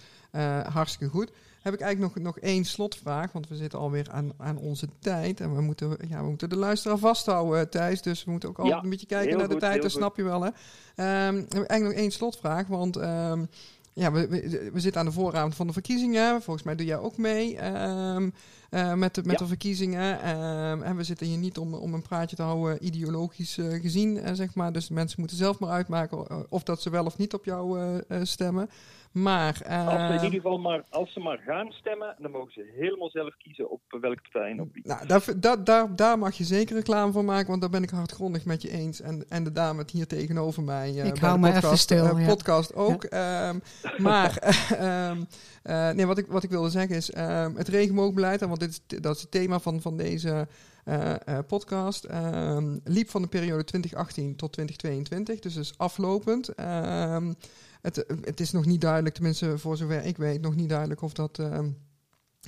hartstikke 0.69 1.09
goed. 1.09 1.31
Heb 1.63 1.75
ik 1.75 1.81
eigenlijk 1.81 2.15
nog, 2.15 2.25
nog 2.25 2.39
één 2.39 2.65
slotvraag, 2.65 3.33
want 3.33 3.49
we 3.49 3.57
zitten 3.57 3.79
alweer 3.79 4.11
aan, 4.11 4.33
aan 4.37 4.57
onze 4.59 4.89
tijd. 4.99 5.41
En 5.41 5.55
we 5.55 5.61
moeten, 5.61 5.97
ja, 6.09 6.21
we 6.21 6.29
moeten 6.29 6.49
de 6.49 6.57
luisteraar 6.57 6.99
vasthouden, 6.99 7.71
Thijs. 7.71 8.03
Dus 8.03 8.25
we 8.25 8.31
moeten 8.31 8.49
ook 8.49 8.59
altijd 8.59 8.77
Ja, 8.77 8.85
een 8.85 8.91
beetje 8.91 9.07
kijken 9.07 9.39
naar 9.39 9.49
de 9.49 9.57
tijd, 9.57 9.83
dat 9.83 9.91
snap 9.91 10.17
je 10.17 10.23
wel. 10.23 10.43
Hè? 10.43 10.51
Ehm, 10.95 11.35
heb 11.35 11.45
ik 11.45 11.53
eigenlijk 11.53 11.83
nog 11.83 11.93
één 11.93 12.11
slotvraag, 12.11 12.67
want 12.67 12.97
ehm, 12.97 13.45
ja, 13.93 14.13
we, 14.13 14.29
we, 14.29 14.71
we 14.73 14.81
zitten 14.81 15.01
aan 15.01 15.07
de 15.07 15.13
vooravond 15.13 15.55
van 15.55 15.67
de 15.67 15.73
verkiezingen. 15.73 16.43
Volgens 16.43 16.65
mij 16.67 16.75
doe 16.75 16.87
jij 16.87 16.99
ook 16.99 17.17
mee 17.17 17.57
ehm, 17.57 18.31
eh, 18.77 18.95
met, 18.95 19.15
de, 19.15 19.23
met 19.25 19.33
Ja. 19.33 19.39
de 19.39 19.47
verkiezingen. 19.47 20.21
Ehm, 20.23 20.83
en 20.83 20.97
we 20.97 21.03
zitten 21.05 21.27
hier 21.27 21.39
niet 21.39 21.59
om, 21.59 21.75
om 21.75 21.95
een 21.95 22.03
praatje 22.03 22.37
te 22.37 22.43
houden, 22.43 22.85
ideologisch 22.87 23.59
eh, 23.59 23.81
gezien, 23.81 24.19
eh, 24.19 24.33
zeg 24.35 24.55
maar. 24.55 24.73
Dus 24.73 24.87
de 24.87 24.95
mensen 24.95 25.21
moeten 25.21 25.37
zelf 25.37 25.59
maar 25.59 25.71
uitmaken 25.71 26.51
of 26.51 26.63
dat 26.63 26.83
ze 26.83 26.91
wel 26.91 27.05
of 27.05 27.19
niet 27.19 27.35
op 27.35 27.45
jou 27.45 27.81
eh, 27.81 27.97
eh, 28.09 28.25
stemmen. 28.25 28.71
Maar... 29.13 29.63
Als, 29.69 29.93
ze 29.93 29.97
in 29.97 29.99
ehm, 29.99 30.13
ieder 30.25 30.31
geval 30.41 30.59
maar, 30.59 30.83
als 30.91 31.13
ze 31.13 31.21
maar 31.21 31.39
gaan 31.47 31.71
stemmen, 31.73 32.15
dan 32.19 32.31
mogen 32.31 32.53
ze 32.53 32.73
helemaal 32.77 33.11
zelf 33.11 33.37
kiezen 33.37 33.71
op 33.71 33.81
welke 34.01 34.21
partij 34.23 34.51
en 34.51 34.61
op 34.61 34.69
wie. 34.73 34.83
Nou, 34.87 35.07
daar, 35.07 35.25
daar, 35.37 35.65
daar, 35.65 35.97
daar 35.97 36.19
mag 36.19 36.35
je 36.35 36.45
zeker 36.45 36.77
reclame 36.77 37.13
van 37.13 37.25
maken, 37.25 37.47
want 37.49 37.61
daar 37.61 37.71
ben 37.71 37.83
ik 37.83 37.91
hardgrondig 37.91 38.45
met 38.45 38.63
je 38.63 38.71
eens. 38.71 39.01
En, 39.01 39.25
en 39.29 39.45
de 39.45 39.53
dame 39.53 39.79
het 39.81 39.91
hier 39.91 40.07
tegenover 40.07 40.63
mij. 40.63 41.01
eh, 41.01 41.07
Ik 41.07 41.19
hou 41.19 41.39
me 41.39 41.45
podcast, 41.47 41.65
even 41.65 41.79
stil, 41.79 42.19
ja. 42.19 42.27
podcast 42.27 42.75
ook. 42.75 43.05
Ehm, 43.05 43.59
maar 43.97 44.37
ehm, 44.79 45.23
eh, 45.63 45.91
nee, 45.91 46.07
wat, 46.07 46.19
ik, 46.19 46.27
wat 46.27 46.43
ik 46.43 46.51
wilde 46.51 46.71
zeggen 46.71 46.97
is 46.97 47.11
ehm, 47.11 47.55
het 47.57 47.69
regenboogbeleid, 47.69 48.43
en 48.43 48.49
want 48.49 48.61
dat 48.87 49.17
is 49.17 49.23
het 49.23 49.31
thema 49.31 49.61
van, 49.61 49.81
van 49.81 49.97
deze 49.97 50.49
eh, 50.85 51.15
eh, 51.25 51.39
podcast, 51.47 52.05
ehm, 52.05 52.77
liep 52.85 53.11
van 53.11 53.23
de 53.23 53.29
periode 53.29 53.65
2018 53.65 54.37
tot 54.37 54.53
2022, 54.53 55.41
dus 55.41 55.57
is 55.57 55.79
aflopend. 55.79 56.49
Ehm, 56.49 57.33
het, 57.81 58.05
het 58.21 58.41
is 58.41 58.53
nog 58.53 58.67
niet 58.67 58.81
duidelijk, 58.81 59.15
tenminste 59.15 59.59
voor 59.59 59.77
zover 59.77 60.05
ik 60.05 60.17
weet, 60.17 60.41
nog 60.41 60.55
niet 60.55 60.69
duidelijk 60.69 61.03
of 61.03 61.13
dat 61.13 61.39
ehm, 61.39 61.69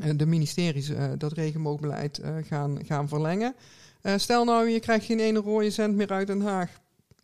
eh, 0.03 0.11
de 0.17 0.27
ministeries 0.27 0.93
dat 1.19 1.33
regenboogbeleid 1.33 2.21
gaan, 2.43 2.79
gaan 2.85 3.09
verlengen. 3.09 3.55
Stel 4.17 4.45
nou, 4.45 4.69
je 4.69 4.81
krijgt 4.81 5.07
geen 5.07 5.21
ene 5.21 5.39
rode 5.39 5.71
cent 5.71 5.97
meer 5.97 6.11
uit 6.11 6.27
Den 6.27 6.41
Haag. 6.41 6.71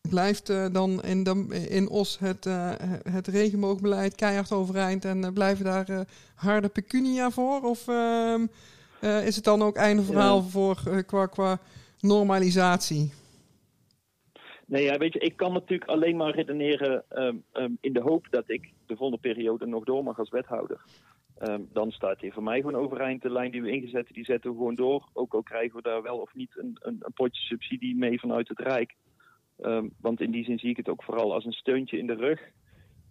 Blijft 0.08 0.46
dan 0.72 1.02
in, 1.02 1.22
de, 1.22 1.46
in 1.68 1.88
Os 1.88 2.18
het, 2.18 2.46
eh, 2.46 2.70
het 3.10 3.26
regenboogbeleid 3.26 4.14
keihard 4.14 4.52
overeind 4.52 5.04
en 5.04 5.32
blijven 5.32 5.64
daar 5.64 6.06
harde 6.34 6.68
pecunia 6.68 7.30
voor? 7.30 7.62
Of 7.62 7.84
eh, 9.04 9.26
is 9.26 9.36
het 9.36 9.44
dan 9.44 9.62
ook 9.62 9.76
einde 9.76 10.02
verhaal 10.02 10.42
voor, 10.42 10.82
eh, 10.86 10.98
qua, 11.06 11.26
qua 11.26 11.58
normalisatie? 12.00 13.12
Nee, 14.66 14.84
ja, 14.84 14.98
weet 14.98 15.12
je, 15.12 15.18
ik 15.18 15.36
kan 15.36 15.52
natuurlijk 15.52 15.90
alleen 15.90 16.16
maar 16.16 16.34
redeneren 16.34 17.04
ehm, 17.08 17.36
ehm, 17.52 17.72
in 17.80 17.92
de 17.92 18.00
hoop 18.00 18.26
dat 18.30 18.44
ik 18.46 18.72
de 18.86 18.96
volgende 18.96 19.20
periode 19.20 19.66
nog 19.66 19.84
door 19.84 20.04
mag 20.04 20.18
als 20.18 20.30
wethouder. 20.30 20.84
Ehm, 21.38 21.60
dan 21.72 21.90
staat 21.90 22.20
hier 22.20 22.32
voor 22.32 22.42
mij 22.42 22.60
gewoon 22.60 22.82
overeind 22.82 23.22
de 23.22 23.30
lijn 23.30 23.50
die 23.50 23.62
we 23.62 23.70
ingezet, 23.70 24.08
die 24.12 24.24
zetten 24.24 24.50
we 24.50 24.56
gewoon 24.56 24.74
door. 24.74 25.08
Ook 25.12 25.34
al 25.34 25.42
krijgen 25.42 25.76
we 25.76 25.82
daar 25.82 26.02
wel 26.02 26.18
of 26.18 26.34
niet 26.34 26.58
een, 26.58 26.78
een, 26.80 26.96
een 27.00 27.12
potje 27.12 27.40
subsidie 27.40 27.96
mee 27.96 28.20
vanuit 28.20 28.48
het 28.48 28.58
Rijk. 28.58 28.94
Want 30.00 30.20
in 30.20 30.30
die 30.30 30.44
zin 30.44 30.58
zie 30.58 30.70
ik 30.70 30.76
het 30.76 30.88
ook 30.88 31.02
vooral 31.02 31.34
als 31.34 31.44
een 31.44 31.52
steuntje 31.52 31.98
in 31.98 32.06
de 32.06 32.14
rug. 32.14 32.40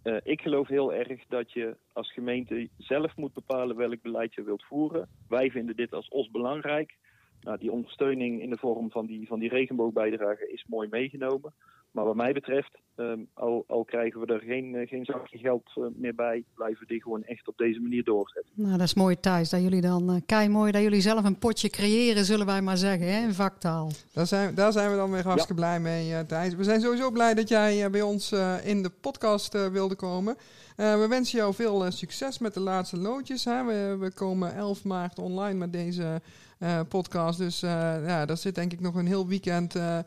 Eh, 0.04 0.16
ik 0.22 0.40
geloof 0.40 0.68
heel 0.68 0.94
erg 0.94 1.24
dat 1.28 1.52
je 1.52 1.76
als 1.92 2.12
gemeente 2.12 2.68
zelf 2.78 3.16
moet 3.16 3.32
bepalen 3.32 3.76
welk 3.76 4.02
beleid 4.02 4.34
je 4.34 4.42
wilt 4.42 4.64
voeren. 4.64 5.08
Wij 5.28 5.50
vinden 5.50 5.76
dit 5.76 5.92
als 5.92 6.08
OS 6.08 6.30
belangrijk. 6.30 6.96
nou, 7.40 7.58
die 7.58 7.72
ondersteuning 7.72 8.42
in 8.42 8.50
de 8.50 8.58
vorm 8.58 8.90
van 8.90 9.06
die, 9.06 9.26
van 9.26 9.38
die 9.38 9.48
regenboogbijdrage 9.48 10.52
is 10.52 10.64
mooi 10.68 10.88
meegenomen. 10.88 11.54
Maar 11.94 12.04
wat 12.04 12.14
mij 12.14 12.32
betreft, 12.32 12.78
ehm, 12.94 13.18
al, 13.34 13.64
al, 13.68 13.84
krijgen 13.84 14.20
we 14.20 14.26
er 14.26 14.40
geen, 14.40 14.74
uh, 14.74 14.88
geen 14.88 15.04
zakje 15.04 15.38
geld 15.38 15.70
uh, 15.74 15.84
meer 15.94 16.14
bij, 16.14 16.44
blijven 16.54 16.80
we 16.80 16.86
die 16.86 17.02
gewoon 17.02 17.24
echt 17.24 17.48
op 17.48 17.56
deze 17.56 17.80
manier 17.80 18.04
doorzetten. 18.04 18.52
Nou, 18.54 18.70
dat 18.70 18.86
is 18.86 18.94
mooi 18.94 19.20
Thijs, 19.20 19.50
dat 19.50 19.62
jullie 19.62 19.80
dan, 19.80 20.10
uh, 20.10 20.20
kei 20.26 20.48
mooi, 20.48 20.72
dat 20.72 20.82
jullie 20.82 21.00
zelf 21.00 21.24
een 21.24 21.38
potje 21.38 21.70
creëren, 21.70 22.24
zullen 22.24 22.46
wij 22.46 22.62
maar 22.62 22.76
zeggen, 22.76 23.12
hè, 23.12 23.22
in 23.22 23.32
vaktaal. 23.32 23.90
Daar 24.12 24.26
zijn, 24.26 24.54
daar 24.54 24.72
zijn 24.72 24.90
we 24.90 24.96
dan 24.96 25.10
weer 25.10 25.22
hartstikke 25.22 25.60
ja. 25.60 25.66
blij 25.66 25.80
mee, 25.80 26.26
Thijs. 26.26 26.54
We 26.54 26.64
zijn 26.64 26.80
sowieso 26.80 27.10
blij 27.10 27.34
dat 27.34 27.48
jij 27.48 27.90
bij 27.90 28.02
ons 28.02 28.32
in 28.64 28.82
de 28.82 28.90
podcast 29.00 29.70
wilde 29.70 29.94
komen. 29.94 30.36
we 30.76 31.06
wensen 31.08 31.38
jou 31.38 31.54
veel 31.54 31.90
succes 31.90 32.38
met 32.38 32.54
de 32.54 32.60
laatste 32.60 32.98
loodjes. 32.98 33.44
Hè. 33.44 33.64
We, 33.64 33.96
we 34.00 34.12
komen 34.12 34.54
11 34.54 34.84
maart 34.84 35.18
online 35.18 35.58
met 35.58 35.72
deze 35.72 36.20
podcast, 36.88 37.38
dus 37.38 37.60
ja, 37.60 38.26
daar 38.26 38.36
zit 38.36 38.54
denk 38.54 38.72
ik 38.72 38.80
nog 38.80 38.94
een 38.94 39.06
heel 39.06 39.26
weekend 39.26 39.76
uh, 39.76 39.98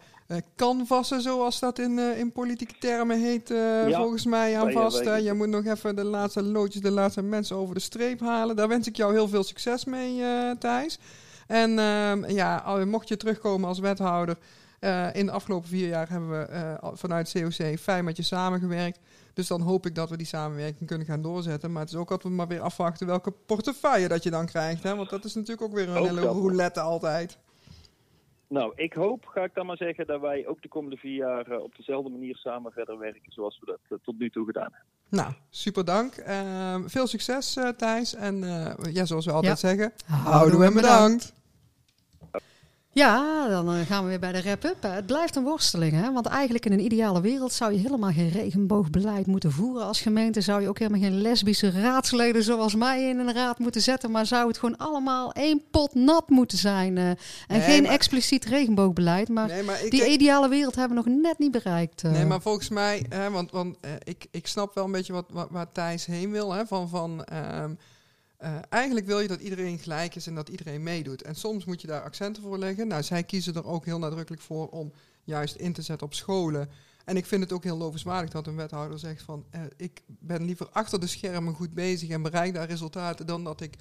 canvassen, 0.55 1.21
zoals 1.21 1.59
dat 1.59 1.79
in, 1.79 1.99
in 1.99 2.31
politieke 2.31 2.73
termen 2.79 3.21
heet, 3.21 3.49
ja, 3.49 3.97
volgens 3.97 4.25
mij 4.25 4.59
aan 4.59 4.71
vast. 4.71 5.03
je 5.03 5.33
moet 5.33 5.47
nog 5.47 5.65
even 5.65 5.95
de 5.95 6.03
laatste 6.03 6.43
loodjes, 6.43 6.81
de 6.81 6.91
laatste 6.91 7.21
mensen 7.21 7.55
over 7.55 7.75
de 7.75 7.81
streep 7.81 8.19
halen. 8.19 8.55
Daar 8.55 8.67
wens 8.67 8.87
ik 8.87 8.95
jou 8.95 9.13
heel 9.13 9.27
veel 9.27 9.43
succes 9.43 9.85
mee, 9.85 10.21
Thijs. 10.59 10.99
En 11.47 11.79
ehm, 11.79 12.29
ja, 12.29 12.85
mocht 12.85 13.07
je 13.07 13.17
terugkomen 13.17 13.67
als 13.67 13.79
wethouder, 13.79 14.37
in 15.13 15.25
de 15.25 15.31
afgelopen 15.31 15.69
vier 15.69 15.87
jaar 15.87 16.09
hebben 16.09 16.29
we 16.29 16.77
vanuit 16.93 17.31
COC 17.31 17.79
fijn 17.79 18.05
met 18.05 18.17
je 18.17 18.23
samengewerkt. 18.23 18.99
Dus 19.37 19.47
dan 19.47 19.61
hoop 19.61 19.85
ik 19.85 19.95
dat 19.95 20.09
we 20.09 20.17
die 20.17 20.25
samenwerking 20.25 20.87
kunnen 20.87 21.07
gaan 21.07 21.21
doorzetten. 21.21 21.71
Maar 21.71 21.81
het 21.81 21.91
is 21.91 21.97
ook 21.97 22.11
altijd 22.11 22.33
maar 22.33 22.47
weer 22.47 22.61
afwachten 22.61 23.07
welke 23.07 23.31
portefeuille 23.31 24.07
dat 24.07 24.23
je 24.23 24.29
dan 24.29 24.45
krijgt. 24.45 24.83
Hè? 24.83 24.95
Want 24.95 25.09
dat 25.09 25.25
is 25.25 25.35
natuurlijk 25.35 25.61
ook 25.61 25.73
weer 25.73 25.89
een 25.89 26.03
hele 26.07 26.21
roulette 26.21 26.79
altijd. 26.79 27.37
Nou, 28.47 28.73
ik 28.75 28.93
hoop, 28.93 29.25
ga 29.25 29.43
ik 29.43 29.53
dan 29.53 29.65
maar 29.65 29.77
zeggen, 29.77 30.07
dat 30.07 30.21
wij 30.21 30.47
ook 30.47 30.61
de 30.61 30.67
komende 30.67 30.97
vier 30.97 31.15
jaar 31.15 31.51
uh, 31.51 31.61
op 31.61 31.75
dezelfde 31.75 32.09
manier 32.09 32.35
samen 32.35 32.71
verder 32.71 32.97
werken 32.97 33.31
zoals 33.31 33.59
we 33.59 33.65
dat 33.65 33.79
uh, 33.89 33.97
tot 34.03 34.19
nu 34.19 34.29
toe 34.29 34.45
gedaan 34.45 34.71
hebben. 34.71 34.81
Nou, 35.09 35.33
super 35.49 35.85
dank. 35.85 36.17
Uh, 36.17 36.75
veel 36.85 37.07
succes 37.07 37.57
uh, 37.57 37.69
Thijs. 37.69 38.15
En 38.15 38.37
ja, 38.91 39.05
zoals 39.05 39.25
we 39.25 39.31
altijd 39.31 39.61
ja. 39.61 39.67
zeggen, 39.67 39.93
houden 40.05 40.59
we 40.59 40.65
en 40.65 40.73
bedankt. 40.73 41.33
Ja, 42.97 43.47
dan 43.47 43.73
eh, 43.73 43.85
gaan 43.85 44.03
we 44.03 44.09
weer 44.09 44.19
bij 44.19 44.31
de 44.31 44.41
wrap-up. 44.41 44.83
Het 44.83 45.05
blijft 45.05 45.35
een 45.35 45.43
worsteling, 45.43 45.93
hè? 45.93 46.11
want 46.13 46.25
eigenlijk 46.25 46.65
in 46.65 46.71
een 46.71 46.83
ideale 46.85 47.21
wereld 47.21 47.53
zou 47.53 47.73
je 47.73 47.79
helemaal 47.79 48.11
geen 48.11 48.29
regenboogbeleid 48.29 49.25
moeten 49.25 49.51
voeren 49.51 49.85
als 49.85 50.01
gemeente. 50.01 50.41
Zou 50.41 50.61
je 50.61 50.69
ook 50.69 50.79
helemaal 50.79 51.01
geen 51.01 51.21
lesbische 51.21 51.69
raadsleden 51.69 52.43
zoals 52.43 52.75
mij 52.75 53.09
in 53.09 53.19
een 53.19 53.33
raad 53.33 53.59
moeten 53.59 53.81
zetten, 53.81 54.11
maar 54.11 54.25
zou 54.25 54.47
het 54.47 54.57
gewoon 54.57 54.77
allemaal 54.77 55.31
één 55.31 55.61
pot 55.71 55.93
nat 55.93 56.29
moeten 56.29 56.57
zijn. 56.57 56.95
Uh, 56.95 57.09
en 57.09 57.17
nee, 57.47 57.61
geen 57.61 57.83
maar... 57.83 57.91
expliciet 57.91 58.45
regenboogbeleid, 58.45 59.29
maar, 59.29 59.47
nee, 59.47 59.63
maar 59.63 59.79
die 59.89 59.99
denk... 59.99 60.11
ideale 60.11 60.49
wereld 60.49 60.75
hebben 60.75 60.97
we 60.97 61.09
nog 61.09 61.21
net 61.21 61.39
niet 61.39 61.51
bereikt. 61.51 62.03
Uh. 62.03 62.11
Nee, 62.11 62.25
maar 62.25 62.41
volgens 62.41 62.69
mij, 62.69 63.05
hè, 63.09 63.29
want, 63.29 63.51
want 63.51 63.77
ik, 64.03 64.25
ik 64.31 64.47
snap 64.47 64.75
wel 64.75 64.85
een 64.85 64.91
beetje 64.91 65.13
wat, 65.13 65.25
wat, 65.31 65.47
waar 65.51 65.71
Thijs 65.71 66.05
heen 66.05 66.31
wil, 66.31 66.51
hè, 66.53 66.65
van... 66.65 66.89
van 66.89 67.25
um, 67.63 67.77
uh, 68.43 68.57
eigenlijk 68.69 69.05
wil 69.05 69.19
je 69.19 69.27
dat 69.27 69.39
iedereen 69.39 69.79
gelijk 69.79 70.15
is 70.15 70.27
en 70.27 70.35
dat 70.35 70.49
iedereen 70.49 70.83
meedoet. 70.83 71.21
En 71.21 71.35
soms 71.35 71.65
moet 71.65 71.81
je 71.81 71.87
daar 71.87 72.01
accenten 72.01 72.43
voor 72.43 72.57
leggen. 72.57 72.87
Nou, 72.87 73.03
zij 73.03 73.23
kiezen 73.23 73.55
er 73.55 73.65
ook 73.65 73.85
heel 73.85 73.99
nadrukkelijk 73.99 74.41
voor 74.41 74.67
om 74.67 74.91
juist 75.23 75.55
in 75.55 75.73
te 75.73 75.81
zetten 75.81 76.07
op 76.07 76.13
scholen. 76.13 76.69
En 77.05 77.17
ik 77.17 77.25
vind 77.25 77.43
het 77.43 77.51
ook 77.51 77.63
heel 77.63 77.77
lovenswaardig 77.77 78.29
dat 78.29 78.47
een 78.47 78.55
wethouder 78.55 78.99
zegt 78.99 79.21
van... 79.21 79.45
Uh, 79.55 79.61
ik 79.77 80.01
ben 80.07 80.45
liever 80.45 80.69
achter 80.69 80.99
de 80.99 81.07
schermen 81.07 81.53
goed 81.53 81.73
bezig 81.73 82.09
en 82.09 82.21
bereik 82.21 82.53
daar 82.53 82.67
resultaten... 82.67 83.25
dan 83.25 83.43
dat 83.43 83.61
ik 83.61 83.75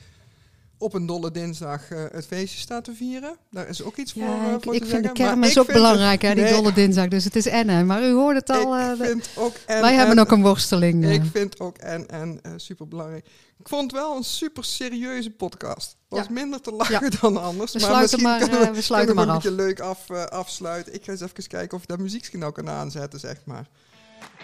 op 0.79 0.95
een 0.95 1.07
dolle 1.07 1.31
dinsdag 1.31 1.91
uh, 1.91 2.05
het 2.13 2.27
feestje 2.27 2.61
staat 2.61 2.85
te 2.85 2.95
vieren. 2.95 3.37
Daar 3.51 3.69
is 3.69 3.83
ook 3.83 3.97
iets 3.97 4.13
ja, 4.13 4.27
voor, 4.27 4.49
uh, 4.49 4.53
ik, 4.55 4.63
voor 4.63 4.75
ik 4.75 4.83
te 4.83 4.87
vind 4.87 5.05
zeggen. 5.05 5.25
de 5.25 5.31
kermis 5.31 5.59
ook 5.59 5.73
belangrijk, 5.73 6.23
hè, 6.23 6.35
die 6.35 6.43
nee, 6.43 6.53
dolle 6.53 6.73
dinsdag. 6.73 7.09
Dus 7.09 7.25
het 7.25 7.37
is 7.37 7.47
en 7.47 7.87
Maar 7.87 8.03
u 8.03 8.13
hoort 8.13 8.37
het 8.37 8.51
al. 8.51 8.79
Ik 8.79 8.83
uh, 8.83 9.07
vind 9.07 9.29
ook 9.37 9.55
en, 9.67 9.81
wij 9.81 9.91
en, 9.91 9.99
hebben 9.99 10.19
ook 10.19 10.31
een 10.31 10.43
worsteling. 10.43 11.07
Ik 11.11 11.23
vind 11.33 11.61
ook 11.61 11.77
en 11.77 12.09
en 12.09 12.41
super 12.57 12.89
belangrijk. 12.89 13.27
Ik 13.59 13.69
vond 13.69 13.83
het 13.83 14.01
wel 14.01 14.17
een 14.17 14.25
super 14.25 14.65
serieuze 14.65 15.31
podcast. 15.31 15.97
Was 16.09 16.27
Ja. 16.27 16.33
minder 16.33 16.61
te 16.61 16.73
lachen 16.73 17.11
Ja. 17.11 17.19
dan 17.21 17.37
anders. 17.43 17.73
We 17.73 17.79
maar 17.79 17.89
sluiten 17.89 18.01
misschien 18.01 18.23
maar, 18.23 18.39
kunnen 18.39 18.69
eh, 18.69 18.75
we 18.75 18.83
sluiten 18.83 19.15
maar 19.15 19.29
een 19.29 19.35
beetje 19.35 19.51
leuk 19.51 19.81
af, 19.81 20.11
eh, 20.11 20.25
afsluiten. 20.25 20.95
Ik 20.95 21.05
ga 21.05 21.13
eens 21.13 21.21
even 21.21 21.47
kijken 21.47 21.77
of 21.77 21.83
ik 21.83 21.89
dat 21.89 21.99
muziekje 21.99 22.39
nou 22.39 22.53
kan 22.53 22.69
aanzetten, 22.69 23.21
zeg 23.21 23.37
maar. 23.45 23.69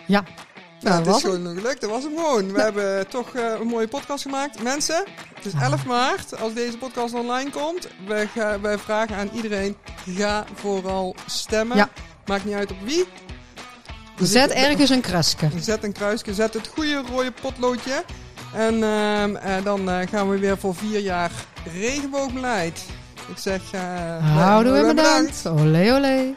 Ja. 0.06 0.24
Nou, 0.82 1.04
het 1.06 1.16
is 1.16 1.22
gewoon 1.22 1.56
gelukt. 1.56 1.80
Dat 1.80 1.90
was 1.90 2.02
hem 2.02 2.16
gewoon. 2.16 2.52
We 2.52 2.60
hebben 2.60 3.08
toch 3.08 3.34
eh, 3.34 3.44
een 3.60 3.66
mooie 3.66 3.88
podcast 3.88 4.22
gemaakt. 4.22 4.62
Mensen, 4.62 5.04
het 5.34 5.44
is 5.46 5.52
11 5.60 5.84
maart 5.86 6.40
als 6.40 6.54
deze 6.54 6.78
podcast 6.78 7.14
online 7.14 7.50
komt. 7.50 7.88
Wij, 8.06 8.78
vragen 8.78 9.16
aan 9.16 9.30
iedereen, 9.34 9.76
ga 10.16 10.44
vooral 10.54 11.14
stemmen. 11.26 11.76
Ja. 11.76 11.88
Maakt 12.26 12.44
niet 12.44 12.54
uit 12.54 12.70
op 12.70 12.76
wie. 12.84 13.04
Dus 14.16 14.30
Zet 14.32 14.50
ik- 14.50 14.56
ergens 14.56 14.90
een 14.90 15.00
krasje. 15.00 15.36
Zet 15.60 15.84
een 15.84 15.92
kruisje, 15.92 16.34
zet 16.34 16.54
het 16.54 16.68
goede 16.74 17.02
rode 17.10 17.32
potloodje. 17.40 18.04
En 18.54 18.82
ehm, 18.82 19.36
eh, 19.36 19.64
dan 19.64 19.90
eh, 19.90 20.08
gaan 20.08 20.28
we 20.30 20.38
weer 20.38 20.58
voor 20.58 20.74
vier 20.74 21.00
jaar 21.00 21.30
regenboogbeleid. 21.74 22.80
Ik 23.28 23.38
zeg... 23.38 23.60
Houden 24.20 24.72
we 24.72 24.86
bedankt. 24.94 25.42
bedankt. 25.42 25.60
Olé 25.62 25.92
olé. 25.94 26.32